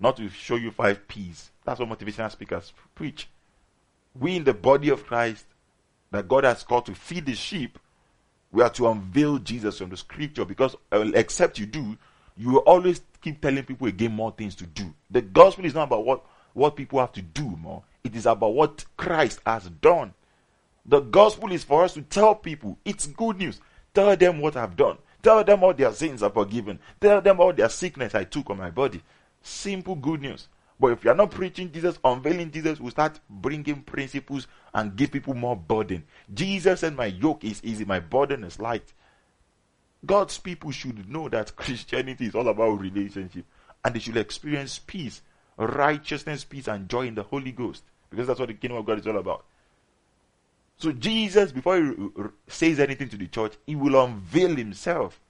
Not 0.00 0.16
to 0.16 0.28
show 0.30 0.56
you 0.56 0.70
five 0.70 1.06
P's. 1.06 1.50
That's 1.64 1.80
what 1.80 1.88
motivational 1.88 2.30
speakers 2.30 2.72
preach. 2.94 3.28
We 4.18 4.36
in 4.36 4.44
the 4.44 4.54
body 4.54 4.88
of 4.88 5.06
Christ 5.06 5.46
that 6.10 6.28
God 6.28 6.44
has 6.44 6.62
called 6.62 6.86
to 6.86 6.94
feed 6.94 7.26
the 7.26 7.34
sheep, 7.34 7.78
we 8.52 8.62
are 8.62 8.70
to 8.70 8.88
unveil 8.88 9.38
Jesus 9.38 9.78
from 9.78 9.90
the 9.90 9.96
scripture 9.96 10.44
because 10.44 10.76
uh, 10.92 11.10
except 11.14 11.58
you 11.58 11.66
do, 11.66 11.96
you 12.36 12.50
will 12.50 12.58
always 12.60 13.00
keep 13.20 13.40
telling 13.40 13.64
people 13.64 13.86
again 13.86 14.12
more 14.12 14.32
things 14.32 14.54
to 14.56 14.66
do. 14.66 14.92
The 15.10 15.22
gospel 15.22 15.64
is 15.64 15.74
not 15.74 15.84
about 15.84 16.04
what, 16.04 16.24
what 16.52 16.76
people 16.76 16.98
have 17.00 17.12
to 17.12 17.22
do 17.22 17.56
more, 17.60 17.82
it 18.04 18.16
is 18.16 18.26
about 18.26 18.54
what 18.54 18.84
Christ 18.96 19.40
has 19.46 19.64
done. 19.80 20.14
The 20.84 21.00
gospel 21.00 21.52
is 21.52 21.62
for 21.62 21.84
us 21.84 21.94
to 21.94 22.02
tell 22.02 22.34
people 22.34 22.78
it's 22.84 23.06
good 23.06 23.38
news. 23.38 23.60
Tell 23.94 24.16
them 24.16 24.40
what 24.40 24.56
I've 24.56 24.76
done. 24.76 24.98
Tell 25.22 25.44
them 25.44 25.62
all 25.62 25.72
their 25.72 25.92
sins 25.92 26.22
are 26.22 26.30
forgiven. 26.30 26.80
Tell 27.00 27.20
them 27.20 27.40
all 27.40 27.52
their 27.52 27.68
sickness 27.68 28.14
I 28.14 28.24
took 28.24 28.50
on 28.50 28.58
my 28.58 28.70
body. 28.70 29.00
Simple 29.42 29.94
good 29.94 30.20
news. 30.20 30.48
But 30.80 30.88
if 30.88 31.04
you 31.04 31.10
are 31.10 31.16
not 31.16 31.30
preaching 31.30 31.70
Jesus, 31.70 31.98
unveiling 32.04 32.50
Jesus, 32.50 32.80
we 32.80 32.90
start 32.90 33.20
bringing 33.30 33.82
principles 33.82 34.48
and 34.74 34.96
give 34.96 35.12
people 35.12 35.34
more 35.34 35.54
burden. 35.54 36.02
Jesus 36.34 36.80
said, 36.80 36.96
My 36.96 37.06
yoke 37.06 37.44
is 37.44 37.60
easy, 37.62 37.84
my 37.84 38.00
burden 38.00 38.42
is 38.42 38.58
light. 38.58 38.92
God's 40.04 40.38
people 40.38 40.70
should 40.70 41.08
know 41.08 41.28
that 41.28 41.56
Christianity 41.56 42.26
is 42.26 42.34
all 42.34 42.48
about 42.48 42.80
relationship 42.80 43.44
and 43.84 43.94
they 43.94 44.00
should 44.00 44.16
experience 44.16 44.78
peace, 44.78 45.22
righteousness, 45.56 46.44
peace, 46.44 46.68
and 46.68 46.88
joy 46.88 47.06
in 47.06 47.14
the 47.14 47.22
Holy 47.22 47.52
Ghost 47.52 47.82
because 48.10 48.26
that's 48.26 48.40
what 48.40 48.48
the 48.48 48.54
kingdom 48.54 48.78
of 48.78 48.86
God 48.86 48.98
is 48.98 49.06
all 49.06 49.18
about. 49.18 49.44
So 50.76 50.92
Jesus, 50.92 51.52
before 51.52 51.76
he 51.76 51.94
says 52.48 52.80
anything 52.80 53.08
to 53.10 53.16
the 53.16 53.28
church, 53.28 53.54
he 53.66 53.74
will 53.74 54.02
unveil 54.04 54.56
himself. 54.56 55.20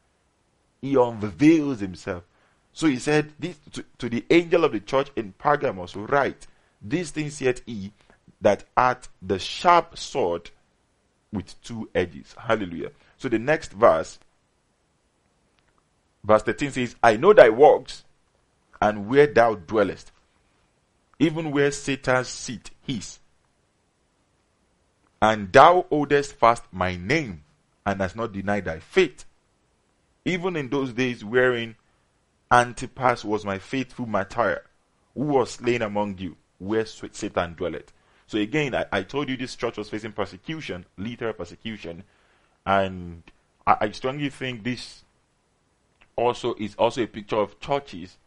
He 0.81 0.95
unveils 0.95 1.81
himself. 1.81 2.25
So 2.73 2.87
he 2.87 2.99
said 2.99 3.33
this 3.39 3.59
to, 3.73 3.85
to 3.99 4.09
the 4.09 4.25
angel 4.31 4.65
of 4.65 4.73
the 4.73 4.81
church 4.81 5.11
in 5.15 5.33
Pergamos, 5.33 5.95
write, 5.95 6.47
These 6.81 7.11
things 7.11 7.41
yet 7.41 7.61
he 7.67 7.93
that 8.41 8.65
hath 8.77 9.09
the 9.21 9.39
sharp 9.39 9.99
sword 9.99 10.51
with 11.33 11.61
two 11.63 11.89
edges. 11.95 12.35
Hallelujah. 12.39 12.91
So 13.19 13.29
the 13.29 13.39
next 13.39 13.73
verse, 13.73 14.19
verse 16.25 16.43
13 16.43 16.71
says, 16.73 16.97
I 17.03 17.17
know 17.17 17.33
thy 17.33 17.49
works 17.51 18.05
and 18.81 19.09
where 19.09 19.27
thou 19.27 19.55
dwellest, 19.55 20.13
even 21.19 21.51
where 21.51 21.71
Satan's 21.71 22.29
seat 22.29 22.71
is 22.87 23.21
and 25.23 25.53
thou 25.53 25.87
holdest 25.89 26.35
fast 26.35 26.65
my 26.73 26.97
name, 26.97 27.45
and 27.87 28.01
hast 28.01 28.17
not 28.17 28.33
denied 28.33 28.65
thy 28.65 28.81
faith. 28.81 29.25
Even 30.25 30.57
in 30.57 30.69
those 30.69 30.93
days 30.93 31.25
wherein 31.25 31.77
Antipas 32.51 33.25
was 33.25 33.45
my 33.45 33.61
faithful 33.61 34.05
martyr, 34.05 34.65
who 35.15 35.23
was 35.23 35.53
slain 35.53 35.81
among 35.81 36.19
you, 36.19 36.37
where 36.59 36.85
Satan 36.85 37.55
dwelleth. 37.55 37.93
So 38.27 38.39
again, 38.39 38.75
I, 38.75 38.87
I 38.91 39.03
told 39.05 39.29
you 39.29 39.37
this 39.37 39.55
church 39.55 39.79
was 39.79 39.89
facing 39.89 40.11
persecution, 40.11 40.87
literal 40.99 41.35
persecution, 41.35 42.03
and 42.67 43.23
I, 43.65 43.77
I 43.81 43.91
strongly 43.93 44.29
think 44.29 44.65
this 44.65 45.05
also 46.17 46.55
is 46.55 46.75
also 46.77 47.03
a 47.03 47.07
picture 47.07 47.37
of 47.37 47.59
churches. 47.61 48.19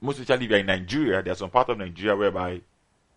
Most 0.00 0.18
especially 0.18 0.46
if 0.46 0.50
you're 0.50 0.60
in 0.60 0.66
Nigeria, 0.66 1.22
there's 1.22 1.38
some 1.38 1.50
part 1.50 1.68
of 1.68 1.78
Nigeria 1.78 2.16
whereby 2.16 2.60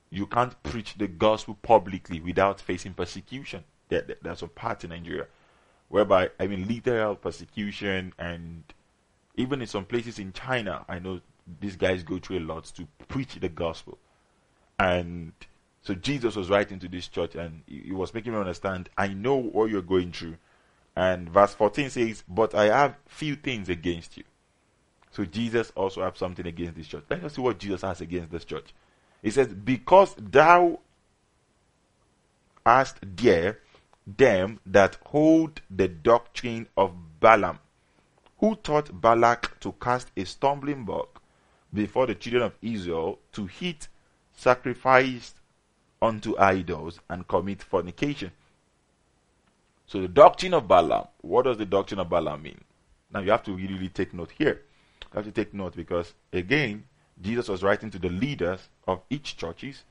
you 0.10 0.25
can't 0.27 0.62
preach 0.63 0.95
the 0.97 1.07
gospel 1.07 1.57
publicly 1.62 2.19
without 2.19 2.62
facing 2.62 2.93
persecution. 2.93 3.63
There, 3.89 4.01
there, 4.01 4.17
there's 4.21 4.41
a 4.41 4.47
part 4.47 4.83
in 4.83 4.91
Nigeria 4.91 5.27
whereby, 5.89 6.29
I 6.39 6.47
mean, 6.47 6.67
literal 6.67 7.15
persecution, 7.15 8.13
and 8.19 8.63
even 9.36 9.62
in 9.62 9.67
some 9.67 9.86
places 9.86 10.19
in 10.19 10.33
China, 10.33 10.86
I 10.88 10.99
know 10.99 11.21
these 11.60 11.75
guys 11.75 12.03
go 12.03 12.19
through 12.19 12.39
a 12.39 12.41
lot 12.41 12.65
to 12.75 12.88
preach 13.07 13.36
the 13.36 13.49
gospel. 13.49 13.97
And 14.79 15.31
so 15.81 15.95
Jesus 15.95 16.36
was 16.36 16.49
writing 16.49 16.79
to 16.79 16.88
this 16.88 17.07
church 17.07 17.36
and 17.36 17.62
he 17.65 17.91
was 17.91 18.13
making 18.13 18.33
me 18.33 18.39
understand, 18.39 18.89
I 18.97 19.07
know 19.07 19.36
what 19.36 19.69
you're 19.69 19.81
going 19.81 20.12
through. 20.12 20.38
And 20.97 21.29
verse 21.29 21.53
14 21.53 21.91
says, 21.91 22.23
But 22.27 22.55
I 22.55 22.75
have 22.75 22.97
few 23.05 23.36
things 23.36 23.69
against 23.69 24.17
you. 24.17 24.23
So 25.12 25.25
Jesus 25.25 25.71
also 25.75 26.01
has 26.01 26.17
something 26.17 26.47
against 26.47 26.73
this 26.73 26.88
church. 26.88 27.03
Let 27.07 27.23
us 27.23 27.36
see 27.36 27.41
what 27.41 27.60
Jesus 27.60 27.83
has 27.83 28.01
against 28.01 28.31
this 28.31 28.43
church. 28.43 28.73
He 29.21 29.29
says, 29.29 29.49
Because 29.49 30.15
thou 30.17 30.79
hast 32.65 32.97
there 33.15 33.60
them 34.07 34.60
that 34.65 34.97
hold 35.05 35.62
the 35.69 35.88
doctrine 35.88 36.67
of 36.75 36.95
Balaam, 37.19 37.60
who 38.39 38.55
taught 38.55 38.99
Balak 38.99 39.60
to 39.60 39.73
cast 39.73 40.10
a 40.17 40.25
stumbling 40.25 40.83
block 40.83 41.21
before 41.71 42.07
the 42.07 42.15
children 42.15 42.41
of 42.41 42.55
Israel 42.63 43.19
to 43.33 43.45
hit 43.45 43.88
sacrifice 44.33 45.36
unto 46.01 46.36
idols 46.39 46.99
and 47.07 47.27
commit 47.27 47.62
fornication. 47.62 48.31
So 49.88 50.02
the 50.02 50.08
doctrine 50.10 50.54
of 50.54 50.67
Balaam, 50.67 51.08
what 51.21 51.43
does 51.43 51.58
the 51.58 51.65
doctrine 51.65 52.02
of 52.02 52.10
Balaam 52.10 52.43
mean? 52.43 52.60
Now 53.12 53.21
you 53.21 53.32
have 53.32 53.43
to 53.43 53.54
really, 53.54 53.88
take 53.88 54.13
note 54.13 54.32
here. 54.38 54.62
You 55.02 55.15
have 55.15 55.26
to 55.26 55.32
take 55.32 55.54
note 55.54 55.76
because 55.76 56.13
again, 56.34 56.84
Jesus 57.21 57.47
was 57.47 57.63
writing 57.63 57.89
to 57.91 58.00
the 58.00 58.10
leaders 58.10 58.67
of 58.86 59.02
each 59.10 59.38
churches, 59.38 59.84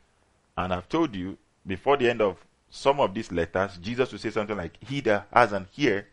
and 0.56 0.72
I've 0.72 0.88
told 0.88 1.16
you 1.16 1.38
before 1.66 1.96
the 1.96 2.10
end 2.10 2.20
of 2.20 2.36
some 2.68 3.00
of 3.00 3.14
these 3.14 3.32
letters, 3.32 3.78
Jesus 3.78 4.12
will 4.12 4.18
say 4.18 4.30
something 4.30 4.56
like, 4.56 4.76
He 4.84 5.00
that 5.00 5.28
has 5.32 5.52
an 5.52 5.66
ear, 5.78 6.06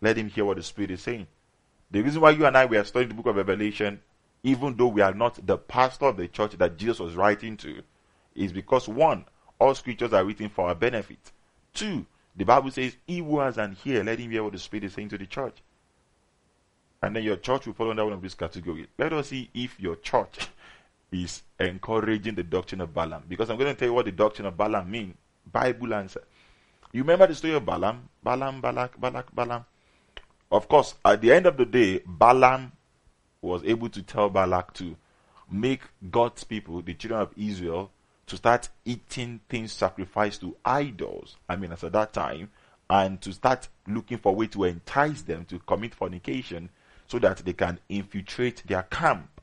let 0.00 0.16
him 0.16 0.28
hear 0.28 0.44
what 0.44 0.56
the 0.56 0.62
Spirit 0.62 0.90
is 0.90 1.02
saying. 1.02 1.26
The 1.90 2.00
reason 2.00 2.22
why 2.22 2.30
you 2.30 2.46
and 2.46 2.56
I 2.56 2.64
were 2.64 2.82
studying 2.82 3.10
the 3.10 3.14
book 3.14 3.26
of 3.26 3.36
Revelation, 3.36 4.00
even 4.42 4.74
though 4.74 4.88
we 4.88 5.02
are 5.02 5.12
not 5.12 5.46
the 5.46 5.58
pastor 5.58 6.06
of 6.06 6.16
the 6.16 6.28
church 6.28 6.52
that 6.52 6.78
Jesus 6.78 6.98
was 6.98 7.14
writing 7.14 7.56
to, 7.58 7.82
is 8.34 8.52
because 8.52 8.88
one, 8.88 9.26
all 9.58 9.74
scriptures 9.74 10.14
are 10.14 10.24
written 10.24 10.48
for 10.48 10.68
our 10.68 10.74
benefit. 10.74 11.30
Two, 11.74 12.06
the 12.34 12.44
Bible 12.44 12.70
says, 12.70 12.96
He 13.06 13.18
who 13.18 13.40
has 13.40 13.58
an 13.58 13.76
ear, 13.84 14.02
let 14.04 14.18
him 14.18 14.30
hear 14.30 14.42
what 14.42 14.52
the 14.52 14.58
Spirit 14.58 14.84
is 14.84 14.94
saying 14.94 15.10
to 15.10 15.18
the 15.18 15.26
church. 15.26 15.56
And 17.02 17.16
then 17.16 17.24
your 17.24 17.36
church 17.36 17.66
will 17.66 17.74
fall 17.74 17.90
under 17.90 18.04
one 18.04 18.14
of 18.14 18.22
these 18.22 18.34
categories. 18.34 18.86
Let 18.96 19.12
us 19.12 19.28
see 19.28 19.50
if 19.52 19.78
your 19.78 19.96
church 19.96 20.48
is 21.12 21.42
encouraging 21.58 22.36
the 22.36 22.44
doctrine 22.44 22.80
of 22.80 22.94
Balaam. 22.94 23.24
Because 23.28 23.50
I'm 23.50 23.58
going 23.58 23.72
to 23.72 23.78
tell 23.78 23.88
you 23.88 23.94
what 23.94 24.04
the 24.04 24.12
doctrine 24.12 24.46
of 24.46 24.56
Balaam 24.56 24.90
means. 24.90 25.14
Bible 25.50 25.92
answer. 25.94 26.22
You 26.92 27.02
remember 27.02 27.26
the 27.26 27.34
story 27.34 27.54
of 27.54 27.64
Balaam? 27.64 28.08
Balaam, 28.22 28.60
Balak, 28.60 29.00
Balak, 29.00 29.34
Balaam. 29.34 29.64
Of 30.50 30.68
course, 30.68 30.94
at 31.04 31.20
the 31.20 31.32
end 31.32 31.46
of 31.46 31.56
the 31.56 31.64
day, 31.64 32.02
Balaam 32.06 32.72
was 33.40 33.64
able 33.64 33.88
to 33.88 34.02
tell 34.02 34.28
Balak 34.28 34.72
to 34.74 34.96
make 35.50 35.82
God's 36.10 36.44
people, 36.44 36.82
the 36.82 36.94
children 36.94 37.20
of 37.20 37.32
Israel, 37.36 37.90
to 38.26 38.36
start 38.36 38.68
eating 38.84 39.40
things 39.48 39.72
sacrificed 39.72 40.40
to 40.40 40.56
idols. 40.64 41.36
I 41.48 41.56
mean, 41.56 41.72
as 41.72 41.84
at 41.84 41.92
that 41.92 42.12
time, 42.12 42.50
and 42.88 43.20
to 43.22 43.32
start 43.32 43.68
looking 43.86 44.18
for 44.18 44.34
way 44.34 44.46
to 44.48 44.64
entice 44.64 45.22
them 45.22 45.44
to 45.46 45.58
commit 45.60 45.94
fornication 45.94 46.68
so 47.06 47.18
that 47.18 47.38
they 47.38 47.52
can 47.52 47.78
infiltrate 47.88 48.62
their 48.66 48.82
camp. 48.84 49.40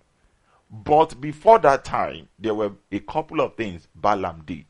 But 0.72 1.20
before 1.20 1.60
that 1.60 1.84
time, 1.84 2.28
there 2.38 2.54
were 2.54 2.74
a 2.92 3.00
couple 3.00 3.42
of 3.42 3.56
things 3.56 3.88
Balaam 3.96 4.44
did. 4.46 4.66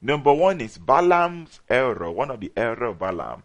Number 0.00 0.32
one 0.32 0.60
is 0.60 0.78
Balaam's 0.78 1.60
error. 1.68 2.10
One 2.10 2.30
of 2.30 2.40
the 2.40 2.52
error 2.56 2.86
of 2.86 2.98
Balaam 3.00 3.42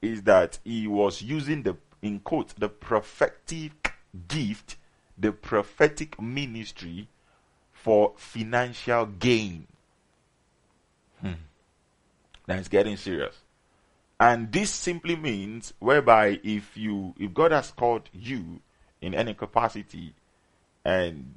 is 0.00 0.22
that 0.22 0.58
he 0.64 0.86
was 0.86 1.20
using 1.20 1.64
the, 1.64 1.76
in 2.00 2.20
quote, 2.20 2.54
the 2.58 2.68
prophetic 2.68 3.92
gift, 4.28 4.76
the 5.18 5.32
prophetic 5.32 6.20
ministry 6.20 7.08
for 7.82 8.12
financial 8.16 9.06
gain. 9.06 9.66
Hmm. 11.20 11.32
Now 12.46 12.56
it's 12.56 12.68
getting 12.68 12.96
serious. 12.96 13.36
And 14.20 14.50
this 14.50 14.70
simply 14.70 15.14
means 15.14 15.72
whereby 15.78 16.40
if 16.42 16.76
you 16.76 17.14
if 17.18 17.32
God 17.32 17.52
has 17.52 17.70
called 17.70 18.10
you 18.12 18.60
in 19.00 19.14
any 19.14 19.34
capacity 19.34 20.14
and 20.84 21.34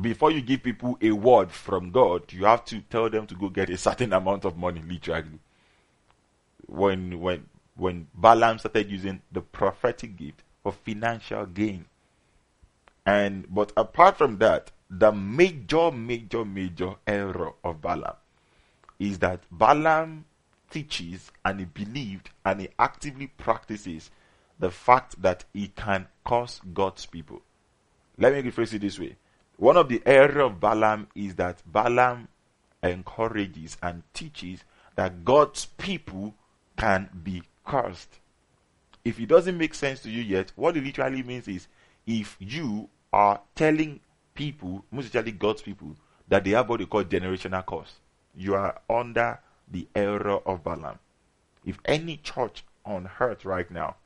before 0.00 0.32
you 0.32 0.42
give 0.42 0.62
people 0.62 0.98
a 1.00 1.12
word 1.12 1.50
from 1.50 1.90
God, 1.90 2.32
you 2.32 2.44
have 2.44 2.64
to 2.66 2.80
tell 2.80 3.08
them 3.08 3.26
to 3.28 3.34
go 3.34 3.48
get 3.48 3.70
a 3.70 3.78
certain 3.78 4.12
amount 4.12 4.44
of 4.44 4.56
money, 4.56 4.82
literally. 4.86 5.38
When 6.66 7.20
when 7.20 7.46
when 7.76 8.08
Balaam 8.12 8.58
started 8.58 8.90
using 8.90 9.22
the 9.30 9.40
prophetic 9.40 10.16
gift 10.16 10.42
for 10.64 10.72
financial 10.72 11.46
gain. 11.46 11.86
And 13.06 13.46
but 13.48 13.72
apart 13.76 14.18
from 14.18 14.38
that, 14.38 14.72
the 14.88 15.12
major, 15.12 15.90
major, 15.90 16.44
major 16.44 16.94
error 17.06 17.52
of 17.64 17.80
Balaam 17.80 18.14
is 18.98 19.18
that 19.18 19.40
Balaam 19.50 20.24
teaches 20.70 21.30
and 21.44 21.60
he 21.60 21.66
believed 21.66 22.30
and 22.44 22.60
he 22.60 22.68
actively 22.78 23.26
practices 23.26 24.10
the 24.58 24.70
fact 24.70 25.20
that 25.20 25.44
he 25.52 25.68
can 25.68 26.06
curse 26.24 26.60
God's 26.72 27.06
people. 27.06 27.42
Let 28.18 28.32
me 28.32 28.50
rephrase 28.50 28.72
it 28.74 28.80
this 28.80 28.98
way. 28.98 29.16
One 29.58 29.76
of 29.76 29.88
the 29.88 30.02
error 30.06 30.40
of 30.40 30.60
Balaam 30.60 31.08
is 31.14 31.34
that 31.36 31.62
Balaam 31.66 32.28
encourages 32.82 33.76
and 33.82 34.02
teaches 34.14 34.64
that 34.94 35.24
God's 35.24 35.66
people 35.66 36.34
can 36.76 37.08
be 37.22 37.42
cursed. 37.66 38.18
If 39.04 39.20
it 39.20 39.26
doesn't 39.26 39.58
make 39.58 39.74
sense 39.74 40.00
to 40.00 40.10
you 40.10 40.22
yet, 40.22 40.52
what 40.56 40.76
it 40.76 40.84
literally 40.84 41.22
means 41.22 41.48
is 41.48 41.68
if 42.06 42.36
you 42.38 42.88
are 43.12 43.40
telling 43.54 44.00
people, 44.36 44.84
most 44.92 45.06
especially 45.06 45.32
God's 45.32 45.62
people, 45.62 45.96
that 46.28 46.44
they 46.44 46.50
have 46.50 46.68
what 46.68 46.80
they 46.80 46.86
call 46.86 47.04
generational 47.04 47.64
curse, 47.66 47.94
you 48.36 48.54
are 48.54 48.80
under 48.88 49.40
the 49.68 49.86
error 49.94 50.38
of 50.46 50.62
Balaam. 50.62 50.98
If 51.64 51.78
any 51.84 52.18
church 52.18 52.64
on 52.84 53.10
earth 53.18 53.44
right 53.44 53.68
now 53.70 53.96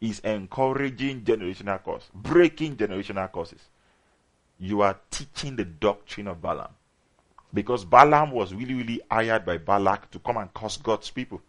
is 0.00 0.18
encouraging 0.20 1.22
generational 1.22 1.82
curse, 1.82 2.08
breaking 2.14 2.76
generational 2.76 3.32
curses, 3.32 3.62
you 4.58 4.82
are 4.82 4.98
teaching 5.10 5.56
the 5.56 5.64
doctrine 5.64 6.28
of 6.28 6.42
Balaam. 6.42 6.70
Because 7.54 7.84
Balaam 7.84 8.32
was 8.32 8.52
really, 8.52 8.74
really 8.74 9.00
hired 9.10 9.46
by 9.46 9.56
Balak 9.58 10.10
to 10.10 10.18
come 10.18 10.36
and 10.36 10.52
curse 10.52 10.76
God's 10.76 11.10
people. 11.10 11.40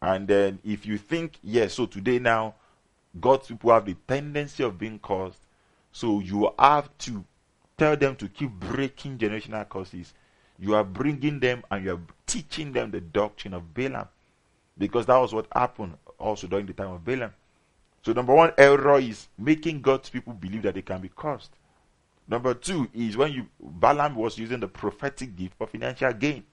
And 0.00 0.26
then 0.26 0.58
if 0.64 0.84
you 0.84 0.98
think, 0.98 1.38
yes, 1.42 1.74
so 1.74 1.86
today 1.86 2.18
now, 2.18 2.54
God's 3.18 3.48
people 3.48 3.70
have 3.72 3.86
the 3.86 3.96
tendency 4.08 4.64
of 4.64 4.78
being 4.78 4.98
cursed, 4.98 5.40
so 5.92 6.20
you 6.20 6.50
have 6.58 6.96
to 6.98 7.24
tell 7.78 7.96
them 7.96 8.16
to 8.16 8.28
keep 8.28 8.50
breaking 8.50 9.18
generational 9.18 9.68
curses 9.68 10.14
you 10.62 10.76
are 10.76 10.84
bringing 10.84 11.40
them 11.40 11.64
and 11.72 11.84
you 11.84 11.94
are 11.94 12.00
teaching 12.24 12.70
them 12.70 12.92
the 12.92 13.00
doctrine 13.00 13.52
of 13.52 13.74
Balaam. 13.74 14.06
Because 14.78 15.06
that 15.06 15.16
was 15.18 15.34
what 15.34 15.48
happened 15.52 15.96
also 16.18 16.46
during 16.46 16.66
the 16.66 16.72
time 16.72 16.92
of 16.92 17.04
Balaam. 17.04 17.34
So, 18.04 18.12
number 18.12 18.32
one 18.32 18.52
error 18.56 19.00
is 19.00 19.26
making 19.36 19.82
God's 19.82 20.08
people 20.08 20.32
believe 20.32 20.62
that 20.62 20.74
they 20.74 20.82
can 20.82 21.00
be 21.00 21.10
cursed. 21.14 21.50
Number 22.28 22.54
two 22.54 22.88
is 22.94 23.16
when 23.16 23.32
you 23.32 23.48
Balaam 23.60 24.14
was 24.14 24.38
using 24.38 24.60
the 24.60 24.68
prophetic 24.68 25.34
gift 25.34 25.54
for 25.58 25.66
financial 25.66 26.12
gain. 26.12 26.44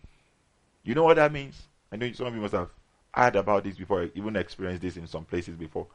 You 0.83 0.95
know 0.95 1.03
what 1.03 1.17
that 1.17 1.31
means? 1.31 1.61
I 1.91 1.95
know 1.95 2.11
some 2.11 2.27
of 2.27 2.35
you 2.35 2.41
must 2.41 2.55
have 2.55 2.69
heard 3.13 3.35
about 3.35 3.63
this 3.63 3.77
before, 3.77 4.09
even 4.15 4.35
experienced 4.35 4.81
this 4.81 4.97
in 4.97 5.05
some 5.05 5.25
places 5.25 5.55
before. 5.55 5.85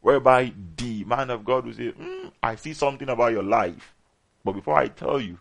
Whereby 0.00 0.52
the 0.76 1.04
man 1.04 1.30
of 1.30 1.44
God 1.44 1.66
will 1.66 1.72
say, 1.74 1.92
mm, 1.92 2.30
I 2.42 2.54
see 2.54 2.72
something 2.72 3.08
about 3.08 3.32
your 3.32 3.42
life. 3.42 3.94
But 4.44 4.52
before 4.52 4.76
I 4.76 4.88
tell 4.88 5.20
you, 5.20 5.38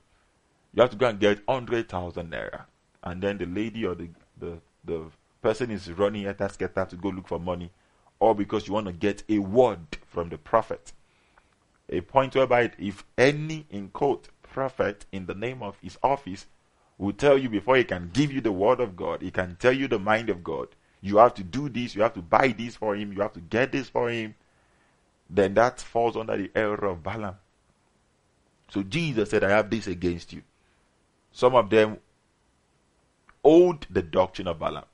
you 0.74 0.82
have 0.82 0.90
to 0.92 0.98
go 0.98 1.08
and 1.08 1.20
get 1.20 1.48
100,000 1.48 2.32
naira. 2.32 2.66
And 3.04 3.22
then 3.22 3.38
the 3.38 3.46
lady 3.46 3.86
or 3.86 3.96
the, 3.96 4.10
the, 4.40 4.60
the 4.84 5.06
person 5.42 5.72
is 5.72 5.90
running 5.92 6.26
at 6.26 6.40
that 6.40 6.90
to 6.90 6.96
go 6.96 7.10
look 7.10 7.28
for 7.28 7.40
money, 7.40 7.72
or 8.20 8.36
because 8.36 8.68
you 8.68 8.74
want 8.74 8.88
to 8.88 8.94
get 8.94 9.24
a 9.30 9.40
word 9.40 9.80
from 10.08 10.30
the 10.30 10.38
prophet. 10.38 10.92
A 11.90 12.02
point 12.02 12.36
whereby 12.36 12.72
if 12.78 13.06
any, 13.18 13.66
in 13.70 13.90
quote, 13.90 14.30
prophet 14.42 15.06
in 15.12 15.26
the 15.26 15.36
name 15.36 15.62
of 15.62 15.78
his 15.82 15.98
office 16.02 16.48
will 16.98 17.14
tell 17.14 17.38
you 17.38 17.48
before 17.48 17.78
he 17.78 17.84
can 17.84 18.10
give 18.12 18.32
you 18.32 18.42
the 18.42 18.52
word 18.52 18.80
of 18.80 18.96
God, 18.96 19.22
he 19.22 19.32
can 19.32 19.56
tell 19.60 19.72
you 19.72 19.88
the 19.88 20.00
mind 20.00 20.30
of 20.30 20.44
God. 20.44 20.70
You 21.00 21.18
have 21.18 21.36
to 21.36 21.44
do 21.44 21.70
this, 21.70 21.96
you 21.96 22.02
have 22.02 22.16
to 22.16 22.22
buy 22.22 22.50
this 22.50 22.76
for 22.76 22.96
him, 22.96 23.14
you 23.14 23.22
have 23.22 23.34
to 23.34 23.40
get 23.40 23.72
this 23.72 23.88
for 23.88 24.10
him. 24.10 24.36
Then 25.30 25.54
that 25.56 25.82
falls 25.82 26.16
under 26.16 26.38
the 26.38 26.52
error 26.56 26.86
of 26.86 27.04
Balaam. 27.04 27.36
So 28.70 28.84
Jesus 28.84 29.30
said, 29.30 29.44
I 29.44 29.50
have 29.50 29.70
this 29.70 29.88
against 29.88 30.34
you. 30.34 30.42
Some 31.32 31.56
of 31.56 31.70
them 31.70 31.98
owed 33.44 33.86
the 33.90 34.02
doctrine 34.02 34.48
of 34.48 34.60
Balaam. 34.60 34.86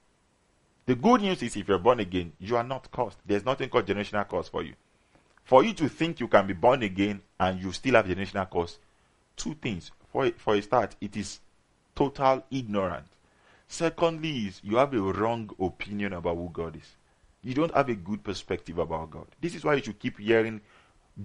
The 0.85 0.95
good 0.95 1.21
news 1.21 1.41
is 1.41 1.55
if 1.55 1.67
you're 1.67 1.79
born 1.79 1.99
again, 1.99 2.33
you 2.39 2.57
are 2.57 2.63
not 2.63 2.91
cursed. 2.91 3.17
There's 3.25 3.45
nothing 3.45 3.69
called 3.69 3.85
generational 3.85 4.27
curse 4.27 4.49
for 4.49 4.63
you. 4.63 4.73
For 5.43 5.63
you 5.63 5.73
to 5.73 5.87
think 5.89 6.19
you 6.19 6.27
can 6.27 6.47
be 6.47 6.53
born 6.53 6.83
again 6.83 7.21
and 7.39 7.61
you 7.61 7.71
still 7.71 7.95
have 7.95 8.05
generational 8.05 8.49
curse, 8.49 8.79
two 9.35 9.55
things. 9.55 9.91
For, 10.11 10.29
for 10.31 10.55
a 10.55 10.61
start, 10.61 10.95
it 10.99 11.15
is 11.15 11.39
total 11.95 12.43
ignorance. 12.51 13.09
Secondly, 13.67 14.47
is 14.47 14.61
you 14.63 14.77
have 14.77 14.93
a 14.93 14.99
wrong 14.99 15.49
opinion 15.59 16.13
about 16.13 16.35
who 16.35 16.49
God 16.51 16.75
is. 16.75 16.95
You 17.43 17.53
don't 17.53 17.73
have 17.73 17.89
a 17.89 17.95
good 17.95 18.23
perspective 18.23 18.77
about 18.77 19.11
God. 19.11 19.27
This 19.41 19.55
is 19.55 19.63
why 19.63 19.75
you 19.75 19.83
should 19.83 19.99
keep 19.99 20.19
hearing 20.19 20.61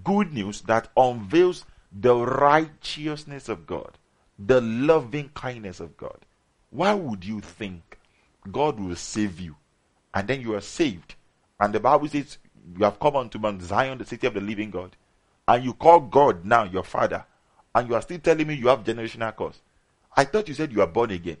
good 0.03 0.33
news 0.33 0.61
that 0.61 0.89
unveils 0.95 1.65
the 1.91 2.15
righteousness 2.15 3.49
of 3.49 3.65
God 3.65 3.97
the 4.39 4.61
loving 4.61 5.29
kindness 5.33 5.79
of 5.81 5.97
God. 5.97 6.17
Why 6.69 6.93
would 6.93 7.25
you 7.25 7.41
think 7.41 7.99
God 8.49 8.79
will 8.79 8.95
save 8.95 9.39
you 9.39 9.55
and 10.13 10.27
then 10.27 10.41
you 10.41 10.55
are 10.55 10.61
saved? 10.61 11.15
And 11.59 11.73
the 11.73 11.79
Bible 11.79 12.07
says 12.07 12.37
you 12.77 12.85
have 12.85 12.99
come 12.99 13.17
unto 13.17 13.37
Mount 13.37 13.61
Zion, 13.61 13.97
the 13.97 14.05
city 14.05 14.27
of 14.27 14.33
the 14.33 14.41
living 14.41 14.71
God, 14.71 14.95
and 15.47 15.63
you 15.63 15.73
call 15.73 15.99
God 15.99 16.45
now 16.45 16.63
your 16.63 16.83
father, 16.83 17.25
and 17.75 17.89
you 17.89 17.95
are 17.95 18.01
still 18.01 18.19
telling 18.19 18.47
me 18.47 18.53
you 18.53 18.67
have 18.69 18.83
generational 18.83 19.35
curse. 19.35 19.59
I 20.15 20.23
thought 20.23 20.47
you 20.47 20.53
said 20.53 20.71
you 20.71 20.81
are 20.81 20.87
born 20.87 21.11
again. 21.11 21.37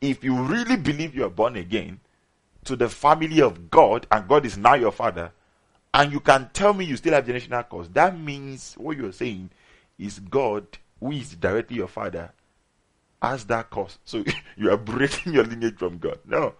If 0.00 0.22
you 0.22 0.36
really 0.42 0.76
believe 0.76 1.14
you 1.14 1.24
are 1.24 1.30
born 1.30 1.56
again 1.56 2.00
to 2.64 2.76
the 2.76 2.88
family 2.88 3.40
of 3.40 3.70
God 3.70 4.06
and 4.10 4.28
God 4.28 4.46
is 4.46 4.56
now 4.56 4.74
your 4.74 4.92
father, 4.92 5.32
and 5.92 6.12
you 6.12 6.20
can 6.20 6.50
tell 6.52 6.74
me 6.74 6.84
you 6.84 6.96
still 6.96 7.14
have 7.14 7.26
generational 7.26 7.68
curse, 7.68 7.88
that 7.92 8.18
means 8.18 8.74
what 8.76 8.96
you're 8.96 9.12
saying 9.12 9.50
is 9.98 10.18
God 10.18 10.66
who 11.00 11.12
is 11.12 11.34
directly 11.34 11.76
your 11.76 11.88
father, 11.88 12.32
has 13.20 13.44
that 13.46 13.70
cause. 13.70 13.98
So 14.04 14.24
you 14.56 14.70
are 14.70 14.76
breaking 14.76 15.34
your 15.34 15.44
lineage 15.44 15.78
from 15.78 15.98
God. 15.98 16.18
No. 16.26 16.54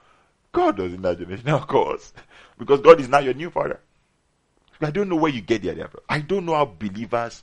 God 0.52 0.76
doesn't 0.76 1.02
have 1.02 1.18
generational 1.18 1.66
cause. 1.66 2.12
Because 2.56 2.80
God 2.82 3.00
is 3.00 3.08
now 3.08 3.18
your 3.18 3.34
new 3.34 3.50
father. 3.50 3.80
I 4.80 4.92
don't 4.92 5.08
know 5.08 5.16
where 5.16 5.32
you 5.32 5.40
get 5.40 5.62
the 5.62 5.70
idea 5.70 5.88
from. 5.88 6.02
I 6.08 6.20
don't 6.20 6.46
know 6.46 6.54
how 6.54 6.66
believers 6.66 7.42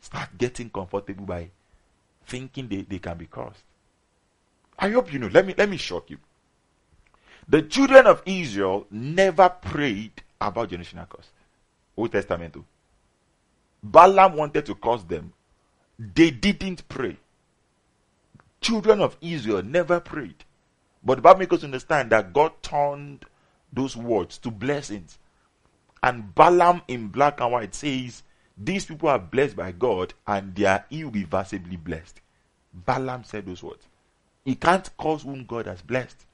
start 0.00 0.38
getting 0.38 0.70
comfortable 0.70 1.24
by 1.24 1.50
thinking 2.24 2.68
they, 2.68 2.82
they 2.82 3.00
can 3.00 3.18
be 3.18 3.26
cursed. 3.26 3.64
I 4.78 4.90
hope 4.90 5.12
you 5.12 5.18
know. 5.18 5.26
Let 5.26 5.44
me 5.44 5.54
let 5.58 5.68
me 5.68 5.76
shock 5.76 6.10
you. 6.10 6.18
The 7.48 7.62
children 7.62 8.06
of 8.06 8.22
Israel 8.26 8.86
never 8.90 9.48
prayed 9.48 10.22
about 10.40 10.70
generational 10.70 11.08
curse. 11.08 11.30
Old 11.96 12.12
Testament 12.12 12.54
too. 12.54 12.64
Balaam 13.82 14.36
wanted 14.36 14.66
to 14.66 14.74
curse 14.74 15.02
them. 15.04 15.32
They 15.98 16.30
didn't 16.30 16.88
pray. 16.88 17.16
Children 18.60 19.00
of 19.00 19.16
Israel 19.20 19.62
never 19.62 20.00
prayed. 20.00 20.44
But 21.04 21.16
the 21.16 21.22
Bible 21.22 21.40
makes 21.40 21.54
us 21.54 21.64
understand 21.64 22.10
that 22.10 22.32
God 22.32 22.52
turned 22.62 23.24
those 23.72 23.96
words 23.96 24.38
to 24.38 24.50
blessings. 24.50 25.18
And 26.02 26.34
Balaam 26.34 26.82
in 26.88 27.08
black 27.08 27.40
and 27.40 27.52
white 27.52 27.74
says, 27.74 28.24
These 28.58 28.86
people 28.86 29.08
are 29.08 29.18
blessed 29.18 29.54
by 29.54 29.70
God 29.70 30.14
and 30.26 30.54
they 30.54 30.64
are 30.64 30.84
irreversibly 30.90 31.76
blessed. 31.76 32.20
Balaam 32.74 33.22
said 33.24 33.46
those 33.46 33.62
words. 33.62 33.86
He 34.44 34.56
can't 34.56 34.90
curse 34.98 35.22
whom 35.22 35.44
God 35.44 35.66
has 35.66 35.80
blessed. 35.80 36.25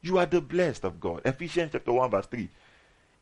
You 0.00 0.18
are 0.18 0.26
the 0.26 0.40
blessed 0.40 0.84
of 0.84 1.00
God. 1.00 1.22
Ephesians 1.24 1.72
chapter 1.72 1.92
1, 1.92 2.10
verse 2.10 2.26
3. 2.26 2.48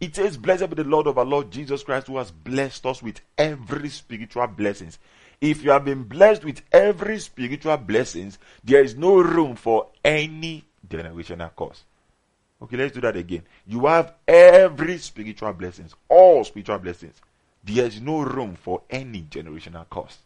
It 0.00 0.14
says, 0.14 0.36
Blessed 0.36 0.68
be 0.68 0.76
the 0.76 0.84
Lord 0.84 1.06
of 1.06 1.16
our 1.16 1.24
Lord 1.24 1.50
Jesus 1.50 1.82
Christ, 1.82 2.06
who 2.06 2.18
has 2.18 2.30
blessed 2.30 2.84
us 2.84 3.02
with 3.02 3.20
every 3.38 3.88
spiritual 3.88 4.46
blessings. 4.46 4.98
If 5.40 5.62
you 5.62 5.70
have 5.70 5.84
been 5.84 6.04
blessed 6.04 6.44
with 6.44 6.62
every 6.72 7.18
spiritual 7.18 7.76
blessings, 7.78 8.38
there 8.62 8.82
is 8.82 8.96
no 8.96 9.16
room 9.16 9.56
for 9.56 9.88
any 10.04 10.64
generational 10.86 11.50
curse. 11.56 11.84
Okay, 12.60 12.76
let's 12.76 12.94
do 12.94 13.00
that 13.02 13.16
again. 13.16 13.42
You 13.66 13.86
have 13.86 14.14
every 14.26 14.98
spiritual 14.98 15.52
blessings, 15.52 15.94
all 16.08 16.44
spiritual 16.44 16.78
blessings. 16.78 17.20
There 17.64 17.84
is 17.84 18.00
no 18.00 18.20
room 18.20 18.54
for 18.54 18.82
any 18.88 19.22
generational 19.22 19.86
curse. 19.90 20.18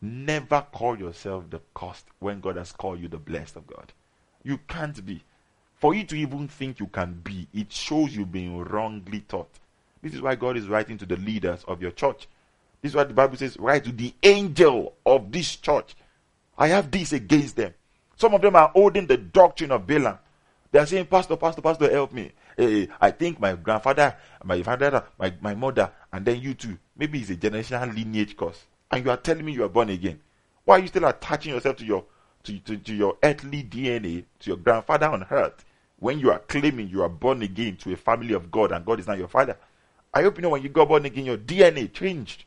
Never 0.00 0.64
call 0.72 0.98
yourself 0.98 1.50
the 1.50 1.60
cursed 1.74 2.06
when 2.18 2.40
God 2.40 2.56
has 2.56 2.72
called 2.72 3.00
you 3.00 3.08
the 3.08 3.18
blessed 3.18 3.56
of 3.56 3.66
God. 3.66 3.92
You 4.42 4.58
can't 4.68 5.04
be. 5.04 5.22
For 5.78 5.94
you 5.94 6.04
to 6.04 6.16
even 6.16 6.48
think 6.48 6.80
you 6.80 6.88
can 6.88 7.20
be, 7.22 7.46
it 7.54 7.72
shows 7.72 8.14
you've 8.14 8.32
been 8.32 8.64
wrongly 8.64 9.20
taught. 9.20 9.50
This 10.02 10.14
is 10.14 10.20
why 10.20 10.34
God 10.34 10.56
is 10.56 10.66
writing 10.66 10.98
to 10.98 11.06
the 11.06 11.16
leaders 11.16 11.64
of 11.68 11.80
your 11.80 11.92
church. 11.92 12.28
This 12.82 12.92
is 12.92 12.96
what 12.96 13.08
the 13.08 13.14
Bible 13.14 13.36
says, 13.36 13.56
write 13.58 13.84
to 13.84 13.92
the 13.92 14.14
angel 14.22 14.94
of 15.06 15.30
this 15.30 15.56
church. 15.56 15.94
I 16.56 16.68
have 16.68 16.90
this 16.90 17.12
against 17.12 17.56
them. 17.56 17.74
Some 18.16 18.34
of 18.34 18.42
them 18.42 18.56
are 18.56 18.70
holding 18.74 19.06
the 19.06 19.16
doctrine 19.16 19.70
of 19.70 19.86
Balaam. 19.86 20.18
They 20.70 20.80
are 20.80 20.86
saying, 20.86 21.06
Pastor, 21.06 21.36
Pastor, 21.36 21.62
Pastor, 21.62 21.90
help 21.90 22.12
me. 22.12 22.32
Hey, 22.56 22.88
I 23.00 23.12
think 23.12 23.40
my 23.40 23.54
grandfather, 23.54 24.16
my 24.44 24.62
father, 24.62 25.04
my, 25.18 25.32
my 25.40 25.54
mother, 25.54 25.90
and 26.12 26.24
then 26.24 26.40
you 26.40 26.54
too. 26.54 26.76
Maybe 26.96 27.20
it's 27.20 27.30
a 27.30 27.36
generational 27.36 27.94
lineage 27.94 28.36
curse. 28.36 28.64
And 28.90 29.04
you 29.04 29.10
are 29.10 29.16
telling 29.16 29.44
me 29.44 29.52
you 29.52 29.64
are 29.64 29.68
born 29.68 29.90
again. 29.90 30.20
Why 30.64 30.76
are 30.76 30.80
you 30.80 30.88
still 30.88 31.04
attaching 31.04 31.54
yourself 31.54 31.76
to 31.76 31.84
your 31.84 32.04
to, 32.44 32.58
to, 32.60 32.76
to 32.76 32.94
your 32.94 33.16
earthly 33.22 33.62
DNA, 33.62 34.24
to 34.40 34.50
your 34.50 34.56
grandfather 34.56 35.06
on 35.06 35.26
earth, 35.30 35.64
when 35.98 36.18
you 36.18 36.30
are 36.30 36.38
claiming 36.40 36.88
you 36.88 37.02
are 37.02 37.08
born 37.08 37.42
again 37.42 37.76
to 37.76 37.92
a 37.92 37.96
family 37.96 38.34
of 38.34 38.50
God 38.50 38.72
and 38.72 38.84
God 38.84 39.00
is 39.00 39.06
not 39.06 39.18
your 39.18 39.28
father? 39.28 39.56
I 40.12 40.22
hope 40.22 40.36
you 40.36 40.42
know 40.42 40.50
when 40.50 40.62
you 40.62 40.68
got 40.68 40.88
born 40.88 41.04
again, 41.04 41.26
your 41.26 41.38
DNA 41.38 41.92
changed. 41.92 42.44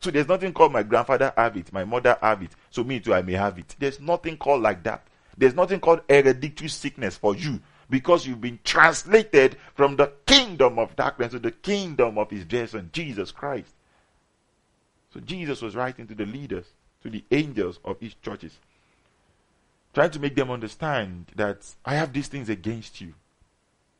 So 0.00 0.10
there's 0.10 0.28
nothing 0.28 0.52
called 0.52 0.72
my 0.72 0.82
grandfather 0.82 1.32
have 1.36 1.56
it, 1.56 1.72
my 1.72 1.84
mother 1.84 2.18
have 2.20 2.42
it, 2.42 2.50
so 2.70 2.84
me 2.84 3.00
too 3.00 3.14
I 3.14 3.22
may 3.22 3.32
have 3.32 3.58
it. 3.58 3.74
There's 3.78 4.00
nothing 4.00 4.36
called 4.36 4.62
like 4.62 4.82
that. 4.82 5.06
There's 5.36 5.54
nothing 5.54 5.80
called 5.80 6.02
hereditary 6.08 6.68
sickness 6.68 7.16
for 7.16 7.34
you 7.34 7.60
because 7.90 8.26
you've 8.26 8.40
been 8.40 8.58
translated 8.64 9.56
from 9.74 9.96
the 9.96 10.12
kingdom 10.26 10.78
of 10.78 10.96
darkness 10.96 11.32
to 11.32 11.38
the 11.38 11.50
kingdom 11.50 12.18
of 12.18 12.30
his 12.30 12.44
dear 12.44 12.66
son, 12.66 12.90
Jesus 12.92 13.32
Christ. 13.32 13.72
So 15.12 15.20
Jesus 15.20 15.62
was 15.62 15.76
writing 15.76 16.06
to 16.08 16.14
the 16.14 16.26
leaders, 16.26 16.66
to 17.02 17.10
the 17.10 17.24
angels 17.30 17.78
of 17.84 18.00
his 18.00 18.14
churches, 18.14 18.58
trying 19.94 20.10
to 20.10 20.18
make 20.18 20.34
them 20.34 20.50
understand 20.50 21.32
that 21.36 21.74
I 21.84 21.94
have 21.94 22.12
these 22.12 22.28
things 22.28 22.48
against 22.48 23.00
you. 23.00 23.14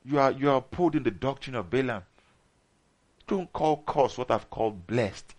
You 0.04 0.18
are 0.18 0.32
you 0.32 0.50
are 0.50 0.56
upholding 0.58 1.04
the 1.04 1.10
doctrine 1.10 1.56
of 1.56 1.70
Balaam. 1.70 2.02
Don't 3.26 3.50
call 3.52 3.82
curse 3.86 4.18
what 4.18 4.30
I've 4.30 4.50
called 4.50 4.86
blessed. 4.86 5.34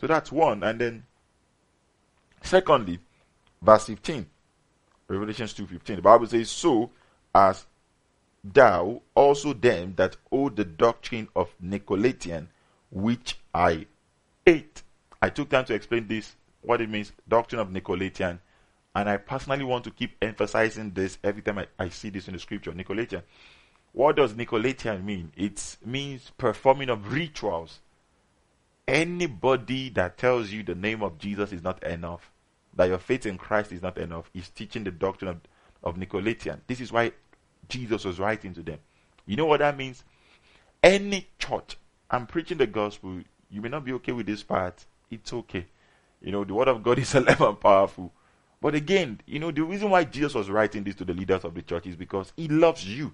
So 0.00 0.06
that's 0.06 0.32
one. 0.32 0.62
And 0.62 0.80
then 0.80 1.04
secondly, 2.42 2.98
verse 3.62 3.86
15. 3.86 4.26
Revelations 5.08 5.54
2:15. 5.54 5.96
The 5.96 6.02
Bible 6.02 6.26
says, 6.26 6.50
So 6.50 6.90
as 7.34 7.66
thou 8.42 9.02
also 9.14 9.52
them 9.52 9.94
that 9.96 10.16
hold 10.30 10.56
the 10.56 10.64
doctrine 10.64 11.28
of 11.36 11.54
Nicolaitan, 11.62 12.48
which 12.90 13.38
I 13.54 13.86
ate. 14.46 14.82
I 15.20 15.30
took 15.30 15.48
time 15.48 15.64
to 15.66 15.74
explain 15.74 16.06
this, 16.06 16.34
what 16.66 16.80
it 16.80 16.90
means, 16.90 17.12
doctrine 17.28 17.60
of 17.60 17.68
Nicolaitan. 17.68 18.40
And 18.94 19.08
I 19.08 19.18
personally 19.18 19.64
want 19.64 19.84
to 19.84 19.90
keep 19.90 20.16
emphasizing 20.20 20.90
this 20.90 21.16
every 21.22 21.42
time 21.42 21.58
I, 21.58 21.66
I 21.78 21.88
see 21.90 22.10
this 22.10 22.26
in 22.26 22.34
the 22.34 22.40
scripture. 22.40 22.72
Nicolaitan. 22.72 23.22
What 23.92 24.16
does 24.16 24.34
Nicolaitan 24.34 25.04
mean? 25.04 25.32
It 25.36 25.76
means 25.84 26.32
performing 26.36 26.90
of 26.90 27.12
rituals. 27.12 27.78
Anybody 28.88 29.90
that 29.90 30.18
tells 30.18 30.50
you 30.50 30.62
the 30.62 30.74
name 30.74 31.02
of 31.02 31.18
Jesus 31.18 31.52
is 31.52 31.62
not 31.62 31.82
enough, 31.84 32.32
that 32.74 32.88
your 32.88 32.98
faith 32.98 33.26
in 33.26 33.38
Christ 33.38 33.70
is 33.70 33.82
not 33.82 33.96
enough, 33.96 34.28
is 34.34 34.48
teaching 34.48 34.82
the 34.82 34.90
doctrine 34.90 35.30
of, 35.30 35.40
of 35.84 35.96
Nicolaitan. 35.96 36.60
This 36.66 36.80
is 36.80 36.90
why 36.90 37.12
Jesus 37.68 38.04
was 38.04 38.18
writing 38.18 38.54
to 38.54 38.62
them. 38.62 38.78
You 39.24 39.36
know 39.36 39.46
what 39.46 39.60
that 39.60 39.76
means? 39.76 40.02
Any 40.82 41.28
church, 41.38 41.76
I'm 42.10 42.26
preaching 42.26 42.58
the 42.58 42.66
gospel. 42.66 43.20
You 43.50 43.60
may 43.60 43.68
not 43.68 43.84
be 43.84 43.92
okay 43.94 44.12
with 44.12 44.26
this 44.26 44.42
part. 44.42 44.84
It's 45.10 45.32
okay. 45.32 45.66
You 46.20 46.32
know, 46.32 46.44
the 46.44 46.54
word 46.54 46.68
of 46.68 46.82
God 46.82 46.98
is 46.98 47.14
alive 47.14 47.40
and 47.42 47.60
powerful. 47.60 48.12
But 48.60 48.74
again, 48.74 49.20
you 49.26 49.38
know, 49.38 49.50
the 49.50 49.62
reason 49.62 49.90
why 49.90 50.04
Jesus 50.04 50.34
was 50.34 50.50
writing 50.50 50.82
this 50.82 50.94
to 50.96 51.04
the 51.04 51.12
leaders 51.12 51.44
of 51.44 51.54
the 51.54 51.62
church 51.62 51.86
is 51.86 51.96
because 51.96 52.32
he 52.36 52.48
loves 52.48 52.86
you. 52.86 53.12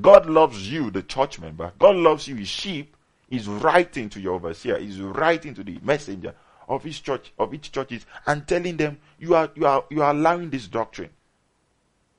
God 0.00 0.26
loves 0.26 0.70
you, 0.70 0.90
the 0.90 1.02
church 1.02 1.38
member. 1.40 1.72
God 1.78 1.96
loves 1.96 2.26
you, 2.28 2.36
his 2.36 2.48
sheep. 2.48 2.96
He's 3.28 3.48
writing 3.48 4.08
to 4.10 4.20
your 4.20 4.34
overseer. 4.34 4.78
He's 4.78 5.00
writing 5.00 5.54
to 5.54 5.64
the 5.64 5.78
messenger 5.82 6.34
of 6.68 6.84
his 6.84 7.00
church, 7.00 7.32
of 7.38 7.52
each 7.52 7.72
churches, 7.72 8.06
and 8.26 8.46
telling 8.46 8.76
them, 8.76 8.98
you 9.18 9.34
are, 9.34 9.50
you 9.54 9.66
are, 9.66 9.84
you 9.90 10.02
are 10.02 10.12
allowing 10.12 10.50
this 10.50 10.68
doctrine. 10.68 11.10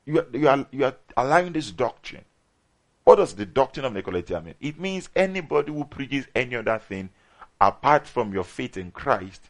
You 0.06 0.20
are, 0.20 0.28
you 0.34 0.48
are, 0.48 0.66
you 0.72 0.86
are 0.86 0.96
allowing 1.16 1.54
this 1.54 1.72
doctrine. 1.72 2.26
What 3.04 3.16
does 3.16 3.34
the 3.34 3.46
doctrine 3.46 3.86
of 3.86 3.94
Nicolaitan 3.94 4.44
mean? 4.46 4.56
It 4.60 4.80
means 4.80 5.10
anybody 5.16 5.72
who 5.72 5.86
preaches 5.86 6.28
any 6.36 6.56
other 6.56 6.80
thing 6.80 7.10
apart 7.60 8.08
from 8.08 8.34
your 8.34 8.44
faith 8.44 8.78
in 8.78 8.92
Christ, 8.92 9.50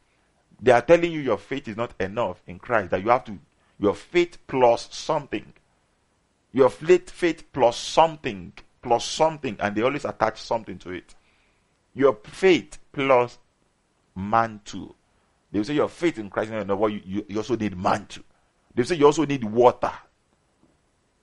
they 0.62 0.71
are 0.71 0.82
telling 0.82 1.12
you 1.12 1.19
your 1.19 1.38
faith 1.38 1.67
is 1.67 1.76
not 1.76 1.93
enough 2.00 2.41
in 2.45 2.60
Christ, 2.60 2.91
that 2.91 3.04
you 3.04 3.10
have 3.10 3.26
to, 3.26 3.38
your 3.80 3.95
faith 3.95 4.38
plus 4.47 4.88
something. 4.91 5.54
Your 6.54 6.69
faith, 6.69 7.10
faith 7.10 7.52
plus 7.52 7.78
something, 7.78 8.54
plus 8.82 9.06
something, 9.06 9.58
and 9.60 9.76
they 9.76 9.82
always 9.82 10.06
attach 10.06 10.39
something 10.39 10.78
to 10.80 10.91
it. 10.91 11.15
Your 11.95 12.17
faith 12.24 12.78
plus 12.91 13.39
mantle. 14.15 14.95
They 15.52 15.60
will 15.60 15.65
say 15.65 15.74
your 15.74 15.89
faith 15.89 16.19
in 16.19 16.30
Christ 16.30 16.47
is 16.47 16.54
not 16.54 16.62
enough, 16.62 16.91
you, 16.91 17.02
you, 17.06 17.26
you 17.28 17.38
also 17.38 17.56
need 17.56 17.78
mantle. 17.78 18.24
They 18.76 18.82
will 18.82 18.88
say 18.88 18.95
you 18.95 19.06
also 19.06 19.26
need 19.26 19.43
water. 19.43 19.91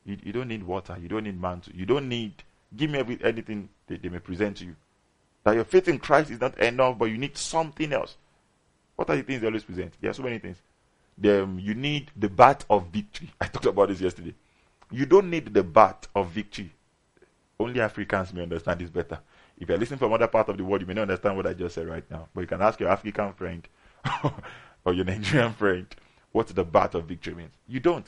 You, 0.05 0.17
you 0.23 0.33
don't 0.33 0.49
need 0.49 0.63
water. 0.63 0.97
You 1.01 1.09
don't 1.09 1.25
need 1.25 1.41
man. 1.41 1.53
mantle. 1.53 1.75
You 1.75 1.87
don't 1.87 2.09
need, 2.09 2.43
give 2.77 2.91
me 2.91 2.99
every, 2.99 3.19
anything 3.23 3.69
they, 3.87 3.99
they 3.99 4.09
may 4.09 4.19
present 4.19 4.57
to 4.59 4.65
you. 4.65 4.77
That 5.45 5.55
your 5.55 5.65
faith 5.65 5.87
in 5.87 5.99
Christ 5.99 6.31
is 6.31 6.41
not 6.41 6.59
enough, 6.59 6.99
but 6.99 7.07
you 7.07 7.19
need 7.19 7.37
something 7.37 7.93
else. 7.93 8.17
What 8.99 9.11
are 9.11 9.17
the 9.17 9.23
things 9.23 9.41
they 9.41 9.47
always 9.47 9.63
present? 9.63 9.93
There 10.01 10.11
are 10.11 10.15
so 10.15 10.25
many 10.25 10.41
things. 10.41 10.57
The, 11.17 11.45
um, 11.45 11.61
you 11.61 11.73
need 11.75 12.11
the 12.17 12.29
bat 12.29 12.65
of 12.69 12.89
victory. 12.89 13.31
I 13.41 13.47
talked 13.47 13.67
about 13.67 13.91
this 13.91 14.01
yesterday. 14.01 14.35
You 14.91 15.07
don't 15.07 15.31
need 15.31 15.55
the 15.55 15.63
bat 15.63 16.09
of 16.17 16.31
victory. 16.31 16.73
Only 17.61 17.81
Africans 17.81 18.35
may 18.35 18.43
understand 18.43 18.81
this 18.81 18.91
better. 18.91 19.21
If 19.57 19.69
you're 19.69 19.79
listening 19.79 20.01
from 20.01 20.13
other 20.13 20.27
part 20.27 20.49
of 20.49 20.57
the 20.57 20.65
world, 20.65 20.81
you 20.81 20.89
may 20.89 20.95
not 20.95 21.03
understand 21.03 21.37
what 21.37 21.47
I 21.47 21.53
just 21.53 21.77
said 21.77 21.87
right 21.87 22.03
now. 22.11 22.27
But 22.35 22.41
you 22.41 22.47
can 22.49 22.61
ask 22.61 22.81
your 22.81 22.89
African 22.89 23.33
friend 23.35 23.69
or 24.85 24.93
your 24.93 25.05
Nigerian 25.05 25.53
friend 25.53 25.87
what 26.33 26.49
the 26.49 26.65
bat 26.65 26.97
of 26.97 27.05
victory 27.05 27.35
means. 27.35 27.53
You 27.69 27.79
don't. 27.79 28.07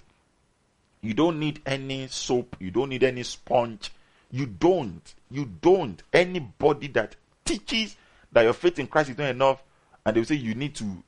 You 1.03 1.15
don't 1.15 1.39
need 1.39 1.63
any 1.67 2.09
soap. 2.09 2.57
You 2.59 2.73
don't 2.73 2.89
need 2.89 3.05
any 3.05 3.23
sponge. 3.23 3.93
You 4.33 4.47
don't. 4.47 5.15
You 5.31 5.49
don't. 5.61 6.03
Anybody 6.13 6.89
that 6.89 7.15
teaches 7.45 7.95
that 8.33 8.43
your 8.43 8.55
faith 8.55 8.81
in 8.81 8.89
Christ 8.89 9.11
is 9.11 9.19
not 9.19 9.31
enough, 9.31 9.63
and 10.05 10.15
they 10.15 10.21
will 10.21 10.27
say 10.27 10.35
you 10.37 10.55
need 10.55 10.75
to 10.77 11.03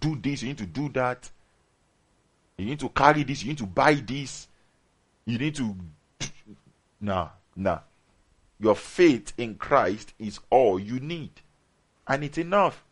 do 0.00 0.16
this, 0.16 0.42
you 0.42 0.48
need 0.48 0.58
to 0.58 0.66
do 0.66 0.88
that, 0.90 1.30
you 2.56 2.66
need 2.66 2.80
to 2.80 2.88
carry 2.88 3.22
this, 3.24 3.42
you 3.42 3.48
need 3.48 3.58
to 3.58 3.66
buy 3.66 3.94
this, 3.94 4.48
you 5.24 5.38
need 5.38 5.54
to. 5.56 5.76
Nah, 7.04 7.30
nah. 7.56 7.80
Your 8.60 8.76
faith 8.76 9.32
in 9.36 9.56
Christ 9.56 10.14
is 10.20 10.38
all 10.50 10.78
you 10.78 11.00
need, 11.00 11.32
and 12.06 12.22
it's 12.22 12.38
enough. 12.38 12.84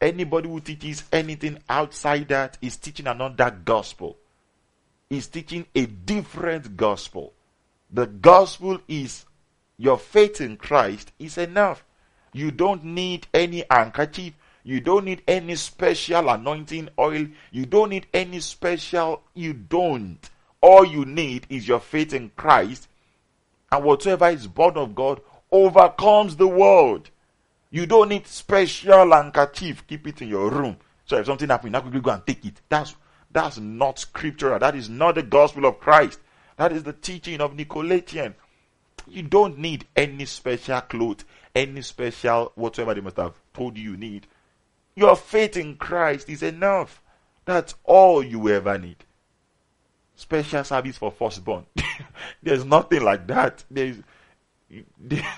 Anybody 0.00 0.48
who 0.48 0.58
teaches 0.58 1.04
anything 1.12 1.58
outside 1.68 2.26
that 2.28 2.58
is 2.60 2.76
teaching 2.76 3.06
another 3.06 3.56
gospel. 3.64 4.16
Is 5.08 5.28
teaching 5.28 5.64
a 5.76 5.86
different 5.86 6.76
gospel. 6.76 7.34
The 7.92 8.06
gospel 8.06 8.80
is 8.88 9.24
your 9.78 9.98
faith 9.98 10.40
in 10.40 10.56
Christ 10.56 11.12
is 11.18 11.38
enough. 11.38 11.84
You 12.32 12.50
don't 12.50 12.84
need 12.84 13.28
any 13.32 13.64
handkerchief. 13.70 14.34
You 14.66 14.80
don't 14.80 15.04
need 15.04 15.22
any 15.28 15.54
special 15.54 16.28
anointing 16.28 16.88
oil. 16.98 17.28
You 17.52 17.66
don't 17.66 17.90
need 17.90 18.08
any 18.12 18.40
special. 18.40 19.22
You 19.32 19.52
don't. 19.52 20.18
All 20.60 20.84
you 20.84 21.04
need 21.04 21.46
is 21.48 21.68
your 21.68 21.78
faith 21.78 22.12
in 22.12 22.32
Christ. 22.34 22.88
And 23.70 23.84
whatsoever 23.84 24.28
is 24.28 24.48
born 24.48 24.76
of 24.76 24.96
God 24.96 25.20
overcomes 25.52 26.34
the 26.34 26.48
world. 26.48 27.10
You 27.70 27.86
don't 27.86 28.08
need 28.08 28.26
special 28.26 29.12
handkerchief. 29.12 29.86
Keep 29.86 30.08
it 30.08 30.22
in 30.22 30.28
your 30.30 30.50
room. 30.50 30.78
So 31.04 31.16
if 31.16 31.26
something 31.26 31.48
happens, 31.48 31.70
now 31.72 31.82
quickly 31.82 32.00
go 32.00 32.10
and 32.10 32.26
take 32.26 32.44
it. 32.44 32.60
That's 32.68 32.96
that's 33.30 33.58
not 33.58 34.00
scriptural. 34.00 34.58
That 34.58 34.74
is 34.74 34.88
not 34.88 35.14
the 35.14 35.22
gospel 35.22 35.66
of 35.66 35.78
Christ. 35.78 36.18
That 36.56 36.72
is 36.72 36.82
the 36.82 36.92
teaching 36.92 37.40
of 37.40 37.52
Nicolaitan. 37.52 38.34
You 39.06 39.22
don't 39.22 39.58
need 39.58 39.86
any 39.94 40.24
special 40.24 40.80
clothes, 40.80 41.24
any 41.54 41.82
special 41.82 42.50
whatsoever 42.56 42.94
they 42.94 43.00
must 43.00 43.18
have 43.18 43.34
told 43.54 43.78
you 43.78 43.92
you 43.92 43.96
need. 43.96 44.26
Your 44.96 45.14
faith 45.14 45.58
in 45.58 45.76
Christ 45.76 46.30
is 46.30 46.42
enough. 46.42 47.02
That's 47.44 47.74
all 47.84 48.24
you 48.24 48.48
ever 48.48 48.78
need. 48.78 49.04
Special 50.16 50.64
service 50.64 50.96
for 50.96 51.10
firstborn. 51.12 51.66
There's 52.42 52.64
nothing 52.64 53.02
like 53.02 53.26
that. 53.26 53.62
There's, 53.70 53.98
there, 54.98 55.34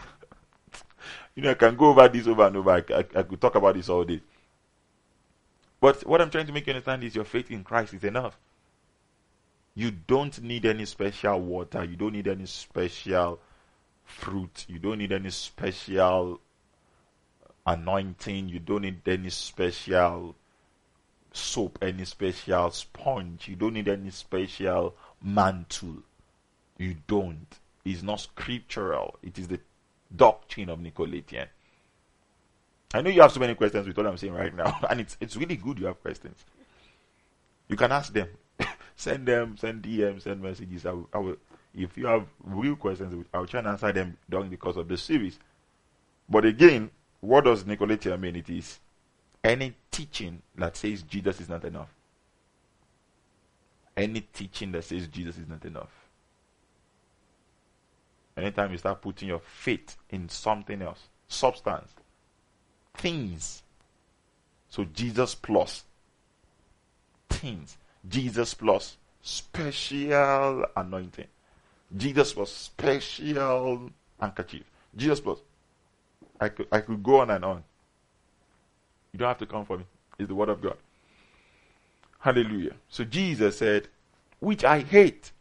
you 1.34 1.42
know, 1.42 1.50
I 1.50 1.54
can 1.54 1.74
go 1.76 1.86
over 1.86 2.08
this 2.08 2.28
over 2.28 2.46
and 2.46 2.56
over. 2.56 2.70
I, 2.70 2.84
I, 2.94 3.04
I 3.16 3.22
could 3.24 3.40
talk 3.40 3.56
about 3.56 3.74
this 3.74 3.88
all 3.88 4.04
day. 4.04 4.22
But 5.80 6.06
what 6.06 6.22
I'm 6.22 6.30
trying 6.30 6.46
to 6.46 6.52
make 6.52 6.66
you 6.66 6.72
understand 6.72 7.02
is 7.02 7.16
your 7.16 7.24
faith 7.24 7.50
in 7.50 7.64
Christ 7.64 7.94
is 7.94 8.04
enough. 8.04 8.38
You 9.74 9.90
don't 9.90 10.40
need 10.40 10.66
any 10.66 10.84
special 10.84 11.40
water. 11.40 11.84
You 11.84 11.96
don't 11.96 12.12
need 12.12 12.28
any 12.28 12.46
special 12.46 13.40
fruit. 14.04 14.66
You 14.68 14.78
don't 14.78 14.98
need 14.98 15.12
any 15.12 15.30
special 15.30 16.40
anointing. 17.68 18.48
You 18.48 18.58
don't 18.58 18.82
need 18.82 19.06
any 19.06 19.30
special 19.30 20.34
soap, 21.32 21.78
any 21.82 22.04
special 22.04 22.70
sponge. 22.70 23.48
You 23.48 23.56
don't 23.56 23.74
need 23.74 23.88
any 23.88 24.10
special 24.10 24.94
mantle. 25.22 26.02
You 26.78 26.96
don't. 27.06 27.46
It's 27.84 28.02
not 28.02 28.20
scriptural. 28.20 29.18
It 29.22 29.38
is 29.38 29.48
the 29.48 29.60
doctrine 30.14 30.70
of 30.70 30.78
Nicolaitan. 30.78 31.46
I 32.94 33.02
know 33.02 33.10
you 33.10 33.20
have 33.20 33.32
so 33.32 33.40
many 33.40 33.54
questions 33.54 33.86
with 33.86 33.96
what 33.96 34.06
I'm 34.06 34.16
saying 34.16 34.32
right 34.32 34.54
now, 34.54 34.78
and 34.90 35.00
it's 35.00 35.16
it's 35.20 35.36
really 35.36 35.56
good 35.56 35.78
you 35.78 35.86
have 35.86 36.00
questions. 36.00 36.44
You 37.68 37.76
can 37.76 37.92
ask 37.92 38.12
them, 38.12 38.28
send 38.96 39.26
them, 39.26 39.58
send 39.58 39.82
DMs, 39.82 40.22
send 40.22 40.40
messages. 40.40 40.86
I 40.86 40.92
will, 40.92 41.08
I 41.12 41.18
will, 41.18 41.36
if 41.74 41.98
you 41.98 42.06
have 42.06 42.26
real 42.42 42.76
questions, 42.76 43.26
I'll 43.34 43.46
try 43.46 43.58
and 43.58 43.68
answer 43.68 43.92
them 43.92 44.16
during 44.30 44.48
the 44.48 44.56
course 44.56 44.76
of 44.76 44.88
the 44.88 44.96
series. 44.96 45.38
But 46.30 46.46
again, 46.46 46.90
what 47.20 47.44
does 47.44 47.64
Nicolaitan 47.64 48.20
mean? 48.20 48.36
It 48.36 48.48
is 48.48 48.78
any 49.42 49.74
teaching 49.90 50.42
that 50.56 50.76
says 50.76 51.02
Jesus 51.02 51.40
is 51.40 51.48
not 51.48 51.64
enough. 51.64 51.88
Any 53.96 54.20
teaching 54.20 54.72
that 54.72 54.84
says 54.84 55.08
Jesus 55.08 55.38
is 55.38 55.48
not 55.48 55.64
enough. 55.64 55.90
Anytime 58.36 58.70
you 58.70 58.78
start 58.78 59.02
putting 59.02 59.28
your 59.28 59.40
faith 59.40 59.96
in 60.10 60.28
something 60.28 60.80
else, 60.80 61.08
substance, 61.26 61.90
things. 62.94 63.62
So 64.68 64.84
Jesus 64.84 65.34
plus 65.34 65.84
things. 67.28 67.76
Jesus 68.08 68.54
plus 68.54 68.96
special 69.22 70.64
anointing. 70.76 71.26
Jesus 71.96 72.32
plus 72.32 72.52
special 72.52 73.90
handkerchief. 74.20 74.64
Jesus 74.96 75.20
plus 75.20 75.38
I 76.40 76.48
could, 76.48 76.66
I 76.70 76.80
could 76.80 77.02
go 77.02 77.20
on 77.20 77.30
and 77.30 77.44
on. 77.44 77.64
You 79.12 79.18
don't 79.18 79.28
have 79.28 79.38
to 79.38 79.46
come 79.46 79.64
for 79.64 79.78
me. 79.78 79.84
It's 80.18 80.28
the 80.28 80.34
word 80.34 80.48
of 80.48 80.60
God. 80.60 80.76
Hallelujah. 82.20 82.74
So 82.88 83.04
Jesus 83.04 83.58
said, 83.58 83.88
which 84.40 84.64
I 84.64 84.80
hate. 84.80 85.32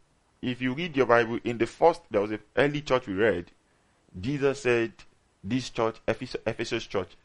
If 0.42 0.62
you 0.62 0.74
read 0.74 0.96
your 0.96 1.08
Bible, 1.08 1.40
in 1.44 1.58
the 1.58 1.66
first, 1.66 2.02
there 2.12 2.22
was 2.22 2.32
an 2.32 2.40
early 2.56 2.82
church 2.82 3.08
we 3.08 3.14
read, 3.14 3.52
Jesus 4.20 4.62
said, 4.62 4.94
this 5.44 5.70
church, 5.70 5.98
Ephesus, 6.08 6.40
Ephesus 6.46 6.86
church, 6.86 7.18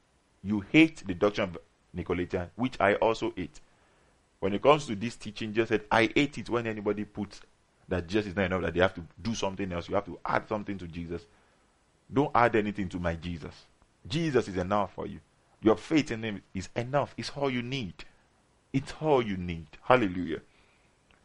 you 0.42 0.60
hate 0.72 1.06
the 1.06 1.14
doctrine 1.14 1.50
of 1.50 1.58
Nicolaitan, 1.96 2.48
which 2.56 2.74
I 2.80 2.94
also 2.94 3.32
hate. 3.36 3.60
When 4.40 4.54
it 4.54 4.62
comes 4.62 4.86
to 4.86 4.96
this 4.96 5.16
teaching, 5.16 5.52
Jesus 5.52 5.68
said, 5.68 5.82
I 5.90 6.10
hate 6.14 6.38
it 6.38 6.50
when 6.50 6.66
anybody 6.66 7.04
puts 7.04 7.40
that 7.88 8.06
Jesus 8.06 8.28
is 8.28 8.36
not 8.36 8.46
enough, 8.46 8.62
that 8.62 8.74
they 8.74 8.80
have 8.80 8.94
to 8.94 9.02
do 9.20 9.34
something 9.34 9.70
else. 9.70 9.88
You 9.88 9.94
have 9.94 10.06
to 10.06 10.18
add 10.24 10.48
something 10.48 10.78
to 10.78 10.86
Jesus. 10.86 11.22
Don't 12.12 12.30
add 12.34 12.56
anything 12.56 12.88
to 12.90 12.98
my 12.98 13.14
Jesus. 13.14 13.54
Jesus 14.06 14.48
is 14.48 14.56
enough 14.56 14.94
for 14.94 15.06
you. 15.06 15.20
Your 15.62 15.76
faith 15.76 16.10
in 16.10 16.22
Him 16.22 16.42
is 16.54 16.68
enough. 16.76 17.14
It's 17.16 17.30
all 17.30 17.50
you 17.50 17.62
need. 17.62 18.04
It's 18.72 18.92
all 19.00 19.22
you 19.22 19.36
need. 19.36 19.66
Hallelujah. 19.82 20.40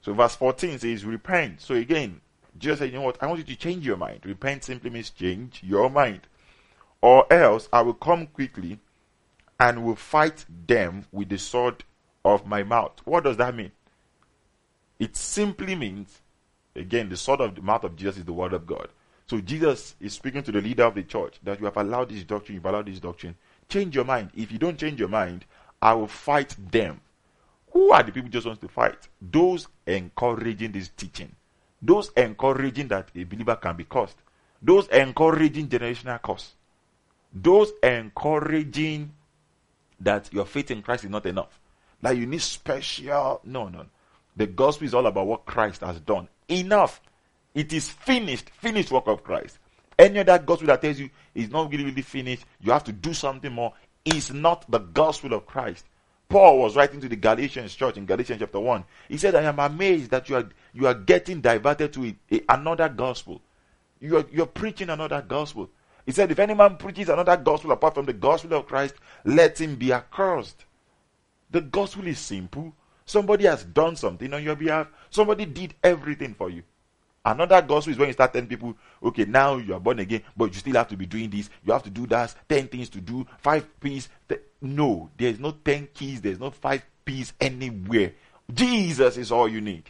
So, 0.01 0.13
verse 0.13 0.35
14 0.35 0.79
says, 0.79 1.05
Repent. 1.05 1.61
So, 1.61 1.75
again, 1.75 2.21
Jesus 2.57 2.79
said, 2.79 2.91
You 2.91 2.99
know 2.99 3.01
what? 3.01 3.21
I 3.21 3.27
want 3.27 3.39
you 3.39 3.45
to 3.45 3.55
change 3.55 3.85
your 3.85 3.97
mind. 3.97 4.21
Repent 4.25 4.63
simply 4.63 4.89
means 4.89 5.09
change 5.09 5.61
your 5.63 5.89
mind. 5.89 6.21
Or 7.01 7.31
else 7.31 7.67
I 7.73 7.81
will 7.81 7.93
come 7.93 8.27
quickly 8.27 8.79
and 9.59 9.83
will 9.83 9.95
fight 9.95 10.45
them 10.67 11.05
with 11.11 11.29
the 11.29 11.37
sword 11.37 11.83
of 12.23 12.45
my 12.45 12.63
mouth. 12.63 13.01
What 13.05 13.23
does 13.23 13.37
that 13.37 13.55
mean? 13.55 13.71
It 14.99 15.15
simply 15.15 15.75
means, 15.75 16.21
again, 16.75 17.09
the 17.09 17.17
sword 17.17 17.41
of 17.41 17.55
the 17.55 17.61
mouth 17.61 17.83
of 17.83 17.95
Jesus 17.95 18.17
is 18.17 18.25
the 18.25 18.33
word 18.33 18.53
of 18.53 18.65
God. 18.65 18.89
So 19.29 19.41
Jesus 19.41 19.95
is 19.99 20.13
speaking 20.13 20.43
to 20.43 20.51
the 20.51 20.61
leader 20.61 20.83
of 20.83 20.95
the 20.95 21.03
church 21.03 21.39
that 21.43 21.59
you 21.59 21.65
have 21.65 21.77
allowed 21.77 22.09
this 22.09 22.23
doctrine, 22.23 22.55
you've 22.55 22.65
allowed 22.65 22.85
this 22.85 22.99
doctrine. 22.99 23.35
Change 23.67 23.95
your 23.95 24.05
mind. 24.05 24.31
If 24.35 24.51
you 24.51 24.57
don't 24.57 24.77
change 24.77 24.99
your 24.99 25.09
mind, 25.09 25.45
I 25.81 25.93
will 25.93 26.07
fight 26.07 26.55
them. 26.71 27.01
Who 27.71 27.91
are 27.91 28.03
the 28.03 28.11
people 28.13 28.29
just 28.29 28.45
wants 28.45 28.61
to 28.61 28.69
fight? 28.69 29.07
Those 29.21 29.67
encouraging 29.85 30.71
this 30.71 30.89
teaching. 30.95 31.35
Those 31.81 32.11
encouraging 32.15 32.87
that 32.87 33.09
a 33.13 33.23
believer 33.25 33.55
can 33.57 33.75
be 33.75 33.83
cursed. 33.83 34.17
Those 34.61 34.87
encouraging 34.87 35.67
generational 35.67 36.21
curse. 36.21 36.53
Those 37.33 37.71
encouraging 37.83 39.11
that 39.99 40.31
your 40.33 40.45
faith 40.45 40.71
in 40.71 40.81
Christ 40.81 41.03
is 41.03 41.09
not 41.09 41.25
enough. 41.25 41.59
That 42.01 42.15
you 42.15 42.25
need 42.25 42.41
special. 42.41 43.41
No, 43.43 43.67
no. 43.67 43.85
The 44.35 44.47
gospel 44.47 44.87
is 44.87 44.93
all 44.93 45.05
about 45.05 45.27
what 45.27 45.45
Christ 45.45 45.81
has 45.81 45.99
done. 45.99 46.29
Enough. 46.47 47.01
It 47.57 47.73
is 47.73 47.89
finished, 47.89 48.51
finished 48.51 48.91
work 48.91 49.07
of 49.07 49.23
Christ. 49.23 49.57
Any 49.97 50.19
other 50.19 50.37
gospel 50.37 50.67
that 50.67 50.79
tells 50.79 50.99
you 50.99 51.09
it's 51.33 51.51
not 51.51 51.71
really, 51.71 51.85
really 51.85 52.03
finished, 52.03 52.45
you 52.61 52.71
have 52.71 52.83
to 52.83 52.91
do 52.91 53.15
something 53.15 53.51
more, 53.51 53.73
is 54.05 54.31
not 54.31 54.69
the 54.69 54.77
gospel 54.77 55.33
of 55.33 55.47
Christ. 55.47 55.85
Paul 56.29 56.59
was 56.59 56.75
writing 56.75 57.01
to 57.01 57.09
the 57.09 57.15
Galatians 57.15 57.73
church 57.73 57.97
in 57.97 58.05
Galatians 58.05 58.41
chapter 58.41 58.59
1. 58.59 58.83
He 59.09 59.17
said, 59.17 59.33
I 59.33 59.41
am 59.41 59.57
amazed 59.57 60.11
that 60.11 60.29
you 60.29 60.35
are 60.35 60.47
you 60.71 60.85
are 60.85 60.93
getting 60.93 61.41
diverted 61.41 61.93
to 61.93 62.13
a, 62.31 62.41
another 62.47 62.89
gospel. 62.89 63.41
You 63.99 64.17
are 64.17 64.25
you're 64.31 64.45
preaching 64.45 64.91
another 64.91 65.25
gospel. 65.27 65.67
He 66.05 66.11
said, 66.11 66.29
If 66.29 66.37
any 66.37 66.53
man 66.53 66.77
preaches 66.77 67.09
another 67.09 67.37
gospel 67.37 67.71
apart 67.71 67.95
from 67.95 68.05
the 68.05 68.13
gospel 68.13 68.53
of 68.53 68.67
Christ, 68.67 68.93
let 69.25 69.59
him 69.59 69.77
be 69.77 69.91
accursed. 69.91 70.65
The 71.49 71.61
gospel 71.61 72.05
is 72.05 72.19
simple. 72.19 72.75
Somebody 73.03 73.45
has 73.45 73.63
done 73.63 73.95
something 73.95 74.31
on 74.31 74.43
your 74.43 74.55
behalf. 74.55 74.89
Somebody 75.09 75.47
did 75.47 75.73
everything 75.83 76.35
for 76.35 76.51
you. 76.51 76.61
Another 77.27 77.61
gospel 77.61 77.91
is 77.91 77.99
when 77.99 78.07
you 78.07 78.13
start 78.13 78.31
telling 78.31 78.47
people, 78.47 78.73
okay, 79.03 79.25
now 79.25 79.57
you 79.57 79.73
are 79.73 79.81
born 79.81 79.99
again, 79.99 80.21
but 80.37 80.45
you 80.53 80.59
still 80.59 80.75
have 80.75 80.87
to 80.87 80.95
be 80.95 81.05
doing 81.05 81.29
this. 81.29 81.49
You 81.65 81.73
have 81.73 81.83
to 81.83 81.89
do 81.89 82.07
that. 82.07 82.33
10 82.47 82.69
things 82.69 82.87
to 82.89 83.01
do. 83.01 83.27
Five 83.39 83.67
P's. 83.81 84.07
No, 84.61 85.09
there's 85.17 85.37
no 85.37 85.51
10 85.51 85.89
keys. 85.93 86.21
There's 86.21 86.39
no 86.39 86.51
five 86.51 86.85
P's 87.03 87.33
anywhere. 87.41 88.13
Jesus 88.53 89.17
is 89.17 89.29
all 89.29 89.49
you 89.49 89.59
need. 89.59 89.83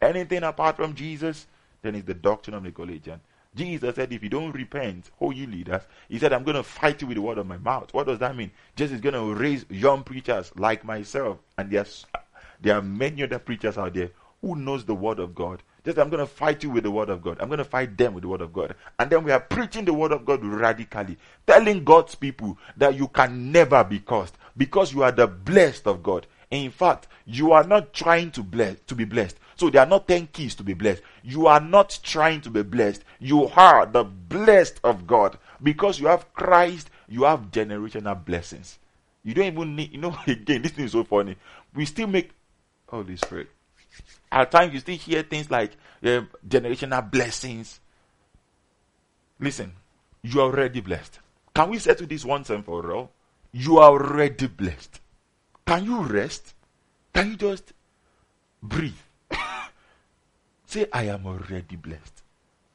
Anything 0.00 0.44
apart 0.44 0.76
from 0.76 0.94
Jesus, 0.94 1.46
then 1.82 1.94
it's 1.94 2.06
the 2.06 2.14
doctrine 2.14 2.54
of 2.54 2.62
Nicolaitan. 2.62 3.20
Jesus 3.54 3.94
said, 3.94 4.10
if 4.10 4.22
you 4.22 4.30
don't 4.30 4.52
repent, 4.52 5.10
oh, 5.20 5.30
you 5.30 5.46
leaders, 5.46 5.82
he 6.08 6.18
said, 6.18 6.32
I'm 6.32 6.44
going 6.44 6.56
to 6.56 6.62
fight 6.62 7.02
you 7.02 7.08
with 7.08 7.16
the 7.16 7.22
word 7.22 7.36
of 7.36 7.46
my 7.46 7.58
mouth. 7.58 7.92
What 7.92 8.06
does 8.06 8.18
that 8.20 8.34
mean? 8.34 8.50
Jesus 8.76 8.96
is 8.96 9.00
going 9.02 9.14
to 9.14 9.34
raise 9.34 9.66
young 9.68 10.04
preachers 10.04 10.52
like 10.56 10.84
myself. 10.84 11.38
And 11.58 11.70
there 11.70 12.76
are 12.76 12.82
many 12.82 13.24
other 13.24 13.38
preachers 13.38 13.76
out 13.76 13.92
there 13.92 14.10
who 14.40 14.56
knows 14.56 14.84
the 14.86 14.94
word 14.94 15.18
of 15.18 15.34
God 15.34 15.62
just 15.88 15.98
I'm 15.98 16.10
going 16.10 16.20
to 16.20 16.26
fight 16.26 16.62
you 16.62 16.70
with 16.70 16.84
the 16.84 16.90
word 16.90 17.08
of 17.08 17.22
God. 17.22 17.38
I'm 17.40 17.48
going 17.48 17.58
to 17.58 17.64
fight 17.64 17.96
them 17.96 18.12
with 18.12 18.22
the 18.22 18.28
word 18.28 18.42
of 18.42 18.52
God. 18.52 18.74
And 18.98 19.10
then 19.10 19.24
we 19.24 19.32
are 19.32 19.40
preaching 19.40 19.86
the 19.86 19.94
word 19.94 20.12
of 20.12 20.24
God 20.24 20.44
radically, 20.44 21.16
telling 21.46 21.82
God's 21.82 22.14
people 22.14 22.58
that 22.76 22.94
you 22.94 23.08
can 23.08 23.50
never 23.50 23.82
be 23.84 24.00
cursed 24.00 24.36
because 24.56 24.92
you 24.92 25.02
are 25.02 25.12
the 25.12 25.26
blessed 25.26 25.86
of 25.86 26.02
God. 26.02 26.26
In 26.50 26.70
fact, 26.70 27.08
you 27.24 27.52
are 27.52 27.64
not 27.64 27.92
trying 27.94 28.30
to 28.32 28.42
bless 28.42 28.76
to 28.86 28.94
be 28.94 29.04
blessed. 29.04 29.38
So 29.56 29.70
there 29.70 29.82
are 29.82 29.86
not 29.86 30.06
10 30.06 30.28
keys 30.32 30.54
to 30.56 30.62
be 30.62 30.74
blessed. 30.74 31.02
You 31.22 31.46
are 31.46 31.60
not 31.60 31.98
trying 32.02 32.42
to 32.42 32.50
be 32.50 32.62
blessed. 32.62 33.02
You 33.18 33.48
are 33.48 33.86
the 33.86 34.04
blessed 34.04 34.80
of 34.84 35.06
God. 35.06 35.38
Because 35.62 35.98
you 35.98 36.06
have 36.06 36.32
Christ, 36.34 36.90
you 37.08 37.24
have 37.24 37.50
generational 37.50 38.22
blessings. 38.24 38.78
You 39.24 39.34
don't 39.34 39.46
even 39.46 39.76
need, 39.76 39.92
you 39.92 39.98
know, 39.98 40.16
again, 40.26 40.62
this 40.62 40.72
thing 40.72 40.84
is 40.84 40.92
so 40.92 41.04
funny. 41.04 41.36
We 41.74 41.86
still 41.86 42.06
make 42.06 42.30
Holy 42.88 43.16
Spirit. 43.16 43.48
At 44.30 44.50
times, 44.50 44.74
you 44.74 44.80
still 44.80 44.96
hear 44.96 45.22
things 45.22 45.50
like 45.50 45.72
uh, 46.02 46.22
generational 46.46 47.10
blessings. 47.10 47.80
Listen, 49.40 49.72
you 50.22 50.40
are 50.40 50.44
already 50.44 50.80
blessed. 50.80 51.20
Can 51.54 51.70
we 51.70 51.78
settle 51.78 52.06
this 52.06 52.24
once 52.24 52.50
and 52.50 52.64
for 52.64 52.92
all? 52.92 53.10
You 53.52 53.78
are 53.78 53.90
already 53.90 54.46
blessed. 54.46 55.00
Can 55.66 55.84
you 55.84 56.02
rest? 56.02 56.54
Can 57.14 57.30
you 57.30 57.36
just 57.36 57.72
breathe? 58.62 58.92
Say, 60.66 60.86
I 60.92 61.04
am 61.04 61.26
already 61.26 61.76
blessed. 61.76 62.22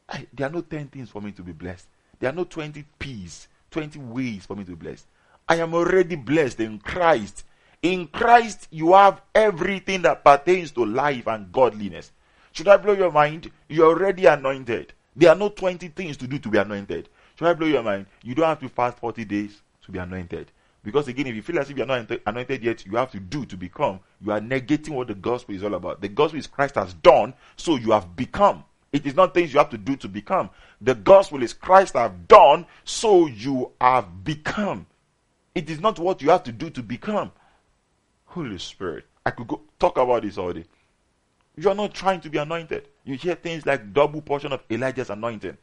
I, 0.10 0.28
there 0.34 0.48
are 0.48 0.52
no 0.52 0.62
10 0.62 0.88
things 0.88 1.10
for 1.10 1.22
me 1.22 1.32
to 1.34 1.44
be 1.44 1.52
blessed. 1.52 1.88
There 2.20 2.30
are 2.30 2.36
no 2.36 2.44
20 2.44 2.84
P's, 3.00 3.48
20 3.72 4.00
ways 4.00 4.46
for 4.46 4.56
me 4.56 4.64
to 4.64 4.72
be 4.72 4.76
blessed. 4.76 5.08
I 5.48 5.58
am 5.58 5.74
already 5.74 6.16
blessed 6.16 6.60
in 6.60 6.80
Christ. 6.80 7.46
In 7.84 8.08
Christ, 8.08 8.70
you 8.72 8.94
have 8.94 9.22
everything 9.36 10.04
that 10.04 10.24
pertains 10.24 10.72
to 10.72 10.86
life 10.86 11.28
and 11.28 11.52
godliness. 11.52 12.14
Should 12.54 12.70
I 12.70 12.78
blow 12.78 12.94
your 12.94 13.12
mind? 13.12 13.52
You're 13.68 13.90
already 13.90 14.26
anointed. 14.26 14.94
There 15.18 15.30
are 15.30 15.36
no 15.36 15.50
20 15.50 15.90
things 15.90 16.16
to 16.18 16.28
do 16.28 16.40
to 16.40 16.48
be 16.50 16.58
anointed. 16.58 17.10
Should 17.36 17.48
I 17.48 17.54
blow 17.54 17.68
your 17.68 17.84
mind? 17.84 18.06
You 18.24 18.36
don't 18.36 18.46
have 18.46 18.62
to 18.62 18.70
fast 18.70 19.00
40 19.00 19.26
days 19.26 19.62
to 19.84 19.92
be 19.92 20.00
anointed. 20.00 20.50
Because 20.82 21.10
again, 21.10 21.28
if 21.28 21.36
you 21.36 21.42
feel 21.42 21.60
as 21.60 21.70
if 21.70 21.78
you're 21.78 21.86
not 21.86 22.10
anointed 22.26 22.64
yet, 22.64 22.86
you 22.86 22.96
have 22.96 23.12
to 23.12 23.20
do 23.20 23.46
to 23.46 23.58
become. 23.58 24.00
You 24.22 24.32
are 24.32 24.40
negating 24.40 24.92
what 24.92 25.08
the 25.08 25.16
gospel 25.16 25.54
is 25.54 25.64
all 25.64 25.74
about. 25.74 26.00
The 26.00 26.08
gospel 26.08 26.40
is 26.40 26.48
Christ 26.48 26.76
has 26.76 26.94
done, 26.94 27.34
so 27.58 27.76
you 27.76 27.92
have 27.92 28.16
become. 28.16 28.64
It 28.94 29.06
is 29.06 29.16
not 29.16 29.34
things 29.34 29.52
you 29.52 29.60
have 29.60 29.72
to 29.72 29.78
do 29.78 29.98
to 29.98 30.08
become. 30.08 30.50
The 30.80 30.96
gospel 30.96 31.44
is 31.44 31.52
Christ 31.52 31.96
have 31.96 32.30
done, 32.30 32.66
so 32.86 33.28
you 33.28 33.74
have 33.82 34.24
become. 34.24 34.86
It 35.54 35.70
is 35.70 35.82
not 35.82 36.00
what 36.00 36.22
you 36.22 36.30
have 36.30 36.44
to 36.44 36.52
do 36.54 36.70
to 36.70 36.82
become. 36.82 37.32
Holy 38.34 38.58
Spirit. 38.58 39.06
I 39.26 39.32
could 39.32 39.48
go 39.48 39.62
talk 39.80 39.98
about 39.98 40.24
this 40.24 40.38
all 40.38 40.54
day. 40.54 40.66
You 41.56 41.70
are 41.70 41.76
not 41.76 41.94
trying 41.94 42.20
to 42.22 42.30
be 42.30 42.40
anointed. 42.40 42.88
You 43.06 43.16
hear 43.16 43.36
things 43.36 43.66
like 43.66 43.94
double 43.94 44.22
portion 44.22 44.52
of 44.52 44.64
Elijah's 44.72 45.12
anointing, 45.12 45.58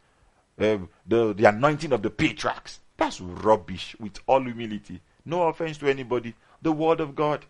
uh, 0.59 0.79
the, 1.07 1.35
the 1.35 1.45
anointing 1.47 1.93
of 1.93 2.03
the 2.03 2.11
patriarchs. 2.11 2.81
That's 2.97 3.21
rubbish 3.21 3.97
with 3.99 4.21
all 4.27 4.43
humility. 4.43 5.01
No 5.25 5.49
offense 5.49 5.79
to 5.79 5.89
anybody. 5.89 6.35
The 6.62 6.71
word 6.71 7.01
of 7.01 7.14
God. 7.14 7.45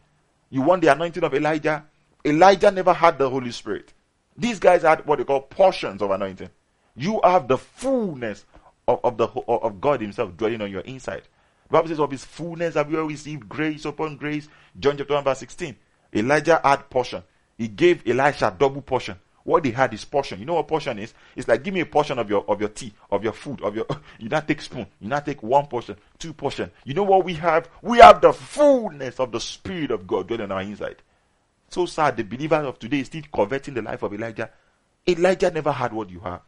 You 0.49 0.63
want 0.63 0.83
the 0.83 0.89
anointing 0.89 1.23
of 1.23 1.35
Elijah? 1.35 1.85
Elijah 2.25 2.71
never 2.71 2.95
had 2.95 3.19
the 3.19 3.29
Holy 3.29 3.51
Spirit. 3.51 3.93
These 4.37 4.59
guys 4.59 4.83
had 4.83 5.05
what 5.07 5.19
they 5.19 5.25
call 5.25 5.43
portions 5.43 6.01
of 6.01 6.11
anointing. 6.11 6.51
You 6.97 7.21
have 7.23 7.47
the 7.47 7.59
fullness 7.59 8.47
of, 8.89 9.01
of 9.05 9.17
the 9.17 9.27
of 9.27 9.81
God 9.81 10.01
Himself 10.01 10.37
dwelling 10.37 10.63
on 10.63 10.71
your 10.71 10.83
inside. 10.83 11.23
Bible 11.71 11.89
says, 11.89 12.01
Of 12.01 12.11
His 12.11 12.25
fullness 12.25 12.75
have 12.75 12.91
you 12.91 13.07
received 13.07 13.49
grace 13.49 13.85
upon 13.85 14.17
grace. 14.17 14.49
John 14.79 14.97
chapter 14.97 15.15
1, 15.15 15.25
verse 15.25 15.39
16. 15.39 15.77
Elijah 16.15 16.61
had 16.63 16.91
portion. 16.91 17.23
He 17.57 17.69
gave 17.69 18.07
Elisha 18.07 18.55
double 18.59 18.83
portion. 18.83 19.17
What 19.45 19.63
they 19.63 19.71
had 19.71 19.93
is 19.95 20.05
portion. 20.05 20.39
You 20.39 20.47
know 20.47 20.55
what 20.55 20.69
portion 20.69 20.99
is? 20.99 21.15
It's 21.35 21.49
like 21.49 21.63
give 21.63 21.73
me 21.75 21.81
a 21.81 21.87
portion 21.87 22.19
of 22.19 22.29
your 22.29 22.45
of 22.49 22.61
your 22.61 22.69
tea, 22.69 22.93
of 23.11 23.25
your 23.25 23.33
food, 23.33 23.63
of 23.63 23.75
your 23.75 23.87
you 24.19 24.29
not 24.29 24.47
take 24.47 24.61
spoon, 24.61 24.87
you 25.01 25.09
not 25.09 25.25
take 25.25 25.43
one 25.43 25.67
portion, 25.67 25.97
two 26.19 26.33
portion. 26.33 26.71
You 26.85 26.95
know 26.95 27.05
what 27.05 27.25
we 27.25 27.35
have? 27.35 27.69
We 27.83 27.99
have 27.99 28.21
the 28.21 28.33
fullness 28.33 29.19
of 29.19 29.33
the 29.33 29.41
Spirit 29.41 29.91
of 29.91 30.07
God 30.07 30.29
dwelling 30.29 30.45
on 30.45 30.53
our 30.53 30.63
inside. 30.63 30.97
So 31.69 31.87
sad, 31.87 32.17
the 32.17 32.25
believers 32.25 32.67
of 32.67 32.79
today 32.79 33.01
is 33.01 33.07
still 33.07 33.23
coveting 33.35 33.75
the 33.75 33.83
life 33.83 34.03
of 34.03 34.13
Elijah. 34.13 34.51
Elijah 35.09 35.51
never 35.51 35.73
had 35.73 35.93
what 35.93 36.11
you 36.11 36.21
have. 36.21 36.43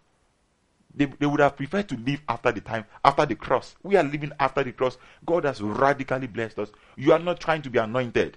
They, 0.95 1.07
they 1.07 1.26
would 1.26 1.40
have 1.40 1.57
preferred 1.57 1.88
to 1.88 1.97
live 1.97 2.20
after 2.28 2.53
the 2.53 2.61
time, 2.61 2.84
after 3.05 3.24
the 3.24 3.34
cross. 3.34 3.76
We 3.82 3.97
are 3.97 4.03
living 4.03 4.32
after 4.38 4.62
the 4.62 4.72
cross. 4.72 4.99
God 5.24 5.45
has 5.45 5.62
radically 5.62 6.26
blessed 6.26 6.59
us. 6.59 6.70
You 6.97 7.12
are 7.12 7.18
not 7.18 7.40
trying 7.40 7.62
to 7.62 7.70
be 7.70 7.78
anointed. 7.78 8.36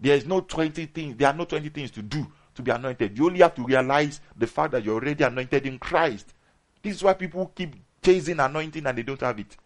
There 0.00 0.16
is 0.16 0.26
no 0.26 0.40
20 0.40 0.86
things, 0.86 1.16
there 1.16 1.28
are 1.28 1.34
no 1.34 1.44
20 1.44 1.68
things 1.68 1.90
to 1.92 2.02
do 2.02 2.26
to 2.54 2.62
be 2.62 2.70
anointed. 2.70 3.16
You 3.16 3.26
only 3.26 3.40
have 3.40 3.54
to 3.56 3.64
realize 3.64 4.20
the 4.36 4.46
fact 4.46 4.72
that 4.72 4.84
you're 4.84 4.94
already 4.94 5.22
anointed 5.22 5.66
in 5.66 5.78
Christ. 5.78 6.34
This 6.82 6.96
is 6.96 7.02
why 7.02 7.12
people 7.12 7.52
keep 7.54 7.76
chasing 8.02 8.40
anointing 8.40 8.86
and 8.86 8.96
they 8.96 9.02
don't 9.02 9.20
have 9.20 9.38
it. 9.38 9.56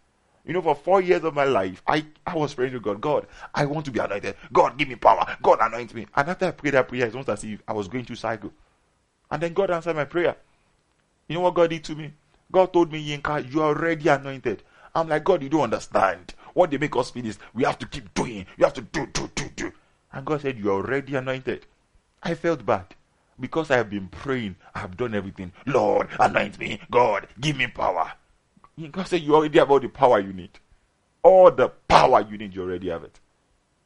You 0.45 0.53
know, 0.53 0.61
for 0.61 0.75
four 0.75 1.01
years 1.01 1.23
of 1.23 1.33
my 1.33 1.45
life, 1.45 1.81
I, 1.87 2.05
I 2.27 2.35
was 2.35 2.53
praying 2.53 2.73
to 2.73 2.79
God, 2.79 3.01
God, 3.01 3.25
I 3.53 3.65
want 3.65 3.85
to 3.85 3.91
be 3.91 3.99
anointed. 3.99 4.35
God, 4.53 4.77
give 4.77 4.87
me 4.87 4.95
power. 4.95 5.25
God, 5.41 5.57
anoint 5.61 5.93
me. 5.95 6.05
And 6.15 6.29
after 6.29 6.45
I 6.47 6.51
prayed 6.51 6.75
that 6.75 6.87
prayer, 6.87 7.05
it's 7.05 7.15
almost 7.15 7.29
as 7.29 7.43
if 7.43 7.63
I 7.67 7.73
was 7.73 7.87
going 7.87 8.05
through 8.05 8.17
cycle. 8.17 8.51
And 9.31 9.41
then 9.41 9.53
God 9.53 9.71
answered 9.71 9.95
my 9.95 10.05
prayer. 10.05 10.35
You 11.27 11.35
know 11.35 11.41
what 11.41 11.55
God 11.55 11.69
did 11.69 11.83
to 11.85 11.95
me? 11.95 12.13
God 12.51 12.71
told 12.71 12.91
me, 12.91 13.05
Yinka, 13.05 13.51
you 13.51 13.61
are 13.61 13.75
already 13.75 14.07
anointed. 14.09 14.63
I'm 14.93 15.09
like, 15.09 15.23
God, 15.23 15.43
you 15.43 15.49
don't 15.49 15.61
understand. 15.61 16.33
What 16.53 16.71
they 16.71 16.77
make 16.77 16.95
us 16.95 17.11
feel 17.11 17.25
is 17.25 17.37
we 17.53 17.63
have 17.63 17.77
to 17.79 17.85
keep 17.85 18.13
doing. 18.13 18.45
You 18.57 18.65
have 18.65 18.73
to 18.75 18.81
do, 18.81 19.05
do, 19.07 19.29
do, 19.35 19.49
do. 19.55 19.71
And 20.13 20.25
God 20.25 20.41
said, 20.41 20.57
You 20.57 20.71
are 20.71 20.75
already 20.75 21.15
anointed. 21.15 21.65
I 22.23 22.33
felt 22.35 22.65
bad 22.65 22.85
because 23.39 23.69
I 23.69 23.77
have 23.77 23.89
been 23.89 24.07
praying. 24.07 24.55
I 24.73 24.79
have 24.79 24.95
done 24.95 25.13
everything. 25.13 25.51
Lord, 25.65 26.07
anoint 26.19 26.57
me. 26.57 26.79
God, 26.89 27.27
give 27.39 27.57
me 27.57 27.67
power. 27.67 28.13
God 28.91 29.07
said, 29.07 29.21
You 29.21 29.35
already 29.35 29.59
have 29.59 29.69
all 29.69 29.81
the 29.81 29.89
power 29.89 30.19
you 30.19 30.31
need. 30.31 30.51
All 31.23 31.51
the 31.51 31.69
power 31.69 32.21
you 32.21 32.37
need, 32.37 32.55
you 32.55 32.61
already 32.61 32.89
have 32.89 33.03
it. 33.03 33.19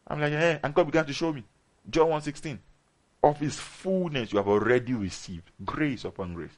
I'm 0.10 0.20
like, 0.20 0.34
hey, 0.34 0.60
and 0.64 0.74
God 0.74 0.86
began 0.86 1.06
to 1.06 1.14
show 1.14 1.32
me. 1.32 1.44
John 1.90 2.10
1:16. 2.10 2.58
Of 3.22 3.40
his 3.40 3.56
fullness 3.56 4.32
you 4.32 4.38
have 4.38 4.48
already 4.48 4.94
received 4.94 5.52
grace 5.66 6.06
upon 6.06 6.34
grace. 6.34 6.58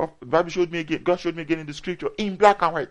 Of, 0.00 0.10
the 0.20 0.26
Bible 0.26 0.50
showed 0.50 0.72
me 0.72 0.80
again, 0.80 1.02
God 1.02 1.20
showed 1.20 1.36
me 1.36 1.42
again 1.42 1.58
in 1.58 1.66
the 1.66 1.74
scripture, 1.74 2.08
in 2.16 2.36
black 2.36 2.62
and 2.62 2.72
white. 2.72 2.90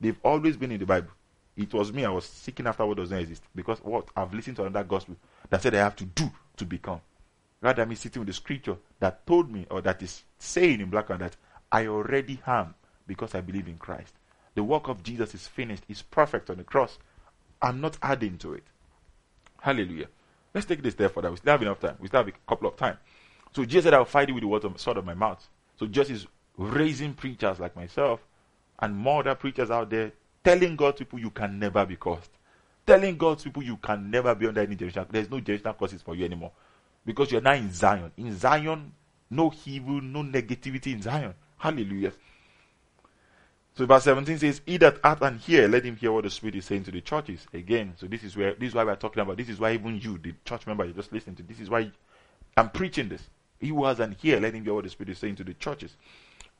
They've 0.00 0.18
always 0.24 0.56
been 0.56 0.72
in 0.72 0.80
the 0.80 0.86
Bible. 0.86 1.10
It 1.56 1.72
was 1.74 1.92
me, 1.92 2.04
I 2.04 2.10
was 2.10 2.24
seeking 2.24 2.66
after 2.66 2.86
what 2.86 2.96
doesn't 2.96 3.16
exist. 3.16 3.42
Because 3.54 3.78
what? 3.80 4.08
I've 4.16 4.32
listened 4.32 4.56
to 4.56 4.64
another 4.64 4.84
gospel 4.84 5.16
that 5.50 5.62
said 5.62 5.74
I 5.74 5.78
have 5.78 5.96
to 5.96 6.04
do 6.04 6.30
to 6.56 6.64
become. 6.64 7.00
Rather, 7.60 7.86
me 7.86 7.94
sitting 7.94 8.20
with 8.20 8.28
the 8.28 8.32
scripture 8.32 8.76
that 8.98 9.26
told 9.26 9.50
me, 9.50 9.66
or 9.70 9.80
that 9.82 10.02
is 10.02 10.24
saying 10.38 10.80
in 10.80 10.90
black 10.90 11.10
and 11.10 11.20
that 11.20 11.36
I 11.70 11.86
already 11.86 12.40
am 12.46 12.74
because 13.06 13.34
I 13.34 13.40
believe 13.40 13.68
in 13.68 13.76
Christ. 13.76 14.14
The 14.54 14.64
work 14.64 14.88
of 14.88 15.02
Jesus 15.02 15.34
is 15.34 15.46
finished, 15.46 15.84
is 15.88 16.02
perfect 16.02 16.50
on 16.50 16.56
the 16.56 16.64
cross. 16.64 16.98
I'm 17.60 17.80
not 17.80 17.98
adding 18.02 18.38
to 18.38 18.54
it. 18.54 18.64
Hallelujah. 19.60 20.08
Let's 20.52 20.66
take 20.66 20.82
this 20.82 20.94
step 20.94 21.14
further. 21.14 21.30
We 21.30 21.36
still 21.36 21.52
have 21.52 21.62
enough 21.62 21.80
time. 21.80 21.96
We 22.00 22.08
still 22.08 22.20
have 22.20 22.28
a 22.28 22.32
couple 22.48 22.68
of 22.68 22.76
time. 22.76 22.98
So 23.54 23.64
Jesus 23.64 23.84
said, 23.84 23.94
I'll 23.94 24.04
fight 24.04 24.28
it 24.28 24.32
with 24.32 24.42
the 24.42 24.48
word 24.48 24.64
of, 24.64 24.80
sword 24.80 24.96
of 24.96 25.04
my 25.04 25.14
mouth. 25.14 25.46
So 25.82 25.88
just 25.88 26.10
is 26.10 26.28
raising 26.56 27.12
preachers 27.12 27.58
like 27.58 27.74
myself 27.74 28.20
and 28.78 28.94
more 28.94 29.18
other 29.18 29.34
preachers 29.34 29.68
out 29.68 29.90
there 29.90 30.12
telling 30.44 30.76
God's 30.76 31.00
people 31.00 31.18
you 31.18 31.30
can 31.30 31.58
never 31.58 31.84
be 31.84 31.96
cursed. 31.96 32.30
Telling 32.86 33.16
God's 33.16 33.42
people 33.42 33.64
you 33.64 33.78
can 33.78 34.08
never 34.08 34.32
be 34.36 34.46
under 34.46 34.60
any 34.60 34.76
generation. 34.76 35.04
There's 35.10 35.28
no 35.28 35.40
generational 35.40 35.76
curses 35.76 36.00
for 36.00 36.14
you 36.14 36.24
anymore. 36.24 36.52
Because 37.04 37.32
you're 37.32 37.40
now 37.40 37.54
in 37.54 37.72
Zion. 37.72 38.12
In 38.16 38.38
Zion, 38.38 38.92
no 39.28 39.52
evil, 39.66 40.00
no 40.00 40.22
negativity 40.22 40.92
in 40.92 41.02
Zion. 41.02 41.34
Hallelujah. 41.56 42.12
So 43.74 43.84
verse 43.84 44.04
17 44.04 44.38
says, 44.38 44.60
He 44.64 44.76
that 44.76 45.00
hath 45.02 45.20
and 45.22 45.40
hear, 45.40 45.66
let 45.66 45.84
him 45.84 45.96
hear 45.96 46.12
what 46.12 46.22
the 46.22 46.30
Spirit 46.30 46.54
is 46.54 46.64
saying 46.64 46.84
to 46.84 46.92
the 46.92 47.00
churches. 47.00 47.44
Again, 47.52 47.94
so 47.96 48.06
this 48.06 48.22
is 48.22 48.36
where 48.36 48.54
this 48.54 48.68
is 48.68 48.74
why 48.76 48.84
we're 48.84 48.94
talking 48.94 49.20
about. 49.20 49.36
This 49.36 49.48
is 49.48 49.58
why 49.58 49.72
even 49.72 49.98
you, 50.00 50.16
the 50.18 50.32
church 50.44 50.64
member, 50.64 50.84
you're 50.84 50.94
just 50.94 51.12
listening 51.12 51.34
to. 51.34 51.42
This 51.42 51.58
is 51.58 51.68
why 51.68 51.90
I'm 52.56 52.70
preaching 52.70 53.08
this. 53.08 53.28
He 53.62 53.72
wasn't 53.72 54.18
here. 54.20 54.40
let 54.40 54.54
him 54.54 54.64
hear 54.64 54.74
what 54.74 54.84
the 54.84 54.90
Spirit 54.90 55.10
is 55.10 55.18
saying 55.18 55.36
to 55.36 55.44
the 55.44 55.54
churches. 55.54 55.96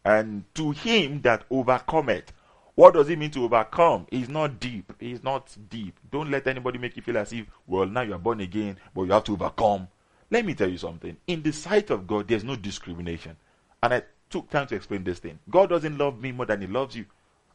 And 0.04 0.44
to 0.54 0.70
him 0.70 1.20
that 1.22 1.44
overcometh, 1.50 2.32
what 2.76 2.94
does 2.94 3.10
it 3.10 3.18
mean 3.18 3.32
to 3.32 3.44
overcome? 3.44 4.06
It's 4.10 4.28
not 4.28 4.60
deep. 4.60 4.92
It's 5.00 5.22
not 5.22 5.54
deep. 5.68 5.98
Don't 6.10 6.30
let 6.30 6.46
anybody 6.46 6.78
make 6.78 6.96
you 6.96 7.02
feel 7.02 7.18
as 7.18 7.32
if, 7.32 7.46
well, 7.66 7.86
now 7.86 8.02
you 8.02 8.14
are 8.14 8.18
born 8.18 8.40
again, 8.40 8.78
but 8.94 9.02
you 9.02 9.12
have 9.12 9.24
to 9.24 9.32
overcome. 9.32 9.88
Let 10.30 10.46
me 10.46 10.54
tell 10.54 10.70
you 10.70 10.78
something. 10.78 11.16
In 11.26 11.42
the 11.42 11.52
sight 11.52 11.90
of 11.90 12.06
God, 12.06 12.28
there's 12.28 12.44
no 12.44 12.56
discrimination. 12.56 13.36
And 13.82 13.94
I 13.94 14.02
took 14.30 14.48
time 14.48 14.68
to 14.68 14.76
explain 14.76 15.04
this 15.04 15.18
thing. 15.18 15.40
God 15.50 15.68
doesn't 15.68 15.98
love 15.98 16.20
me 16.20 16.32
more 16.32 16.46
than 16.46 16.60
He 16.60 16.68
loves 16.68 16.96
you. 16.96 17.04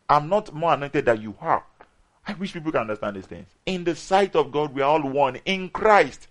I'm 0.09 0.29
not 0.29 0.53
more 0.53 0.73
anointed 0.73 1.05
than 1.05 1.21
you 1.21 1.35
are. 1.41 1.63
I 2.27 2.33
wish 2.33 2.53
people 2.53 2.73
can 2.73 2.81
understand 2.81 3.15
these 3.15 3.25
things. 3.25 3.47
In 3.65 3.85
the 3.85 3.95
sight 3.95 4.35
of 4.35 4.51
God, 4.51 4.75
we 4.75 4.81
are 4.81 4.89
all 4.89 5.09
one 5.09 5.37
in 5.45 5.69
Christ. 5.69 6.27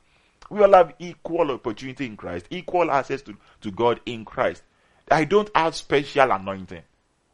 We 0.50 0.62
all 0.62 0.72
have 0.72 0.94
equal 0.98 1.50
opportunity 1.50 2.06
in 2.06 2.16
Christ, 2.16 2.46
equal 2.50 2.90
access 2.90 3.22
to, 3.22 3.36
to 3.62 3.70
God 3.70 4.00
in 4.06 4.24
Christ. 4.24 4.62
I 5.10 5.24
don't 5.24 5.50
have 5.54 5.74
special 5.74 6.30
anointing. 6.30 6.82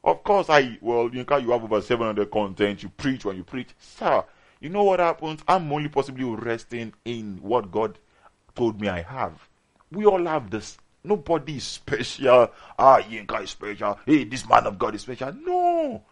Of 0.04 0.24
course, 0.24 0.50
I, 0.50 0.78
well, 0.80 1.10
you 1.12 1.24
you 1.28 1.50
have 1.50 1.64
over 1.64 1.80
700 1.80 2.30
content, 2.30 2.82
you 2.82 2.88
preach 2.88 3.24
when 3.24 3.36
you 3.36 3.44
preach. 3.44 3.68
Sir, 3.78 4.24
you 4.60 4.68
know 4.68 4.82
what 4.82 5.00
happens? 5.00 5.42
I'm 5.46 5.72
only 5.72 5.88
possibly 5.88 6.24
resting 6.24 6.92
in 7.04 7.38
what 7.40 7.70
God 7.70 7.98
told 8.54 8.80
me 8.80 8.88
I 8.88 9.02
have. 9.02 9.48
We 9.90 10.04
all 10.04 10.24
have 10.26 10.50
this. 10.50 10.78
Nobody 11.04 11.56
is 11.56 11.64
special. 11.64 12.50
Ah, 12.78 13.00
Yinka 13.00 13.42
is 13.42 13.50
special. 13.50 13.98
Hey, 14.06 14.24
this 14.24 14.48
man 14.48 14.66
of 14.66 14.78
God 14.78 14.94
is 14.94 15.02
special. 15.02 15.32
No. 15.32 16.02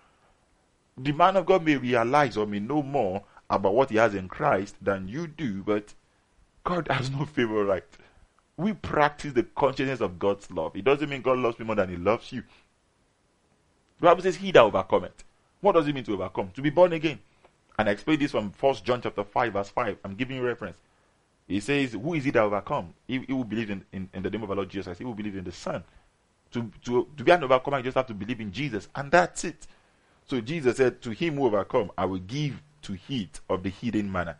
The 0.99 1.13
man 1.13 1.37
of 1.37 1.47
God 1.47 1.65
may 1.65 1.77
realize 1.77 2.37
or 2.37 2.47
may 2.47 2.61
know 2.61 2.83
more 2.83 3.23
about 3.49 3.75
what 3.75 3.91
he 3.91 3.97
has 3.97 4.15
in 4.15 4.29
Christ 4.29 4.77
than 4.83 5.09
you 5.09 5.27
do, 5.27 5.63
but 5.63 5.95
God 6.71 6.87
has 6.89 7.11
no 7.11 7.25
favorite. 7.25 7.89
We 8.57 8.75
practice 8.75 9.33
the 9.33 9.43
consciousness 9.43 10.01
of 10.01 10.21
God's 10.21 10.49
love. 10.53 10.77
It 10.77 10.85
doesn't 10.85 11.09
mean 11.09 11.21
God 11.21 11.39
loves 11.39 11.59
me 11.59 11.65
more 11.65 11.75
than 11.75 11.89
he 11.89 11.97
loves 11.97 12.31
you. 12.31 12.45
The 13.99 14.07
Bible 14.07 14.23
says, 14.23 14.37
He 14.37 14.53
that 14.53 14.63
overcometh. 14.63 15.25
What 15.61 15.73
does 15.73 15.89
it 15.89 15.95
mean 15.95 16.05
to 16.05 16.15
overcome? 16.15 16.53
To 16.55 16.63
be 16.63 16.71
born 16.71 16.93
again. 16.93 17.19
And 17.77 17.89
I 17.89 17.93
explain 17.93 18.21
this 18.21 18.31
from 18.31 18.53
First 18.53 18.85
John 18.85 19.03
chapter 19.03 19.25
5, 19.25 19.53
verse 19.53 19.69
5. 19.71 19.99
I'm 20.05 20.15
giving 20.15 20.37
you 20.37 20.47
reference. 20.47 20.79
He 21.49 21.59
says, 21.59 21.95
Who 21.95 22.15
is 22.15 22.25
it 22.25 22.35
that 22.35 22.45
overcome? 22.45 22.95
He, 23.09 23.19
he 23.19 23.33
will 23.33 23.43
believe 23.43 23.71
in, 23.71 23.85
in, 23.93 24.09
in, 24.15 24.23
the 24.23 24.31
name 24.31 24.45
of 24.45 24.51
our 24.51 24.57
Lord 24.57 24.69
Jesus. 24.69 24.97
He 24.97 25.05
will 25.05 25.15
believe 25.15 25.37
in 25.37 25.45
the 25.45 25.53
Son. 25.53 25.83
To, 26.53 26.71
to, 26.85 27.09
to 27.17 27.25
be 27.25 27.33
an 27.33 27.43
overcomer, 27.43 27.79
you 27.79 27.85
just 27.85 27.97
have 27.97 28.07
to 28.07 28.15
believe 28.15 28.41
in 28.41 28.53
Jesus. 28.53 28.87
And 28.95 29.11
that's 29.11 29.43
it. 29.43 29.67
So 30.29 30.41
Jesus 30.41 30.77
said, 30.77 31.03
To 31.03 31.11
him 31.11 31.37
who 31.37 31.47
overcome, 31.47 31.91
I 31.99 32.05
will 32.05 32.21
give 32.21 32.63
to 32.83 32.97
eat 33.09 33.41
of 33.49 33.65
the 33.65 33.71
hidden 33.71 34.11
manna. 34.11 34.37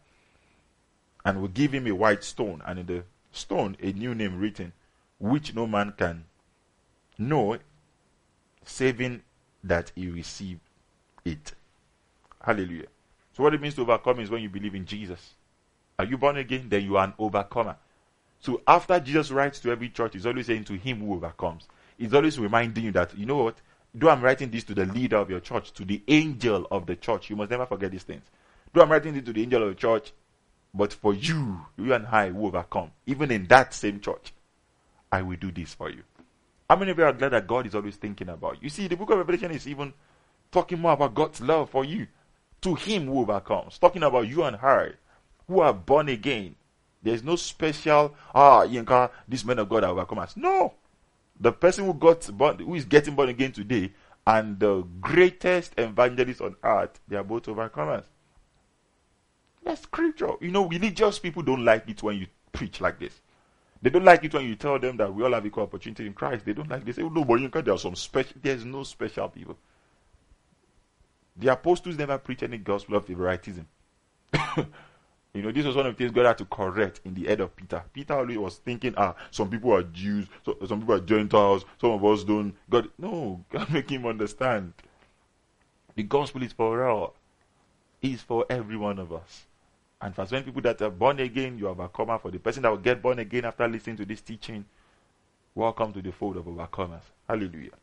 And 1.25 1.41
will 1.41 1.49
give 1.49 1.73
him 1.73 1.87
a 1.87 1.95
white 1.95 2.25
stone, 2.25 2.63
and 2.67 2.79
in 2.79 2.87
the 2.87 3.05
stone 3.33 3.77
a 3.81 3.93
new 3.93 4.15
name 4.15 4.39
written, 4.39 4.73
which 5.19 5.55
no 5.55 5.67
man 5.67 5.93
can 5.97 6.25
know, 7.19 7.59
saving 8.65 9.23
that 9.63 9.93
he 9.95 10.09
received 10.09 10.61
it. 11.25 11.53
Hallelujah. 12.41 12.87
So, 13.33 13.43
what 13.43 13.55
it 13.55 13.61
means 13.61 13.75
to 13.75 13.83
overcome 13.83 14.21
is 14.21 14.31
when 14.31 14.43
you 14.43 14.49
believe 14.49 14.75
in 14.75 14.87
Jesus. 14.87 15.35
Are 15.99 16.07
you 16.07 16.17
born 16.17 16.39
again? 16.39 16.69
Then 16.69 16.83
you 16.85 16.97
are 16.97 17.05
an 17.05 17.15
overcomer. 17.19 17.77
So, 18.41 18.63
after 18.67 18.99
Jesus 18.99 19.31
writes 19.31 19.61
to 19.61 19.71
every 19.71 19.91
church, 19.91 20.15
he's 20.15 20.27
always 20.27 20.47
saying 20.47 20.65
to 20.65 20.75
him 20.75 21.01
who 21.01 21.15
overcomes. 21.15 21.69
He's 21.99 22.15
always 22.15 22.39
reminding 22.39 22.85
you 22.85 22.93
that, 22.93 23.17
you 23.17 23.27
know 23.27 23.45
what? 23.45 23.57
Though 23.95 24.09
I'm 24.09 24.23
writing 24.23 24.51
this 24.51 24.65
to 24.65 24.75
the 24.75 24.87
leader 24.87 25.19
of 25.19 25.29
your 25.29 25.41
church, 25.41 25.73
to 25.75 25.85
the 25.85 26.03
angel 26.09 26.67
of 26.71 26.87
the 26.87 26.97
church, 26.97 27.29
you 27.29 27.37
must 27.37 27.51
never 27.51 27.67
forget 27.67 27.91
these 27.91 28.05
things. 28.05 28.23
Though 28.73 28.83
I'm 28.83 28.91
writing 28.91 29.13
this 29.13 29.25
to 29.25 29.33
the 29.33 29.43
angel 29.43 29.65
of 29.65 29.69
the 29.69 29.75
church, 29.75 30.13
but 30.73 30.93
for 30.93 31.15
you, 31.15 31.61
you 31.77 31.93
and 31.93 32.07
I 32.07 32.31
who 32.31 32.47
overcome, 32.47 32.91
even 33.07 33.31
in 33.31 33.47
that 33.47 33.75
same 33.75 34.01
church, 34.01 34.33
I 35.11 35.23
will 35.23 35.37
do 35.37 35.51
this 35.51 35.75
for 35.75 35.91
you. 35.91 36.03
How 36.69 36.77
many 36.77 36.93
of 36.93 36.99
you 36.99 37.05
are 37.05 37.13
glad 37.13 37.31
that 37.31 37.49
God 37.49 37.67
is 37.67 37.75
always 37.75 37.97
thinking 37.97 38.29
about 38.29 38.55
you? 38.55 38.61
You 38.63 38.69
see, 38.71 38.87
the 38.87 38.97
book 38.97 39.11
of 39.11 39.19
Revelation 39.19 39.51
is 39.51 39.67
even 39.67 39.93
talking 40.53 40.79
more 40.79 40.93
about 40.93 41.15
God's 41.15 41.41
love 41.41 41.71
for 41.71 41.85
you. 41.85 42.07
To 42.63 42.75
him 42.75 43.07
who 43.07 43.21
overcomes. 43.21 43.79
Talking 43.79 44.03
about 44.03 44.29
you 44.29 44.45
and 44.45 44.57
her 44.57 44.95
who 45.49 45.61
are 45.61 45.73
born 45.73 46.09
again. 46.09 46.55
There's 47.03 47.25
no 47.25 47.35
special, 47.35 48.15
ah, 48.35 48.65
Yinka, 48.67 49.11
this 49.27 49.45
men 49.45 49.59
of 49.59 49.69
God 49.69 49.83
are 49.83 49.95
overcomers. 49.95 50.37
No. 50.37 50.75
The 51.41 51.51
person 51.51 51.87
who 51.87 51.95
got 51.95 52.31
born, 52.37 52.59
who 52.59 52.75
is 52.75 52.85
getting 52.85 53.15
born 53.15 53.31
again 53.31 53.51
today, 53.51 53.93
and 54.27 54.61
the 54.61 54.83
greatest 55.01 55.73
evangelist 55.79 56.41
on 56.41 56.55
earth, 56.63 57.01
they 57.09 57.17
are 57.17 57.25
both 57.25 57.45
overcomers. 57.47 58.05
That's 59.63 59.83
scripture. 59.83 60.33
You 60.41 60.51
know, 60.51 60.67
religious 60.67 61.19
people 61.19 61.43
don't 61.43 61.65
like 61.65 61.89
it 61.89 62.03
when 62.03 62.19
you 62.19 62.27
preach 62.53 62.81
like 62.81 62.99
this. 62.99 63.21
They 63.83 63.91
don't 63.91 64.05
like 64.05 64.25
it 64.25 64.35
when 64.35 64.45
you 64.45 64.57
tell 64.57 64.79
them 64.79 64.97
that 64.99 65.13
we 65.13 65.23
all 65.23 65.33
have 65.33 65.47
equal 65.47 65.63
opportunity 65.63 66.07
in 66.07 66.13
Christ. 66.13 66.45
They 66.45 66.53
don't 66.53 66.69
like. 66.69 66.85
this. 66.85 66.97
They 66.97 67.03
say, 67.03 67.07
"Oh 67.07 67.11
no, 67.11 67.25
but 67.25 67.41
you 67.41 67.49
can." 67.49 67.65
There 67.65 67.75
are 67.75 67.79
some 67.79 67.97
special. 67.97 68.37
There's 68.43 68.65
no 68.65 68.83
special 68.83 69.29
people. 69.29 69.57
The 71.37 71.49
apostles 71.49 71.97
never 71.97 72.19
preached 72.19 72.43
any 72.43 72.59
gospel 72.59 72.97
of 72.97 73.07
favoritism. 73.07 73.67
you 75.35 75.43
know, 75.43 75.51
this 75.51 75.65
was 75.65 75.75
one 75.77 75.87
of 75.87 75.97
the 75.97 75.99
things 75.99 76.15
God 76.15 76.27
had 76.27 76.39
to 76.39 76.45
correct 76.45 77.01
in 77.05 77.15
the 77.15 77.25
head 77.25 77.41
of 77.41 77.57
Peter. 77.57 77.83
Peter 77.93 78.15
always 78.15 78.37
was 78.37 78.57
thinking, 78.59 78.93
ah, 78.97 79.15
some 79.31 79.49
people 79.49 79.73
are 79.73 79.83
Jews, 79.83 80.27
so, 80.45 80.57
some 80.67 80.81
people 80.81 80.97
are 80.97 81.01
Gentiles, 81.01 81.65
some 81.81 81.93
of 81.93 82.05
us 82.05 82.25
don't. 82.25 82.55
God, 82.69 82.91
no, 82.99 83.43
God 83.51 83.71
make 83.73 83.89
him 83.89 84.05
understand. 84.05 84.75
The 85.95 86.03
gospel 86.03 86.43
is 86.43 86.53
for 86.53 86.87
all. 86.87 87.15
It's 88.03 88.23
for 88.23 88.45
every 88.51 88.77
one 88.77 88.99
of 88.99 89.13
us. 89.13 89.47
And 90.03 90.15
for 90.15 90.27
some 90.27 90.43
people 90.43 90.63
that 90.63 90.81
are 90.81 90.91
born 90.91 91.21
again, 91.21 91.59
you 91.59 91.67
are 91.67 91.71
overcomer. 91.71 92.19
For 92.19 92.31
the 92.31 92.39
person 92.39 92.63
that 92.63 92.71
will 92.71 92.79
get 92.79 93.03
born 93.03 93.19
again 93.19 93.45
after 93.45 93.69
listening 93.69 93.97
to 93.99 94.07
this 94.07 94.21
teaching, 94.21 94.65
welcome 95.55 95.93
to 95.93 96.01
the 96.01 96.13
fold 96.13 96.37
of 96.37 96.47
overcomers. 96.47 97.03
Hallelujah. 97.29 97.77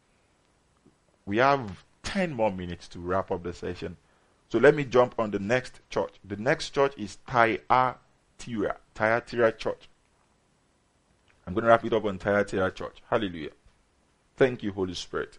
We 1.26 1.38
have 1.38 1.84
10 2.03 2.34
more 2.34 2.51
minutes 2.51 2.88
to 2.89 2.99
wrap 2.99 3.32
up 3.32 3.43
the 3.43 3.53
session. 3.53 3.97
So 4.49 4.59
let 4.59 4.74
me 4.76 4.86
jump 4.86 5.15
on 5.20 5.32
the 5.32 5.39
next 5.39 5.82
church. 5.89 6.13
The 6.24 6.38
next 6.38 6.70
church 6.70 6.93
is 6.97 7.18
Thyatira. 7.28 8.78
Thyatira 8.95 9.51
Church. 9.51 9.89
I'm 11.45 11.53
going 11.53 11.63
to 11.63 11.70
wrap 11.70 11.86
it 11.86 11.93
up 11.93 12.05
on 12.05 12.18
Thyatira 12.18 12.72
Church. 12.72 13.01
Hallelujah. 13.09 13.51
Thank 14.38 14.63
you, 14.63 14.72
Holy 14.72 14.93
Spirit. 14.93 15.38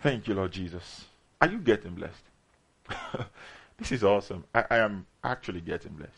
Thank 0.00 0.26
you, 0.26 0.34
Lord 0.34 0.52
Jesus. 0.52 1.04
Are 1.40 1.48
you 1.48 1.58
getting 1.58 1.94
blessed? 1.94 2.24
this 3.78 3.92
is 3.92 4.04
awesome. 4.04 4.44
I, 4.54 4.64
I, 4.70 4.78
am 4.78 5.06
actually 5.22 5.60
getting 5.60 5.92
blessed. 5.92 6.12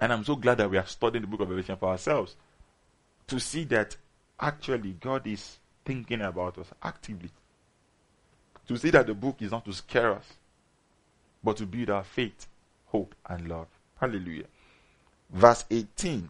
And 0.00 0.12
I'm 0.12 0.24
so 0.24 0.36
glad 0.36 0.58
that 0.58 0.70
we 0.70 0.78
are 0.78 0.86
studying 0.86 1.22
the 1.22 1.28
book 1.28 1.40
of 1.40 1.48
Revelation 1.48 1.76
for 1.76 1.88
ourselves 1.88 2.36
to 3.28 3.40
see 3.40 3.64
that 3.64 3.96
actually 4.38 4.92
God 5.00 5.26
is 5.26 5.58
thinking 5.84 6.20
about 6.20 6.58
us 6.58 6.68
actively 6.82 7.30
to 8.68 8.76
see 8.76 8.90
that 8.90 9.06
the 9.06 9.14
book 9.14 9.36
is 9.40 9.50
not 9.50 9.64
to 9.64 9.72
scare 9.72 10.12
us, 10.12 10.24
but 11.42 11.56
to 11.56 11.66
build 11.66 11.90
our 11.90 12.04
faith, 12.04 12.48
hope, 12.86 13.14
and 13.28 13.48
love. 13.48 13.68
Hallelujah. 14.00 14.46
Verse 15.30 15.64
18, 15.70 16.28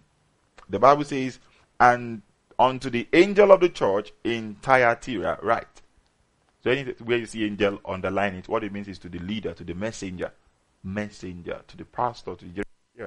the 0.68 0.78
Bible 0.78 1.04
says, 1.04 1.38
And 1.80 2.22
unto 2.58 2.90
the 2.90 3.08
angel 3.12 3.52
of 3.52 3.60
the 3.60 3.68
church 3.68 4.12
in 4.24 4.56
Thyatira, 4.62 5.38
right? 5.42 5.66
So 6.62 6.74
where 7.04 7.18
you 7.18 7.26
see 7.26 7.44
angel, 7.44 7.80
underline 7.84 8.34
it. 8.34 8.48
What 8.48 8.64
it 8.64 8.72
means 8.72 8.88
is 8.88 8.98
to 9.00 9.08
the 9.08 9.20
leader, 9.20 9.54
to 9.54 9.64
the 9.64 9.74
messenger, 9.74 10.32
messenger, 10.86 11.60
to 11.66 11.76
the 11.76 11.84
pastor, 11.84 12.34
to 12.36 12.44
the 12.44 12.64
yeah. 12.96 13.06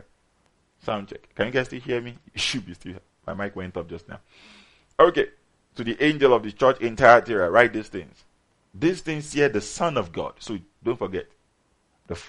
Sound 0.84 1.08
check. 1.08 1.34
Can 1.34 1.48
you 1.48 1.52
guys 1.52 1.68
still 1.68 1.80
hear 1.80 2.02
me? 2.02 2.18
Should 2.36 2.66
be 2.66 2.74
still. 2.74 2.96
My 3.26 3.34
mic 3.34 3.56
went 3.56 3.78
up 3.78 3.90
just 3.90 4.08
now. 4.08 4.20
Okay. 5.00 5.30
To 5.76 5.84
the 5.84 6.02
angel 6.04 6.34
of 6.34 6.44
the 6.44 6.52
church 6.52 6.82
in 6.82 6.96
Thyatira, 6.96 7.50
write 7.50 7.74
these 7.74 7.88
things. 7.88 8.24
These 8.74 9.02
things 9.02 9.32
here, 9.34 9.50
the 9.50 9.62
Son 9.62 9.98
of 9.98 10.12
God. 10.12 10.34
So 10.40 10.60
don't 10.84 11.00
forget. 11.00 11.28
The, 12.08 12.20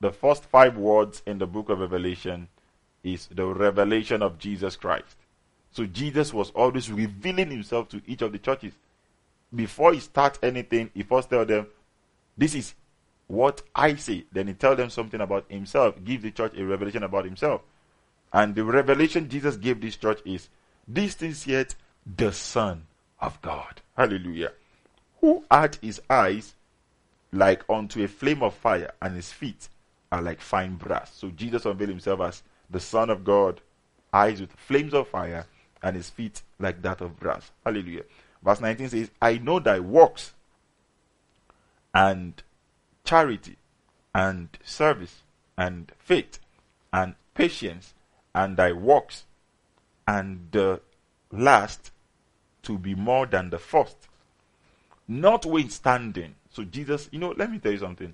the 0.00 0.12
first 0.12 0.44
five 0.44 0.76
words 0.76 1.22
in 1.26 1.38
the 1.38 1.46
book 1.46 1.68
of 1.68 1.80
Revelation 1.80 2.48
is 3.02 3.28
the 3.28 3.46
revelation 3.46 4.22
of 4.22 4.38
Jesus 4.38 4.76
Christ. 4.76 5.16
So 5.70 5.84
Jesus 5.84 6.32
was 6.32 6.50
always 6.50 6.90
revealing 6.90 7.50
himself 7.50 7.88
to 7.90 8.00
each 8.06 8.22
of 8.22 8.32
the 8.32 8.38
churches. 8.38 8.72
Before 9.54 9.92
he 9.92 10.00
starts 10.00 10.38
anything, 10.42 10.90
he 10.94 11.02
first 11.02 11.28
tells 11.28 11.46
them, 11.48 11.66
This 12.36 12.54
is 12.54 12.74
what 13.26 13.62
I 13.74 13.96
say. 13.96 14.24
Then 14.32 14.48
he 14.48 14.54
tells 14.54 14.76
them 14.76 14.90
something 14.90 15.20
about 15.20 15.50
himself, 15.50 15.96
give 16.04 16.22
the 16.22 16.30
church 16.30 16.56
a 16.56 16.64
revelation 16.64 17.02
about 17.02 17.24
himself. 17.24 17.62
And 18.32 18.54
the 18.54 18.64
revelation 18.64 19.28
Jesus 19.28 19.56
gave 19.56 19.80
this 19.80 19.96
church 19.96 20.20
is, 20.24 20.48
This 20.86 21.14
things 21.14 21.46
yet 21.46 21.74
the 22.16 22.32
Son 22.32 22.86
of 23.20 23.40
God. 23.42 23.80
Hallelujah. 23.96 24.52
Who 25.20 25.44
had 25.50 25.76
his 25.76 26.00
eyes 26.10 26.54
like 27.32 27.64
unto 27.68 28.02
a 28.04 28.08
flame 28.08 28.42
of 28.42 28.54
fire, 28.54 28.92
and 29.02 29.16
his 29.16 29.32
feet 29.32 29.68
are 30.12 30.22
like 30.22 30.40
fine 30.40 30.76
brass. 30.76 31.12
So 31.14 31.30
Jesus 31.30 31.66
unveiled 31.66 31.90
himself 31.90 32.20
as 32.20 32.42
the 32.70 32.80
Son 32.80 33.10
of 33.10 33.24
God, 33.24 33.60
eyes 34.12 34.40
with 34.40 34.52
flames 34.52 34.94
of 34.94 35.08
fire, 35.08 35.46
and 35.82 35.96
his 35.96 36.10
feet 36.10 36.42
like 36.58 36.82
that 36.82 37.00
of 37.00 37.18
brass. 37.18 37.50
Hallelujah. 37.64 38.04
Verse 38.42 38.60
19 38.60 38.88
says, 38.88 39.10
I 39.20 39.38
know 39.38 39.58
thy 39.58 39.80
works 39.80 40.32
and 41.94 42.42
charity 43.06 43.56
and 44.14 44.48
service 44.64 45.22
and 45.56 45.90
faith 45.98 46.38
and 46.92 47.14
patience 47.34 47.94
and 48.34 48.56
thy 48.56 48.72
works 48.72 49.24
and 50.06 50.48
the 50.50 50.80
last 51.32 51.90
to 52.62 52.78
be 52.78 52.94
more 52.94 53.26
than 53.26 53.50
the 53.50 53.58
first. 53.58 53.96
Notwithstanding, 55.08 56.34
so 56.50 56.64
Jesus, 56.64 57.08
you 57.12 57.18
know, 57.18 57.32
let 57.36 57.50
me 57.50 57.58
tell 57.58 57.72
you 57.72 57.78
something. 57.78 58.12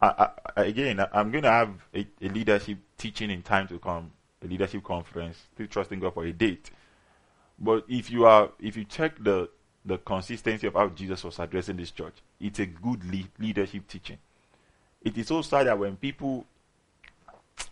I, 0.00 0.28
I, 0.56 0.62
again, 0.64 1.00
I, 1.00 1.20
am 1.20 1.30
going 1.30 1.44
to 1.44 1.50
have 1.50 1.70
a, 1.94 2.06
a, 2.20 2.28
leadership 2.28 2.78
teaching 2.98 3.30
in 3.30 3.42
time 3.42 3.66
to 3.68 3.78
come, 3.78 4.10
a 4.42 4.46
leadership 4.46 4.84
conference. 4.84 5.38
Still 5.54 5.66
trusting 5.66 6.00
God 6.00 6.12
for 6.12 6.24
a 6.24 6.32
date. 6.32 6.70
But 7.58 7.84
if 7.88 8.10
you 8.10 8.26
are, 8.26 8.50
if 8.60 8.76
you 8.76 8.84
check 8.84 9.22
the 9.22 9.48
the 9.86 9.98
consistency 9.98 10.66
of 10.66 10.74
how 10.74 10.88
Jesus 10.88 11.24
was 11.24 11.38
addressing 11.38 11.76
this 11.76 11.90
church, 11.90 12.14
it's 12.40 12.58
a 12.58 12.66
good 12.66 13.10
lead, 13.10 13.28
leadership 13.38 13.86
teaching. 13.86 14.18
It 15.04 15.18
is 15.18 15.28
so 15.28 15.42
sad 15.42 15.66
that 15.66 15.78
when 15.78 15.96
people, 15.96 16.46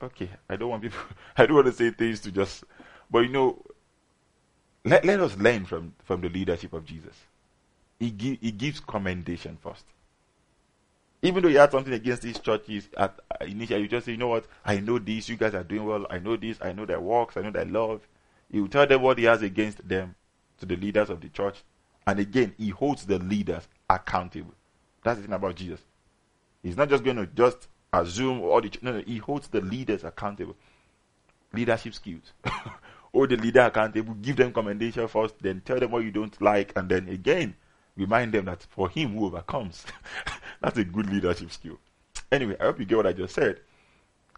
okay, 0.03 0.29
I 0.49 0.57
don't 0.57 0.69
want 0.69 0.83
people, 0.83 0.99
I 1.37 1.47
don't 1.47 1.57
want 1.57 1.67
to 1.67 1.73
say 1.73 1.91
things 1.91 2.21
to 2.21 2.31
just, 2.31 2.65
but 3.11 3.21
you 3.21 3.31
know, 3.31 3.59
let, 4.85 5.05
let 5.05 5.21
us 5.21 5.37
learn 5.37 5.65
from, 5.65 5.95
from 6.05 6.21
the 6.21 6.29
leadership 6.29 6.73
of 6.75 6.85
Jesus. 6.85 7.15
He, 7.99 8.39
he 8.41 8.51
gives 8.51 8.81
commendation 8.81 9.57
first. 9.63 9.85
Even 11.23 11.43
though 11.43 11.49
he 11.49 11.55
had 11.55 11.71
something 11.71 11.93
against 11.93 12.23
these 12.23 12.41
churches 12.41 12.89
at 12.97 13.19
uh, 13.31 13.45
initially, 13.45 13.83
you 13.83 13.89
just 13.89 14.07
say, 14.07 14.13
you 14.13 14.19
know 14.19 14.29
what, 14.29 14.45
I 14.65 14.81
know 14.81 14.99
this, 14.99 15.29
you 15.29 15.37
guys 15.37 15.55
are 15.55 15.63
doing 15.63 15.87
well, 15.87 16.05
I 16.11 16.19
know 16.19 16.37
this, 16.37 16.59
I 16.61 16.73
know 16.73 16.85
their 16.85 17.01
works, 17.01 17.37
I 17.37 17.43
know 17.43 17.53
their 17.53 17.65
love. 17.65 18.01
He 18.51 18.61
will 18.61 18.69
tell 18.69 18.87
them 18.87 19.03
what 19.03 19.19
he 19.19 19.25
has 19.25 19.41
against 19.41 19.89
them 19.89 20.17
to 20.59 20.67
the 20.67 20.77
leaders 20.77 21.11
of 21.11 21.21
the 21.21 21.29
church. 21.29 21.63
And 22.07 22.19
again, 22.19 22.55
he 22.59 22.71
holds 22.71 23.07
the 23.07 23.21
leaders 23.21 23.69
accountable. 23.89 24.55
That's 25.05 25.19
the 25.21 25.27
thing 25.27 25.35
about 25.35 25.55
Jesus. 25.55 25.81
He's 26.63 26.77
not 26.77 26.89
just 26.89 27.05
going 27.05 27.17
to 27.17 27.27
just 27.27 27.69
assume 27.93 28.41
all 28.41 28.61
the 28.61 28.71
no, 28.83 28.93
no, 28.93 29.03
he 29.07 29.19
holds 29.19 29.49
the 29.49 29.61
leaders 29.61 30.05
accountable. 30.05 30.57
Leadership 31.53 31.95
skills. 31.95 32.33
hold 33.13 33.31
the 33.31 33.37
leader 33.37 33.61
accountable, 33.61 34.15
give 34.15 34.37
them 34.37 34.53
commendation 34.53 35.07
first, 35.09 35.35
then 35.41 35.61
tell 35.65 35.79
them 35.79 35.91
what 35.91 36.05
you 36.05 36.11
don't 36.11 36.41
like, 36.41 36.73
and 36.77 36.89
then 36.89 37.09
again 37.09 37.55
remind 37.97 38.33
them 38.33 38.47
that 38.47 38.63
for 38.71 38.89
him 38.89 39.17
who 39.17 39.27
overcomes, 39.27 39.85
That's 40.61 40.79
a 40.79 40.85
good 40.85 41.11
leadership 41.11 41.51
skill. 41.51 41.79
Anyway, 42.31 42.57
I 42.61 42.65
hope 42.65 42.79
you 42.79 42.85
get 42.85 42.97
what 42.97 43.07
I 43.07 43.13
just 43.13 43.35
said. 43.35 43.61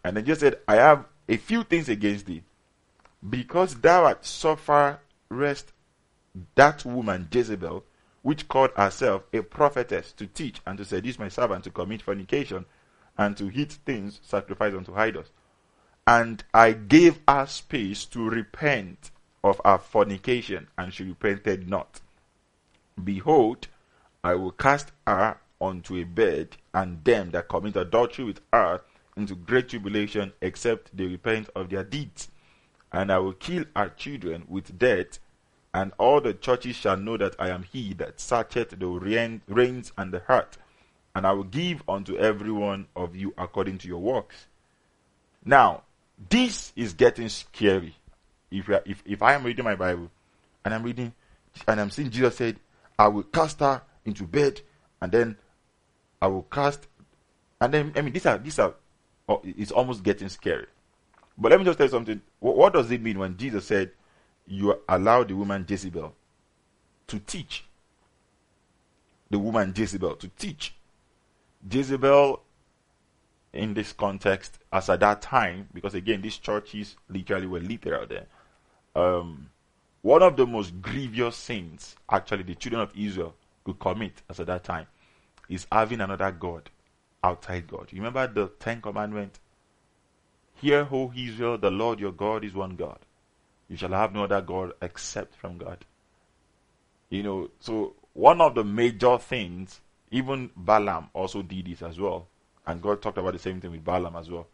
And 0.03 0.16
then 0.16 0.25
just 0.25 0.41
said, 0.41 0.59
I 0.66 0.77
have 0.77 1.05
a 1.29 1.37
few 1.37 1.62
things 1.62 1.89
against 1.89 2.27
thee. 2.27 2.43
Because 3.29 3.75
thou 3.77 4.05
art 4.05 5.01
rest 5.29 5.72
that 6.55 6.85
woman 6.85 7.29
Jezebel, 7.31 7.85
which 8.25 8.49
called 8.49 8.70
herself 8.75 9.22
a 9.35 9.43
prophetess, 9.43 10.11
to 10.11 10.27
teach 10.27 10.59
and 10.66 10.79
to 10.79 10.85
seduce 10.85 11.18
my 11.18 11.29
servant 11.29 11.62
to 11.62 11.70
commit 11.70 12.01
fornication 12.01 12.64
and 13.18 13.37
to 13.37 13.51
eat 13.55 13.72
things 13.85 14.18
sacrificed 14.22 14.75
unto 14.75 14.95
idols. 14.95 15.31
And 16.07 16.43
I 16.55 16.72
gave 16.72 17.20
her 17.29 17.45
space 17.45 18.07
to 18.07 18.27
repent 18.27 19.11
of 19.45 19.61
her 19.62 19.77
fornication, 19.77 20.68
and 20.79 20.93
she 20.93 21.05
repented 21.05 21.68
not. 21.68 22.01
Behold, 23.03 23.68
I 24.25 24.37
will 24.37 24.53
cast 24.53 24.93
her 25.07 25.37
unto 25.61 25.97
a 25.97 26.05
bed, 26.05 26.57
and 26.72 27.05
them 27.05 27.31
that 27.33 27.51
commit 27.51 27.77
adultery 27.77 28.25
with 28.25 28.41
her 28.55 28.81
into 29.18 29.35
great 29.35 29.68
tribulation, 29.68 30.33
except 30.41 30.97
they 30.97 31.05
repent 31.05 31.51
of 31.55 31.68
their 31.68 31.85
deeds. 31.85 32.29
And 32.91 33.12
I 33.12 33.18
will 33.18 33.35
kill 33.35 33.66
her 33.77 33.91
children 33.91 34.45
with 34.49 34.79
death, 34.79 35.18
and 35.75 35.93
all 35.99 36.20
the 36.20 36.33
churches 36.33 36.77
shall 36.77 36.97
know 36.97 37.16
that 37.16 37.35
I 37.37 37.51
am 37.51 37.64
he 37.64 37.95
that 37.95 38.20
searcheth 38.20 38.70
the 38.79 39.41
reins 39.49 39.93
and 39.99 40.12
the 40.12 40.20
heart, 40.20 40.57
and 41.16 41.27
I 41.27 41.33
will 41.33 41.45
give 41.45 41.83
unto 41.89 42.16
every 42.16 42.53
one 42.53 42.87
of 42.95 43.16
you 43.16 43.35
according 43.37 43.79
to 43.79 43.89
your 43.89 43.99
works. 43.99 44.47
Now, 45.45 45.83
this 46.31 46.72
is 46.77 46.95
getting 46.95 47.29
scary. 47.29 47.97
If, 48.53 48.68
are, 48.68 48.83
if, 48.87 49.03
if 49.05 49.20
I 49.20 49.35
am 49.35 49.43
reading 49.43 49.64
my 49.64 49.75
Bible 49.75 50.11
and 50.64 50.72
I'm 50.72 50.85
reading 50.85 51.12
and 51.66 51.81
I'm 51.81 51.91
seeing 51.91 52.09
Jesus 52.09 52.37
said, 52.37 52.57
I 52.97 53.09
will 53.09 53.25
cast 53.25 53.59
her 53.59 53.83
into 54.05 54.25
bed 54.25 54.61
and 55.03 55.11
then 55.11 55.37
I 56.22 56.29
will 56.29 56.45
cast, 56.45 56.87
and 57.61 57.75
then, 57.75 57.93
I 57.97 58.01
mean, 58.01 58.12
these 58.12 58.27
are, 58.27 58.39
these 58.39 58.59
are, 58.61 58.75
oh, 59.29 59.43
it's 59.45 59.72
almost 59.72 60.05
getting 60.05 60.29
scary. 60.29 60.66
But 61.37 61.51
let 61.51 61.59
me 61.59 61.66
just 61.66 61.79
tell 61.79 61.87
you 61.87 61.91
something. 61.91 62.20
What, 62.39 62.57
what 62.57 62.72
does 62.72 62.91
it 62.93 63.03
mean 63.03 63.18
when 63.18 63.37
Jesus 63.37 63.66
said, 63.66 63.91
You 64.47 64.80
allow 64.88 65.24
the 65.24 65.34
woman 65.34 65.64
Jezebel 65.68 66.14
to 67.07 67.18
teach? 67.20 67.64
The 69.30 69.38
woman 69.38 69.72
Jezebel 69.76 70.16
to 70.16 70.28
teach. 70.28 70.74
Jezebel 71.70 72.40
in 73.55 73.72
this 73.72 73.92
context 73.92 74.59
as 74.72 74.90
at 74.90 75.01
that 75.01 75.22
time, 75.22 75.68
because 75.72 75.95
again, 75.95 76.20
these 76.20 76.36
churches 76.38 76.97
literally 77.09 77.47
were 77.47 77.61
literal 77.61 78.07
there. 78.07 78.26
Um, 78.95 79.51
one 80.03 80.22
of 80.22 80.36
the 80.36 80.47
most 80.47 80.82
grievous 80.82 81.36
sins, 81.36 81.97
actually, 82.11 82.42
the 82.42 82.55
children 82.55 82.82
of 82.82 82.92
Israel 82.97 83.34
could 83.64 83.78
commit 83.78 84.22
as 84.28 84.40
at 84.40 84.47
that 84.49 84.64
time, 84.64 84.86
is 85.49 85.66
having 85.72 86.01
another 86.01 86.30
God 86.30 86.68
outside 87.22 87.66
God. 87.66 87.88
You 87.90 88.03
remember 88.03 88.26
the 88.26 88.49
Ten 88.59 88.80
Commandments? 88.82 89.40
Hear, 90.57 90.86
O 90.92 91.12
Israel, 91.16 91.59
the 91.59 91.70
Lord 91.70 92.01
your 92.01 92.12
God 92.12 92.45
is 92.45 92.55
one 92.55 92.76
God. 92.76 92.99
You 93.68 93.76
shall 93.76 93.90
have 93.90 94.12
no 94.12 94.24
other 94.24 94.40
God 94.40 94.72
except 94.82 95.34
from 95.34 95.58
God. 95.58 95.84
You 97.08 97.22
know, 97.22 97.50
so 97.60 97.94
one 98.12 98.40
of 98.40 98.54
the 98.54 98.64
major 98.64 99.18
things, 99.18 99.80
even 100.10 100.50
Balaam 100.56 101.08
also 101.12 101.42
did 101.42 101.66
this 101.66 101.82
as 101.82 101.98
well. 101.98 102.26
And 102.66 102.80
God 102.80 103.02
talked 103.02 103.18
about 103.18 103.32
the 103.32 103.38
same 103.38 103.60
thing 103.60 103.70
with 103.70 103.84
Balaam 103.84 104.16
as 104.16 104.30
well. 104.30 104.46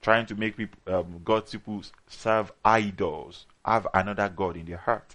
Trying 0.00 0.26
to 0.26 0.34
make 0.34 0.56
people, 0.56 0.78
um, 0.92 1.20
God's 1.24 1.52
people 1.52 1.82
serve 2.08 2.52
idols, 2.64 3.46
have 3.64 3.86
another 3.94 4.28
God 4.28 4.56
in 4.56 4.66
their 4.66 4.78
heart. 4.78 5.14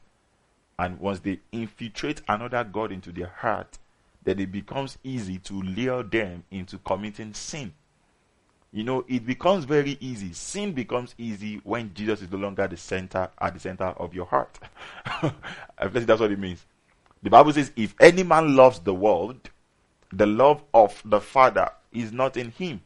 And 0.79 0.99
once 0.99 1.19
they 1.19 1.39
infiltrate 1.51 2.21
another 2.27 2.63
God 2.63 2.91
into 2.91 3.11
their 3.11 3.33
heart, 3.37 3.79
then 4.23 4.39
it 4.39 4.51
becomes 4.51 4.97
easy 5.03 5.39
to 5.39 5.61
lure 5.61 6.03
them 6.03 6.43
into 6.51 6.77
committing 6.79 7.33
sin. 7.33 7.73
You 8.71 8.83
know, 8.83 9.05
it 9.07 9.25
becomes 9.25 9.65
very 9.65 9.97
easy. 9.99 10.33
Sin 10.33 10.73
becomes 10.73 11.15
easy 11.17 11.61
when 11.63 11.93
Jesus 11.93 12.21
is 12.21 12.31
no 12.31 12.37
longer 12.37 12.67
the 12.67 12.77
center 12.77 13.29
at 13.39 13.53
the 13.53 13.59
center 13.59 13.85
of 13.85 14.13
your 14.13 14.25
heart. 14.25 14.59
that's 15.81 16.19
what 16.19 16.31
it 16.31 16.39
means. 16.39 16.65
The 17.23 17.29
Bible 17.29 17.53
says, 17.53 17.71
if 17.75 17.95
any 17.99 18.23
man 18.23 18.55
loves 18.55 18.79
the 18.79 18.93
world, 18.93 19.49
the 20.11 20.25
love 20.25 20.63
of 20.73 21.01
the 21.05 21.19
Father 21.19 21.69
is 21.91 22.11
not 22.11 22.37
in 22.37 22.51
him. 22.51 22.81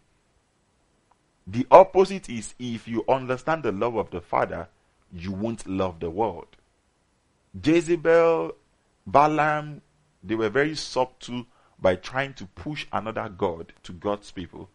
The 1.47 1.65
opposite 1.71 2.29
is 2.29 2.53
if 2.59 2.87
you 2.87 3.03
understand 3.09 3.63
the 3.63 3.71
love 3.71 3.95
of 3.95 4.09
the 4.11 4.21
Father, 4.21 4.67
you 5.11 5.31
won't 5.31 5.67
love 5.67 5.99
the 5.99 6.09
world. 6.09 6.47
Jezebel, 7.61 8.53
Balaam, 9.05 9.81
they 10.23 10.35
were 10.35 10.49
very 10.49 10.75
subtle 10.75 11.45
by 11.79 11.95
trying 11.95 12.33
to 12.35 12.45
push 12.45 12.85
another 12.93 13.27
God 13.27 13.73
to 13.83 13.91
God's 13.91 14.31
people. 14.31 14.69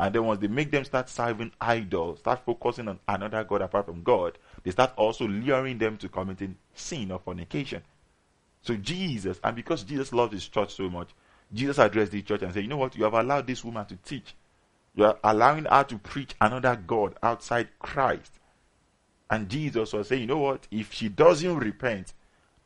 And 0.00 0.14
then 0.14 0.24
once 0.24 0.40
they 0.40 0.48
make 0.48 0.70
them 0.70 0.84
start 0.84 1.08
serving 1.08 1.52
idols, 1.60 2.20
start 2.20 2.40
focusing 2.44 2.88
on 2.88 2.98
another 3.06 3.44
God 3.44 3.62
apart 3.62 3.86
from 3.86 4.02
God, 4.02 4.38
they 4.62 4.70
start 4.70 4.92
also 4.96 5.26
luring 5.26 5.78
them 5.78 5.96
to 5.98 6.08
committing 6.08 6.56
sin 6.74 7.12
or 7.12 7.18
fornication. 7.18 7.82
So 8.62 8.76
Jesus, 8.76 9.40
and 9.44 9.54
because 9.56 9.82
Jesus 9.82 10.12
loves 10.12 10.32
his 10.32 10.48
church 10.48 10.74
so 10.74 10.88
much, 10.88 11.08
Jesus 11.52 11.78
addressed 11.78 12.12
the 12.12 12.22
church 12.22 12.42
and 12.42 12.52
said, 12.52 12.62
You 12.62 12.68
know 12.68 12.76
what? 12.76 12.96
You 12.96 13.04
have 13.04 13.14
allowed 13.14 13.46
this 13.46 13.64
woman 13.64 13.84
to 13.86 13.96
teach. 13.96 14.34
You 14.94 15.04
are 15.04 15.18
allowing 15.22 15.64
her 15.64 15.84
to 15.84 15.98
preach 15.98 16.34
another 16.40 16.76
God 16.76 17.16
outside 17.22 17.68
Christ. 17.78 18.32
And 19.30 19.48
Jesus 19.48 19.92
was 19.92 20.08
saying, 20.08 20.22
You 20.22 20.28
know 20.28 20.38
what? 20.38 20.66
If 20.70 20.92
she 20.92 21.08
doesn't 21.08 21.58
repent, 21.58 22.12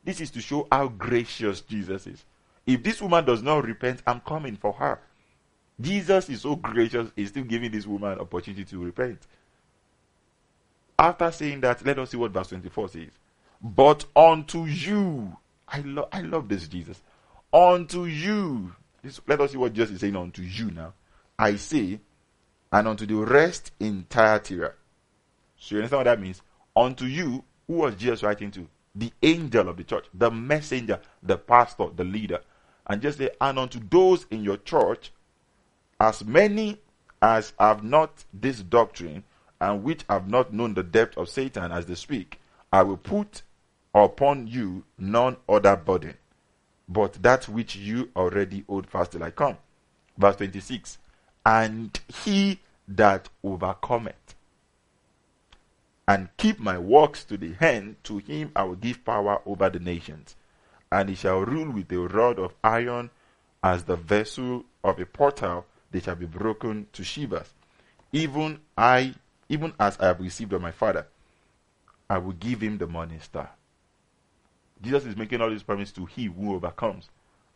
this 0.03 0.21
is 0.21 0.31
to 0.31 0.41
show 0.41 0.67
how 0.71 0.87
gracious 0.87 1.61
Jesus 1.61 2.07
is. 2.07 2.23
If 2.65 2.83
this 2.83 3.01
woman 3.01 3.25
does 3.25 3.41
not 3.41 3.65
repent, 3.65 4.01
I'm 4.05 4.21
coming 4.21 4.55
for 4.55 4.73
her. 4.73 4.99
Jesus 5.79 6.29
is 6.29 6.41
so 6.41 6.55
gracious, 6.55 7.11
he's 7.15 7.29
still 7.29 7.43
giving 7.43 7.71
this 7.71 7.85
woman 7.85 8.19
opportunity 8.19 8.65
to 8.65 8.83
repent. 8.83 9.19
After 10.97 11.31
saying 11.31 11.61
that, 11.61 11.85
let 11.85 11.99
us 11.99 12.11
see 12.11 12.17
what 12.17 12.31
verse 12.31 12.47
24 12.49 12.89
says. 12.89 13.09
But 13.61 14.05
unto 14.15 14.65
you, 14.65 15.37
I, 15.67 15.81
lo- 15.81 16.09
I 16.11 16.21
love 16.21 16.49
this 16.49 16.67
Jesus. 16.67 17.01
Unto 17.53 18.05
you, 18.05 18.73
this, 19.03 19.21
let 19.27 19.39
us 19.39 19.51
see 19.51 19.57
what 19.57 19.73
Jesus 19.73 19.91
is 19.95 20.01
saying 20.01 20.15
unto 20.15 20.41
you 20.41 20.71
now. 20.71 20.93
I 21.37 21.55
say, 21.55 21.99
and 22.71 22.87
unto 22.87 23.05
the 23.05 23.15
rest 23.15 23.71
in 23.79 24.05
Thyatira. 24.09 24.73
So 25.57 25.75
you 25.75 25.79
understand 25.79 25.99
what 25.99 26.03
that 26.05 26.21
means? 26.21 26.41
Unto 26.75 27.05
you, 27.05 27.43
who 27.67 27.73
was 27.73 27.95
Jesus 27.95 28.23
writing 28.23 28.51
to? 28.51 28.67
The 28.95 29.11
angel 29.21 29.69
of 29.69 29.77
the 29.77 29.83
church, 29.83 30.05
the 30.13 30.31
messenger, 30.31 30.99
the 31.21 31.37
pastor, 31.37 31.87
the 31.95 32.03
leader. 32.03 32.39
And 32.87 33.01
just 33.01 33.19
say, 33.19 33.29
and 33.39 33.59
unto 33.59 33.79
those 33.79 34.25
in 34.31 34.43
your 34.43 34.57
church, 34.57 35.11
as 35.99 36.23
many 36.25 36.77
as 37.21 37.53
have 37.59 37.83
not 37.83 38.23
this 38.33 38.61
doctrine, 38.61 39.23
and 39.59 39.83
which 39.83 40.03
have 40.09 40.29
not 40.29 40.53
known 40.53 40.73
the 40.73 40.83
depth 40.83 41.17
of 41.17 41.29
Satan 41.29 41.71
as 41.71 41.85
they 41.85 41.95
speak, 41.95 42.39
I 42.71 42.83
will 42.83 42.97
put 42.97 43.41
upon 43.93 44.47
you 44.47 44.83
none 44.99 45.37
other 45.49 45.75
burden 45.75 46.13
but 46.87 47.13
that 47.21 47.47
which 47.49 47.75
you 47.75 48.09
already 48.15 48.63
hold 48.67 48.87
fast 48.87 49.11
till 49.11 49.23
I 49.23 49.31
come. 49.31 49.57
Verse 50.17 50.37
26 50.37 50.97
And 51.45 51.99
he 52.23 52.59
that 52.87 53.29
overcometh 53.43 54.35
and 56.07 56.29
keep 56.37 56.59
my 56.59 56.77
works 56.77 57.25
to 57.25 57.35
the 57.35 57.53
end, 57.59 57.97
to 58.05 58.19
him 58.19 58.51
I 58.55 58.63
will 58.63 58.75
give 58.75 59.03
power 59.03 59.41
over 59.45 59.69
the 59.69 59.79
nations, 59.79 60.35
and 60.89 61.09
he 61.09 61.15
shall 61.15 61.41
rule 61.41 61.69
with 61.69 61.91
a 61.91 61.99
rod 61.99 62.39
of 62.39 62.53
iron 62.63 63.09
as 63.61 63.83
the 63.83 63.97
vessel 63.97 64.63
of 64.83 64.99
a 64.99 65.05
portal, 65.05 65.65
they 65.91 65.99
shall 65.99 66.15
be 66.15 66.25
broken 66.25 66.87
to 66.93 67.03
shivers. 67.03 67.47
Even 68.11 68.59
I, 68.77 69.13
even 69.49 69.73
as 69.79 69.97
I 69.99 70.07
have 70.07 70.19
received 70.19 70.53
of 70.53 70.61
my 70.61 70.71
father, 70.71 71.07
I 72.09 72.17
will 72.17 72.33
give 72.33 72.61
him 72.61 72.77
the 72.77 72.87
morning 72.87 73.19
star. 73.19 73.49
Jesus 74.81 75.05
is 75.05 75.17
making 75.17 75.41
all 75.41 75.49
these 75.49 75.63
promises 75.63 75.93
to 75.95 76.05
he 76.05 76.25
who 76.25 76.53
overcomes. 76.53 77.09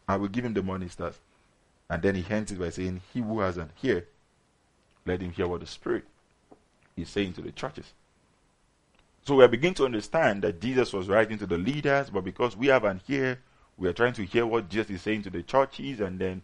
I 0.07 0.15
will 0.17 0.27
give 0.27 0.45
him 0.45 0.53
the 0.53 0.63
morning 0.63 0.89
stars. 0.89 1.19
And 1.89 2.01
then 2.01 2.15
he 2.15 2.25
ends 2.33 2.51
it 2.51 2.59
by 2.59 2.69
saying, 2.69 3.01
He 3.13 3.19
who 3.19 3.39
has 3.41 3.57
an 3.57 3.69
ear, 3.83 4.07
let 5.05 5.21
him 5.21 5.31
hear 5.31 5.47
what 5.47 5.61
the 5.61 5.67
Spirit 5.67 6.05
is 6.95 7.09
saying 7.09 7.33
to 7.33 7.41
the 7.41 7.51
churches. 7.51 7.93
So 9.25 9.35
we 9.35 9.43
are 9.43 9.49
beginning 9.49 9.75
to 9.75 9.85
understand 9.85 10.41
that 10.41 10.61
Jesus 10.61 10.93
was 10.93 11.07
writing 11.07 11.37
to 11.37 11.45
the 11.45 11.57
leaders, 11.57 12.09
but 12.09 12.23
because 12.23 12.57
we 12.57 12.67
have 12.67 12.85
an 12.85 13.01
ear, 13.07 13.39
we 13.77 13.87
are 13.87 13.93
trying 13.93 14.13
to 14.13 14.23
hear 14.23 14.45
what 14.45 14.69
Jesus 14.69 14.89
is 14.89 15.01
saying 15.01 15.23
to 15.23 15.29
the 15.29 15.43
churches, 15.43 15.99
and 15.99 16.17
then 16.17 16.41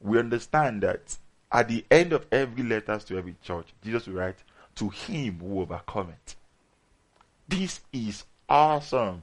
we 0.00 0.18
understand 0.18 0.82
that 0.82 1.18
at 1.52 1.68
the 1.68 1.84
end 1.90 2.12
of 2.12 2.26
every 2.32 2.62
letter 2.62 2.98
to 2.98 3.18
every 3.18 3.36
church, 3.42 3.68
Jesus 3.82 4.06
will 4.06 4.14
write, 4.14 4.38
To 4.76 4.88
him 4.88 5.40
who 5.40 5.60
overcometh. 5.60 6.36
This 7.48 7.80
is 7.92 8.24
awesome 8.48 9.22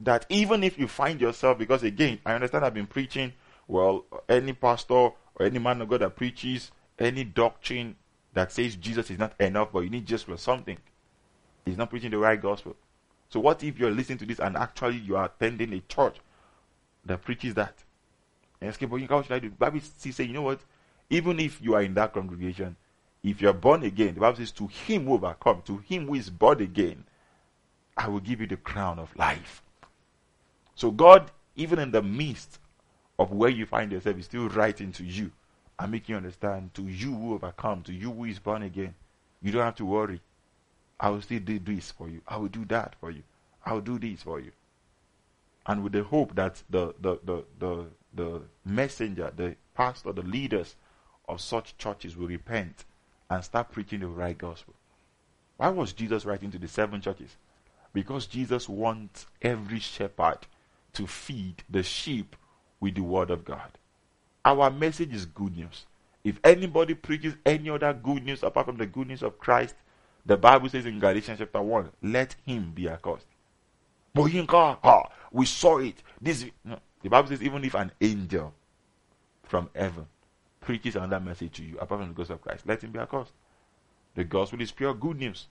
that 0.00 0.26
even 0.28 0.62
if 0.62 0.78
you 0.78 0.86
find 0.86 1.20
yourself, 1.20 1.58
because 1.58 1.82
again, 1.82 2.20
I 2.24 2.34
understand 2.34 2.64
I've 2.64 2.74
been 2.74 2.86
preaching, 2.86 3.32
well, 3.66 4.04
any 4.28 4.52
pastor 4.52 4.94
or 4.94 5.16
any 5.40 5.58
man 5.58 5.80
of 5.82 5.88
God 5.88 6.00
that 6.00 6.16
preaches 6.16 6.70
any 6.98 7.24
doctrine 7.24 7.96
that 8.34 8.52
says 8.52 8.76
Jesus 8.76 9.10
is 9.10 9.18
not 9.18 9.32
enough, 9.40 9.72
but 9.72 9.80
you 9.80 9.90
need 9.90 10.06
just 10.06 10.26
for 10.26 10.36
something, 10.36 10.76
he's 11.64 11.76
not 11.76 11.90
preaching 11.90 12.10
the 12.10 12.18
right 12.18 12.40
gospel. 12.40 12.76
So, 13.30 13.40
what 13.40 13.62
if 13.62 13.78
you're 13.78 13.90
listening 13.90 14.18
to 14.18 14.26
this 14.26 14.38
and 14.38 14.56
actually 14.56 14.98
you 14.98 15.16
are 15.16 15.26
attending 15.26 15.72
a 15.72 15.80
church 15.80 16.16
that 17.04 17.22
preaches 17.22 17.54
that? 17.54 17.74
Escape, 18.60 18.90
but 18.90 19.00
how 19.02 19.22
should 19.22 19.32
I 19.32 19.38
do? 19.38 19.50
The 19.50 19.56
Bible 19.56 19.80
says, 19.80 20.18
you 20.18 20.32
know 20.32 20.42
what? 20.42 20.60
Even 21.10 21.38
if 21.40 21.62
you 21.62 21.74
are 21.74 21.82
in 21.82 21.94
that 21.94 22.12
congregation, 22.12 22.76
if 23.22 23.40
you 23.40 23.48
are 23.48 23.54
born 23.54 23.82
again, 23.82 24.14
the 24.14 24.20
Bible 24.20 24.38
says, 24.38 24.52
to 24.52 24.66
him 24.66 25.06
who 25.06 25.14
overcome, 25.14 25.62
to 25.66 25.78
him 25.78 26.06
who 26.06 26.14
is 26.14 26.30
born 26.30 26.60
again, 26.60 27.04
I 27.96 28.08
will 28.08 28.20
give 28.20 28.40
you 28.40 28.46
the 28.46 28.56
crown 28.56 28.98
of 28.98 29.14
life. 29.16 29.62
So 30.74 30.90
God, 30.90 31.30
even 31.56 31.78
in 31.78 31.90
the 31.90 32.02
midst 32.02 32.58
of 33.18 33.32
where 33.32 33.50
you 33.50 33.66
find 33.66 33.90
yourself, 33.90 34.18
is 34.18 34.26
still 34.26 34.48
writing 34.48 34.92
to 34.92 35.04
you 35.04 35.32
and 35.78 35.90
making 35.92 36.12
you 36.12 36.16
understand 36.16 36.74
to 36.74 36.82
you 36.82 37.14
who 37.14 37.34
overcome, 37.34 37.82
to 37.82 37.92
you 37.92 38.12
who 38.12 38.24
is 38.24 38.38
born 38.38 38.62
again. 38.62 38.94
You 39.42 39.52
don't 39.52 39.62
have 39.62 39.76
to 39.76 39.84
worry. 39.84 40.20
I 41.00 41.10
will 41.10 41.22
still 41.22 41.40
do 41.40 41.58
this 41.58 41.90
for 41.92 42.08
you. 42.08 42.22
I 42.26 42.36
will 42.36 42.48
do 42.48 42.64
that 42.66 42.96
for 43.00 43.10
you. 43.10 43.22
I 43.64 43.72
will 43.72 43.80
do 43.80 43.98
this 43.98 44.22
for 44.22 44.40
you. 44.40 44.52
And 45.66 45.84
with 45.84 45.92
the 45.92 46.02
hope 46.02 46.34
that 46.34 46.62
the 46.70 46.94
the 47.00 47.18
the 47.24 47.44
the, 47.58 47.86
the 48.18 48.42
messenger, 48.64 49.32
the 49.34 49.54
pastor, 49.74 50.12
the 50.12 50.22
leaders 50.22 50.74
of 51.28 51.40
such 51.40 51.78
churches 51.78 52.16
will 52.16 52.26
repent 52.26 52.84
and 53.30 53.44
start 53.44 53.70
preaching 53.70 54.00
the 54.00 54.08
right 54.08 54.36
gospel. 54.36 54.74
Why 55.56 55.68
was 55.68 55.92
Jesus 55.92 56.24
writing 56.24 56.50
to 56.50 56.58
the 56.58 56.68
seven 56.68 57.00
churches? 57.00 57.36
Because 57.92 58.26
Jesus 58.26 58.68
wants 58.68 59.26
every 59.40 59.78
shepherd 59.78 60.38
to 60.94 61.06
feed 61.06 61.62
the 61.70 61.82
sheep 61.82 62.34
with 62.80 62.96
the 62.96 63.02
word 63.02 63.30
of 63.30 63.44
God. 63.44 63.78
Our 64.44 64.70
message 64.70 65.14
is 65.14 65.24
good 65.24 65.56
news. 65.56 65.86
If 66.24 66.40
anybody 66.42 66.94
preaches 66.94 67.34
any 67.46 67.70
other 67.70 67.92
good 67.92 68.24
news 68.24 68.42
apart 68.42 68.66
from 68.66 68.76
the 68.76 68.86
good 68.86 69.08
news 69.08 69.22
of 69.22 69.38
Christ, 69.38 69.74
the 70.26 70.36
Bible 70.36 70.68
says 70.68 70.86
in 70.86 70.98
Galatians 70.98 71.38
chapter 71.38 71.62
1, 71.62 71.90
let 72.02 72.34
him 72.44 72.72
be 72.74 72.88
accursed. 72.88 73.26
But 74.12 74.30
ah, 74.52 75.08
we 75.30 75.46
saw 75.46 75.78
it. 75.78 76.02
This 76.20 76.46
no. 76.64 76.78
The 77.02 77.08
Bible 77.08 77.28
says, 77.28 77.42
even 77.42 77.64
if 77.64 77.74
an 77.74 77.92
angel 78.00 78.52
from 79.44 79.70
heaven 79.74 80.06
preaches 80.60 80.96
another 80.96 81.20
message 81.20 81.52
to 81.52 81.64
you 81.64 81.78
apart 81.78 82.00
from 82.00 82.08
the 82.08 82.14
gospel 82.14 82.34
of 82.36 82.42
Christ, 82.42 82.66
let 82.66 82.82
him 82.82 82.90
be 82.90 82.98
accursed. 82.98 83.32
The 84.14 84.24
gospel 84.24 84.60
is 84.60 84.72
pure 84.72 84.94
good 84.94 85.18
news. 85.18 85.46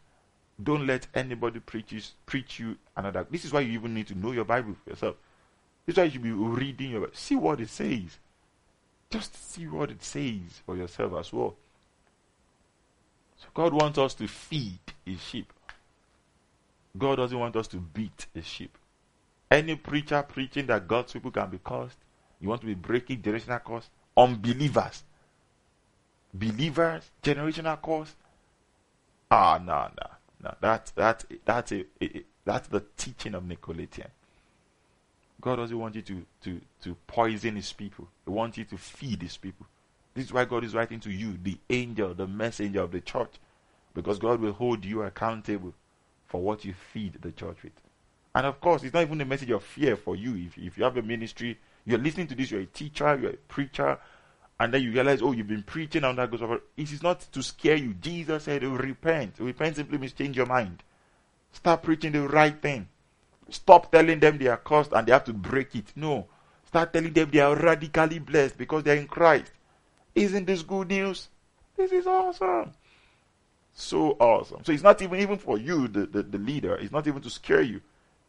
Don't 0.62 0.86
let 0.88 1.08
anybody 1.14 1.60
preaches 1.60 2.14
preach 2.26 2.60
you 2.60 2.78
another. 2.96 3.26
This 3.30 3.46
is 3.46 3.54
why 3.54 3.62
you 3.62 3.74
even 3.74 3.94
need 3.94 4.08
to 4.08 4.18
know 4.18 4.32
your 4.32 4.46
Bible 4.46 4.76
for 4.84 4.90
yourself. 4.90 5.16
This 5.86 5.94
is 5.94 5.98
why 5.98 6.04
you 6.06 6.12
should 6.12 6.24
be 6.24 6.32
reading 6.32 6.92
your 6.92 7.02
Bible. 7.02 7.14
See 7.16 7.36
what 7.36 7.62
it 7.62 7.70
says. 7.70 8.18
Just 9.10 9.52
see 9.52 9.68
what 9.68 9.92
it 9.92 10.04
says 10.04 10.62
for 10.66 10.76
yourself 10.76 11.14
as 11.18 11.32
well. 11.32 11.56
So 13.38 13.48
God 13.54 13.74
wants 13.74 13.98
us 13.98 14.14
to 14.16 14.28
feed 14.28 14.80
his 15.06 15.22
sheep. 15.22 15.54
God 16.98 17.18
doesn't 17.18 17.38
want 17.38 17.56
us 17.56 17.68
to 17.70 17.78
beat 17.78 18.26
a 18.36 18.42
sheep. 18.42 18.78
Any 19.50 19.76
preacher 19.76 20.24
preaching 20.24 20.68
that 20.68 20.88
God's 20.88 21.14
people 21.14 21.32
can 21.32 21.50
be 21.50 21.60
cursed, 21.64 21.98
you 22.40 22.50
want 22.50 22.62
to 22.62 22.68
be 22.68 22.74
breaking 22.74 23.22
generational 23.22 23.64
curse, 23.64 23.90
unbelievers, 24.16 25.04
believers, 26.34 27.10
generational 27.24 27.82
curse. 27.82 28.14
Ah, 29.32 29.60
no, 29.64 29.90
no, 30.00 30.10
no. 30.44 30.56
That's 30.60 30.92
that's 30.92 31.26
that's 31.46 31.72
a, 31.72 31.86
a, 32.02 32.24
that's 32.44 32.68
the 32.68 32.84
teaching 32.98 33.36
of 33.36 33.44
Nicolaitan. 33.44 34.08
God 35.40 35.58
doesn't 35.58 35.78
want 35.78 35.96
you 35.96 36.02
to, 36.02 36.26
to, 36.44 36.62
to 36.82 36.96
poison 37.06 37.56
his 37.56 37.72
people. 37.72 38.08
He 38.26 38.32
wants 38.32 38.58
you 38.58 38.66
to 38.66 38.78
feed 38.78 39.22
his 39.22 39.38
people. 39.38 39.68
This 40.14 40.26
is 40.26 40.34
why 40.34 40.46
God 40.46 40.64
is 40.64 40.74
writing 40.74 41.00
to 41.02 41.12
you, 41.12 41.38
the 41.42 41.58
angel, 41.70 42.14
the 42.14 42.28
messenger 42.28 42.82
of 42.82 42.92
the 42.92 43.02
church. 43.02 43.36
Because 43.94 44.18
God 44.18 44.42
will 44.42 44.54
hold 44.54 44.84
you 44.84 45.04
accountable 45.04 45.74
for 46.26 46.42
what 46.42 46.66
you 46.66 46.74
feed 46.74 47.22
the 47.22 47.32
church 47.32 47.58
with. 47.64 47.74
And 48.38 48.46
of 48.46 48.62
course, 48.62 48.84
it's 48.84 48.94
not 48.94 49.02
even 49.02 49.20
a 49.20 49.26
message 49.26 49.50
of 49.50 49.64
fear 49.64 49.96
for 49.96 50.16
you. 50.16 50.36
If, 50.36 50.60
if 50.60 50.78
you 50.78 50.84
have 50.84 50.96
a 50.96 51.02
ministry, 51.02 51.58
you're 51.86 51.98
listening 51.98 52.28
to 52.28 52.36
this, 52.36 52.52
you're 52.52 52.62
a 52.62 52.66
teacher, 52.68 53.18
you're 53.20 53.32
a 53.32 53.38
preacher, 53.38 53.98
and 54.60 54.72
then 54.72 54.84
you 54.84 54.92
realize, 54.92 55.24
oh, 55.24 55.32
you've 55.32 55.48
been 55.48 55.64
preaching 55.64 56.04
and 56.04 56.20
that 56.20 56.30
goes 56.30 56.44
over. 56.44 56.62
It 56.78 56.92
is 56.92 57.02
not 57.02 57.22
to 57.32 57.42
scare 57.42 57.78
you. 57.78 57.96
Jesus 57.96 58.44
said, 58.44 58.64
oh, 58.64 58.76
repent. 58.76 59.38
Repent 59.40 59.78
simply 59.78 59.98
means 59.98 60.14
change 60.14 60.38
your 60.38 60.46
mind. 60.46 60.84
Start 61.52 61.82
preaching 61.82 62.12
the 62.12 62.28
right 62.28 62.62
thing. 62.62 62.88
Stop 63.50 63.92
telling 63.92 64.20
them 64.20 64.38
they 64.38 64.46
are 64.46 64.58
cursed 64.58 64.92
and 64.92 65.08
they 65.08 65.14
have 65.14 65.24
to 65.24 65.34
break 65.34 65.74
it. 65.74 65.92
No. 65.96 66.28
Start 66.68 66.94
telling 66.94 67.14
them 67.14 67.32
they 67.32 67.40
are 67.40 67.56
radically 67.56 68.20
blessed 68.20 68.56
because 68.56 68.84
they 68.84 68.92
are 68.92 69.02
in 69.02 69.08
Christ. 69.08 69.52
Isn't 70.14 70.46
this 70.46 70.62
good 70.62 70.90
news? 70.90 71.30
This 71.76 71.92
is 71.92 72.06
awesome. 72.06 72.74
So 73.74 74.12
awesome. 74.20 74.64
So 74.64 74.72
it's 74.74 74.84
not 74.84 75.02
even 75.02 75.20
even 75.22 75.40
for 75.40 75.58
you, 75.58 75.88
the, 75.88 76.06
the, 76.06 76.22
the 76.22 76.38
leader, 76.38 76.76
it's 76.76 76.92
not 76.92 77.08
even 77.08 77.24
to 77.24 77.32
scare 77.32 77.64
you. 77.64 77.82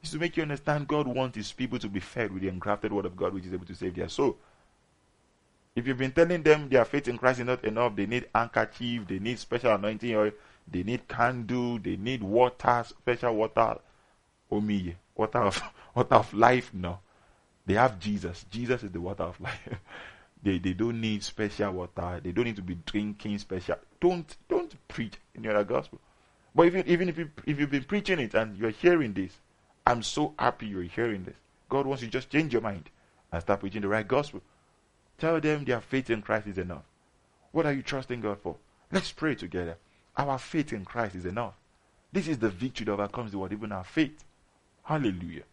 It's 0.03 0.13
to 0.13 0.19
make 0.19 0.37
you 0.37 0.43
understand 0.43 0.89
God 0.89 1.07
wants 1.07 1.37
his 1.37 1.53
people 1.53 1.79
to 1.79 1.89
be 1.89 2.01
fed 2.01 2.33
with 2.33 2.43
the 2.43 2.49
engrafted 2.49 2.93
word 2.93 3.07
of 3.07 3.17
God 3.17 3.35
which 3.35 3.47
is 3.47 3.53
able 3.53 3.67
to 3.67 3.75
save 3.75 3.95
their 3.95 4.09
soul. 4.09 4.37
If 5.75 5.87
you've 5.87 5.99
been 5.99 6.13
telling 6.13 6.43
them 6.43 6.69
their 6.69 6.85
faith 6.85 7.09
in 7.09 7.19
Christ 7.19 7.41
is 7.41 7.47
not 7.47 7.65
enough, 7.65 7.95
they 7.95 8.07
need 8.07 8.27
handkerchief, 8.35 9.07
they 9.07 9.19
need 9.19 9.39
special 9.39 9.75
anointing 9.75 10.15
oil, 10.15 10.33
they 10.71 10.83
need 10.83 11.07
candle, 11.09 11.79
they 11.79 11.97
need 11.97 12.23
water, 12.23 12.85
special 12.85 13.37
water, 13.37 13.79
omiye, 14.51 14.95
water 15.15 15.39
of 15.39 15.63
water 15.95 16.15
of 16.15 16.35
life. 16.35 16.73
No, 16.75 16.99
they 17.67 17.75
have 17.75 17.99
Jesus. 17.99 18.45
Jesus 18.51 18.83
is 18.83 18.91
the 18.91 19.01
water 19.01 19.25
of 19.25 19.41
life. 19.41 19.69
they 20.43 20.59
they 20.59 20.73
don't 20.73 21.01
need 21.01 21.23
special 21.23 21.73
water. 21.73 22.21
They 22.23 22.33
don't 22.33 22.45
need 22.45 22.57
to 22.57 22.63
be 22.63 22.79
drinking 22.87 23.39
special. 23.39 23.77
Don't 24.01 24.37
don't 24.49 24.75
preach 24.89 25.15
in 25.35 25.45
your 25.45 25.63
gospel. 25.65 26.01
But 26.55 26.67
even 26.67 26.89
even 26.89 27.09
if 27.09 27.19
you 27.19 27.31
if 27.47 27.61
you've 27.61 27.71
been 27.71 27.85
preaching 27.85 28.19
it 28.19 28.35
and 28.35 28.57
you're 28.57 28.71
hearing 28.71 29.13
this, 29.13 29.33
I'm 29.89 30.03
so 30.03 30.35
happy 30.39 30.67
you're 30.67 30.83
hearing 30.83 31.25
this. 31.25 31.37
God 31.71 31.87
wants 31.87 32.03
you 32.03 32.09
to 32.09 32.13
just 32.13 32.29
change 32.29 32.53
your 32.53 32.61
mind 32.61 32.91
and 33.33 33.41
start 33.41 33.61
preaching 33.61 33.81
the 33.81 33.89
right 33.89 34.07
gospel. 34.07 34.43
Tell 35.17 35.41
them 35.41 35.65
their 35.65 35.81
faith 35.81 36.11
in 36.11 36.21
Christ 36.21 36.47
is 36.47 36.59
enough. 36.59 36.83
What 37.53 37.65
are 37.65 37.73
you 37.73 37.81
trusting 37.81 38.21
God 38.21 38.39
for? 38.43 38.57
Let's 38.93 39.13
pray 39.13 39.35
together. 39.35 39.79
Our 40.15 40.39
faith 40.39 40.75
in 40.75 40.85
Christ 40.85 41.15
is 41.15 41.25
enough. 41.25 41.55
This 42.13 42.29
is 42.29 42.39
the 42.39 42.51
victory 42.51 42.85
that 42.85 42.93
overcomes 42.93 43.33
the 43.33 43.39
world, 43.39 43.53
even 43.53 43.73
our 43.73 43.83
faith. 43.83 44.23
Hallelujah. 44.83 45.45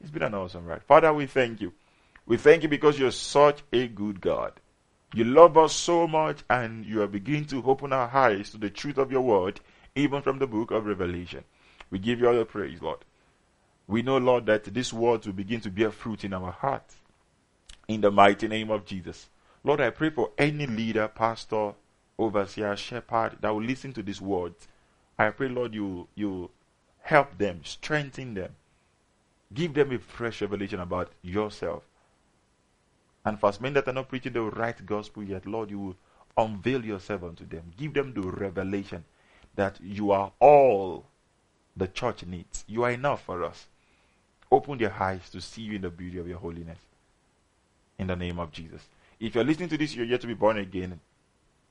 It's 0.00 0.12
been 0.12 0.22
an 0.22 0.34
awesome 0.34 0.64
ride. 0.64 0.84
Father, 0.84 1.12
we 1.12 1.26
thank 1.26 1.60
you. 1.60 1.72
We 2.24 2.36
thank 2.36 2.62
you 2.62 2.68
because 2.68 3.00
you're 3.00 3.10
such 3.10 3.64
a 3.72 3.88
good 3.88 4.20
God. 4.20 4.52
You 5.12 5.24
love 5.24 5.58
us 5.58 5.74
so 5.74 6.06
much 6.06 6.44
and 6.48 6.86
you 6.86 7.02
are 7.02 7.08
beginning 7.08 7.46
to 7.46 7.64
open 7.64 7.92
our 7.92 8.08
eyes 8.14 8.50
to 8.50 8.58
the 8.58 8.70
truth 8.70 8.98
of 8.98 9.10
your 9.10 9.22
word, 9.22 9.58
even 9.96 10.22
from 10.22 10.38
the 10.38 10.46
book 10.46 10.70
of 10.70 10.86
Revelation. 10.86 11.42
We 11.90 11.98
give 11.98 12.20
you 12.20 12.28
all 12.28 12.36
the 12.36 12.44
praise, 12.44 12.80
Lord. 12.80 12.98
We 13.86 14.02
know, 14.02 14.18
Lord, 14.18 14.46
that 14.46 14.64
this 14.64 14.92
word 14.92 15.26
will 15.26 15.32
begin 15.32 15.60
to 15.62 15.70
bear 15.70 15.90
fruit 15.90 16.24
in 16.24 16.32
our 16.32 16.52
hearts. 16.52 16.96
In 17.88 18.00
the 18.00 18.10
mighty 18.10 18.48
name 18.48 18.70
of 18.70 18.84
Jesus. 18.84 19.28
Lord, 19.64 19.80
I 19.80 19.90
pray 19.90 20.10
for 20.10 20.30
any 20.38 20.66
leader, 20.66 21.08
pastor, 21.08 21.74
overseer, 22.18 22.76
shepherd 22.76 23.38
that 23.40 23.50
will 23.50 23.62
listen 23.62 23.92
to 23.94 24.02
these 24.02 24.20
words. 24.20 24.68
I 25.18 25.30
pray, 25.30 25.48
Lord, 25.48 25.74
you, 25.74 26.08
you 26.14 26.50
help 27.00 27.38
them, 27.38 27.60
strengthen 27.64 28.34
them, 28.34 28.54
Give 29.54 29.74
them 29.74 29.92
a 29.92 29.98
fresh 29.98 30.40
revelation 30.40 30.80
about 30.80 31.10
yourself. 31.22 31.82
And 33.24 33.38
for 33.38 33.52
men 33.60 33.74
that 33.74 33.86
are 33.86 33.92
not 33.92 34.08
preaching 34.08 34.32
the 34.32 34.42
right 34.42 34.84
gospel 34.84 35.22
yet, 35.22 35.46
Lord, 35.46 35.70
you 35.70 35.78
will 35.78 35.96
unveil 36.36 36.84
yourself 36.84 37.22
unto 37.22 37.46
them. 37.46 37.72
Give 37.76 37.92
them 37.92 38.14
the 38.14 38.22
revelation 38.22 39.04
that 39.54 39.78
you 39.80 40.10
are 40.10 40.32
all 40.40 41.06
the 41.76 41.86
church 41.86 42.24
needs. 42.24 42.64
You 42.66 42.84
are 42.84 42.90
enough 42.90 43.24
for 43.24 43.44
us. 43.44 43.66
Open 44.52 44.78
their 44.78 44.92
eyes 44.92 45.28
to 45.30 45.40
see 45.40 45.62
you 45.62 45.74
in 45.74 45.82
the 45.82 45.90
beauty 45.90 46.18
of 46.18 46.28
your 46.28 46.38
holiness. 46.38 46.78
In 47.98 48.06
the 48.06 48.16
name 48.16 48.38
of 48.38 48.52
Jesus. 48.52 48.82
If 49.18 49.34
you're 49.34 49.44
listening 49.44 49.70
to 49.70 49.78
this, 49.78 49.96
you're 49.96 50.06
yet 50.06 50.20
to 50.20 50.28
be 50.28 50.34
born 50.34 50.58
again. 50.58 51.00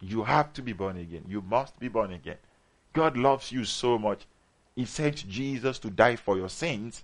You 0.02 0.24
have 0.24 0.52
to 0.54 0.62
be 0.62 0.74
born 0.74 0.98
again. 0.98 1.24
You 1.28 1.42
must 1.42 1.80
be 1.80 1.88
born 1.88 2.12
again. 2.12 2.38
God 2.92 3.16
loves 3.16 3.54
you 3.54 3.64
so 3.64 3.98
much. 3.98 4.26
He 4.76 4.84
sent 4.84 5.28
Jesus 5.30 5.80
to 5.80 5.90
die 5.90 6.18
for 6.18 6.36
your 6.36 6.50
sins 6.50 7.04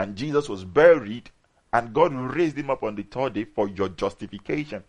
and 0.00 0.16
Jesus 0.16 0.48
was 0.48 0.64
buried, 0.64 1.30
and 1.74 1.92
God 1.92 2.14
raised 2.14 2.56
him 2.56 2.70
up 2.70 2.82
on 2.82 2.94
the 2.94 3.02
third 3.02 3.34
day 3.34 3.44
for 3.44 3.68
your 3.68 3.90
justification. 3.90 4.82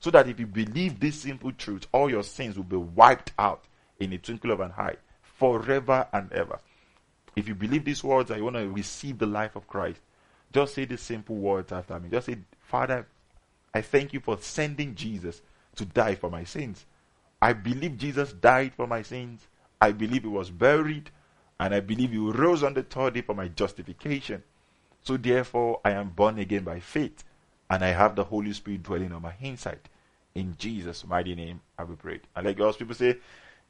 So 0.00 0.10
that 0.12 0.28
if 0.30 0.40
you 0.40 0.46
believe 0.46 0.98
this 0.98 1.20
simple 1.20 1.52
truth, 1.52 1.86
all 1.92 2.08
your 2.08 2.22
sins 2.22 2.56
will 2.56 2.64
be 2.64 2.76
wiped 2.76 3.32
out 3.38 3.64
in 4.00 4.14
a 4.14 4.18
twinkle 4.18 4.52
of 4.52 4.60
an 4.60 4.72
eye 4.72 4.96
forever 5.38 6.06
and 6.10 6.32
ever. 6.32 6.58
If 7.36 7.46
you 7.46 7.54
believe 7.54 7.84
these 7.84 8.02
words 8.02 8.30
and 8.30 8.38
you 8.38 8.44
want 8.44 8.56
to 8.56 8.68
receive 8.68 9.18
the 9.18 9.26
life 9.26 9.54
of 9.54 9.68
Christ, 9.68 10.00
just 10.52 10.74
say 10.74 10.86
the 10.86 10.96
simple 10.96 11.36
words 11.36 11.70
after 11.70 12.00
me. 12.00 12.08
Just 12.08 12.26
say, 12.26 12.38
Father, 12.60 13.06
I 13.74 13.82
thank 13.82 14.12
you 14.12 14.20
for 14.20 14.38
sending 14.40 14.94
Jesus 14.94 15.42
to 15.76 15.84
die 15.84 16.14
for 16.14 16.30
my 16.30 16.44
sins. 16.44 16.86
I 17.40 17.52
believe 17.52 17.98
Jesus 17.98 18.32
died 18.32 18.72
for 18.74 18.86
my 18.86 19.02
sins. 19.02 19.46
I 19.80 19.92
believe 19.92 20.22
he 20.22 20.28
was 20.28 20.50
buried 20.50 21.10
and 21.58 21.74
I 21.74 21.80
believe 21.80 22.12
he 22.12 22.18
rose 22.18 22.62
on 22.62 22.74
the 22.74 22.82
third 22.82 23.14
day 23.14 23.22
for 23.22 23.34
my 23.34 23.48
justification. 23.48 24.42
So 25.02 25.16
therefore, 25.16 25.80
I 25.84 25.92
am 25.92 26.10
born 26.10 26.38
again 26.38 26.64
by 26.64 26.80
faith, 26.80 27.22
and 27.70 27.84
I 27.84 27.88
have 27.88 28.16
the 28.16 28.24
Holy 28.24 28.52
Spirit 28.52 28.82
dwelling 28.82 29.12
on 29.12 29.22
my 29.22 29.34
inside. 29.40 29.88
In 30.34 30.56
Jesus' 30.58 31.06
mighty 31.06 31.34
name, 31.34 31.60
I 31.78 31.84
will 31.84 31.96
pray. 31.96 32.20
And 32.34 32.46
let 32.46 32.58
God's 32.58 32.76
people 32.76 32.94
say, 32.94 33.18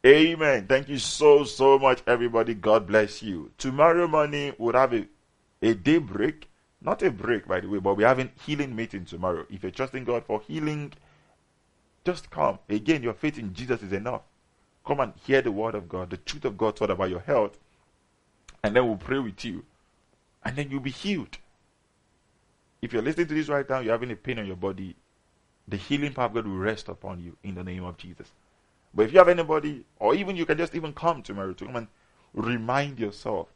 Amen. 0.06 0.68
Thank 0.68 0.88
you 0.88 0.98
so, 1.00 1.44
so 1.44 1.78
much, 1.80 2.02
everybody. 2.06 2.54
God 2.54 2.86
bless 2.86 3.22
you. 3.22 3.50
Tomorrow 3.58 4.08
morning, 4.08 4.54
we'll 4.58 4.74
have 4.74 4.94
a, 4.94 5.08
a 5.62 5.74
day 5.74 5.98
break 5.98 6.48
Not 6.80 7.02
a 7.02 7.10
break, 7.10 7.48
by 7.48 7.60
the 7.60 7.68
way, 7.68 7.80
but 7.80 7.96
we're 7.96 8.06
having 8.06 8.30
healing 8.46 8.76
meeting 8.76 9.04
tomorrow. 9.04 9.46
If 9.50 9.64
you're 9.64 9.72
trusting 9.72 10.04
God 10.04 10.24
for 10.24 10.40
healing, 10.42 10.92
just 12.04 12.30
come. 12.30 12.60
Again, 12.68 13.02
your 13.02 13.14
faith 13.14 13.38
in 13.38 13.52
Jesus 13.54 13.82
is 13.82 13.92
enough. 13.92 14.22
Come 14.86 15.00
and 15.00 15.12
hear 15.24 15.42
the 15.42 15.50
word 15.50 15.74
of 15.74 15.88
God, 15.88 16.10
the 16.10 16.18
truth 16.18 16.44
of 16.44 16.56
God 16.56 16.80
word 16.80 16.90
about 16.90 17.10
your 17.10 17.20
health, 17.20 17.58
and 18.62 18.76
then 18.76 18.86
we'll 18.86 18.96
pray 18.96 19.18
with 19.18 19.44
you. 19.44 19.64
And 20.44 20.54
then 20.56 20.70
you'll 20.70 20.80
be 20.80 20.90
healed. 20.92 21.38
If 22.80 22.92
you're 22.92 23.02
listening 23.02 23.26
to 23.26 23.34
this 23.34 23.48
right 23.48 23.68
now, 23.68 23.80
you're 23.80 23.94
having 23.94 24.12
a 24.12 24.16
pain 24.16 24.38
on 24.38 24.46
your 24.46 24.56
body, 24.56 24.94
the 25.66 25.76
healing 25.76 26.12
power 26.12 26.26
of 26.26 26.34
God 26.34 26.46
will 26.46 26.58
rest 26.58 26.88
upon 26.88 27.20
you 27.20 27.36
in 27.42 27.56
the 27.56 27.64
name 27.64 27.82
of 27.82 27.96
Jesus. 27.96 28.30
But 28.94 29.06
if 29.06 29.12
you 29.12 29.18
have 29.18 29.28
anybody, 29.28 29.84
or 29.98 30.14
even 30.14 30.36
you 30.36 30.46
can 30.46 30.58
just 30.58 30.74
even 30.74 30.92
come 30.92 31.22
to 31.22 31.26
tomorrow 31.28 31.52
to 31.52 31.66
come 31.66 31.76
and 31.76 31.88
remind 32.32 32.98
yourself 32.98 33.48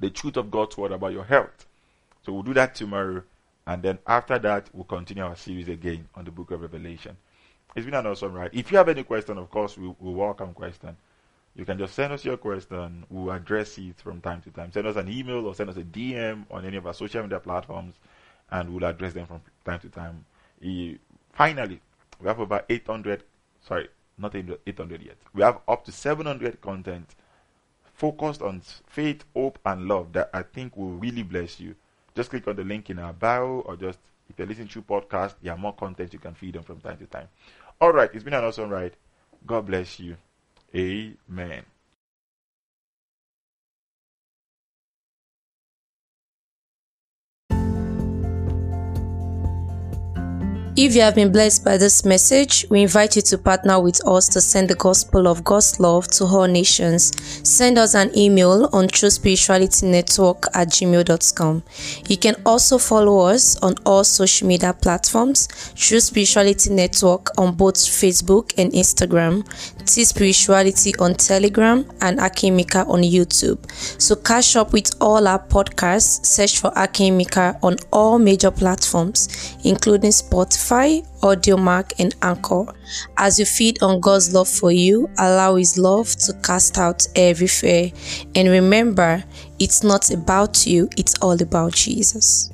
the 0.00 0.10
truth 0.10 0.36
of 0.36 0.50
God's 0.50 0.76
word 0.76 0.92
about 0.92 1.12
your 1.12 1.24
health. 1.24 1.66
So 2.24 2.32
we'll 2.32 2.42
do 2.42 2.54
that 2.54 2.74
tomorrow. 2.74 3.22
And 3.66 3.82
then 3.82 3.98
after 4.06 4.38
that, 4.38 4.68
we'll 4.72 4.84
continue 4.84 5.24
our 5.24 5.36
series 5.36 5.68
again 5.68 6.08
on 6.14 6.24
the 6.24 6.30
book 6.30 6.50
of 6.50 6.60
Revelation. 6.60 7.16
It's 7.74 7.84
been 7.84 7.94
an 7.94 8.06
awesome 8.06 8.32
ride. 8.34 8.50
If 8.52 8.70
you 8.70 8.78
have 8.78 8.88
any 8.88 9.02
question, 9.02 9.38
of 9.38 9.50
course, 9.50 9.76
we, 9.76 9.88
will 9.88 10.14
welcome 10.14 10.52
question. 10.52 10.96
You 11.56 11.64
can 11.64 11.78
just 11.78 11.94
send 11.94 12.12
us 12.12 12.24
your 12.24 12.36
question. 12.36 13.04
We'll 13.08 13.34
address 13.34 13.78
it 13.78 14.00
from 14.00 14.20
time 14.20 14.42
to 14.42 14.50
time. 14.50 14.72
Send 14.72 14.86
us 14.86 14.96
an 14.96 15.08
email 15.08 15.46
or 15.46 15.54
send 15.54 15.70
us 15.70 15.76
a 15.76 15.82
DM 15.82 16.44
on 16.50 16.64
any 16.64 16.76
of 16.76 16.86
our 16.86 16.94
social 16.94 17.22
media 17.22 17.40
platforms, 17.40 17.94
and 18.50 18.70
we'll 18.70 18.84
address 18.84 19.12
them 19.12 19.26
from 19.26 19.40
time 19.64 19.80
to 19.80 19.88
time. 19.88 20.24
finally, 21.32 21.80
we 22.20 22.28
have 22.28 22.38
about 22.40 22.64
800, 22.68 23.22
sorry, 23.66 23.88
not 24.18 24.34
800 24.34 25.02
yet. 25.02 25.16
We 25.32 25.42
have 25.42 25.60
up 25.66 25.84
to 25.86 25.92
700 25.92 26.60
content 26.60 27.14
focused 27.92 28.42
on 28.42 28.62
faith, 28.86 29.24
hope, 29.34 29.58
and 29.64 29.86
love 29.86 30.12
that 30.12 30.30
I 30.32 30.42
think 30.42 30.76
will 30.76 30.90
really 30.92 31.22
bless 31.22 31.60
you. 31.60 31.74
Just 32.14 32.30
click 32.30 32.46
on 32.46 32.56
the 32.56 32.64
link 32.64 32.90
in 32.90 32.98
our 32.98 33.12
bio, 33.12 33.62
or 33.66 33.76
just 33.76 33.98
if 34.28 34.38
you're 34.38 34.48
listening 34.48 34.68
to 34.68 34.82
podcast, 34.82 35.34
there 35.42 35.52
are 35.52 35.58
more 35.58 35.74
content 35.74 36.12
you 36.12 36.18
can 36.18 36.34
feed 36.34 36.56
on 36.56 36.62
from 36.62 36.80
time 36.80 36.98
to 36.98 37.06
time. 37.06 37.28
All 37.80 37.92
right, 37.92 38.10
it's 38.12 38.24
been 38.24 38.34
an 38.34 38.44
awesome 38.44 38.70
ride. 38.70 38.96
God 39.46 39.66
bless 39.66 39.98
you. 40.00 40.16
Amen. 40.74 41.64
If 50.76 50.96
you 50.96 51.02
have 51.02 51.14
been 51.14 51.30
blessed 51.30 51.64
by 51.64 51.76
this 51.76 52.04
message, 52.04 52.66
we 52.68 52.82
invite 52.82 53.14
you 53.14 53.22
to 53.22 53.38
partner 53.38 53.78
with 53.78 54.04
us 54.08 54.26
to 54.30 54.40
send 54.40 54.68
the 54.68 54.74
gospel 54.74 55.28
of 55.28 55.44
God's 55.44 55.78
love 55.78 56.08
to 56.08 56.24
all 56.24 56.48
nations. 56.48 57.12
Send 57.48 57.78
us 57.78 57.94
an 57.94 58.10
email 58.18 58.68
on 58.72 58.88
truespiritualitynetwork 58.88 60.46
at 60.52 60.70
gmail.com. 60.70 61.62
You 62.08 62.16
can 62.16 62.34
also 62.44 62.78
follow 62.78 63.20
us 63.20 63.56
on 63.62 63.76
all 63.86 64.02
social 64.02 64.48
media 64.48 64.72
platforms, 64.72 65.46
True 65.76 66.00
Spirituality 66.00 66.70
Network 66.70 67.28
on 67.38 67.54
both 67.54 67.76
Facebook 67.76 68.52
and 68.58 68.72
Instagram, 68.72 69.44
T 69.86 70.04
Spirituality 70.04 70.94
on 70.98 71.14
Telegram, 71.14 71.84
and 72.00 72.18
Akimika 72.18 72.88
on 72.88 73.02
YouTube. 73.02 73.70
So 74.00 74.16
catch 74.16 74.56
up 74.56 74.72
with 74.72 74.94
all 75.00 75.26
our 75.26 75.38
podcasts, 75.38 76.24
search 76.24 76.58
for 76.58 76.70
Akimika 76.72 77.58
on 77.62 77.76
all 77.92 78.18
major 78.18 78.50
platforms, 78.50 79.56
including 79.64 80.10
Spotify 80.10 81.04
Audiomack, 81.24 81.94
and 81.98 82.14
Anchor. 82.20 82.66
As 83.16 83.38
you 83.38 83.46
feed 83.46 83.82
on 83.82 84.00
God's 84.00 84.34
love 84.34 84.48
for 84.48 84.70
you, 84.70 85.08
allow 85.18 85.56
His 85.56 85.78
love 85.78 86.14
to 86.16 86.34
cast 86.42 86.78
out 86.78 87.06
every 87.16 87.46
fear. 87.46 87.90
And 88.34 88.48
remember, 88.48 89.24
it's 89.58 89.82
not 89.82 90.10
about 90.10 90.66
you, 90.66 90.88
it's 90.98 91.14
all 91.22 91.40
about 91.42 91.72
Jesus. 91.72 92.50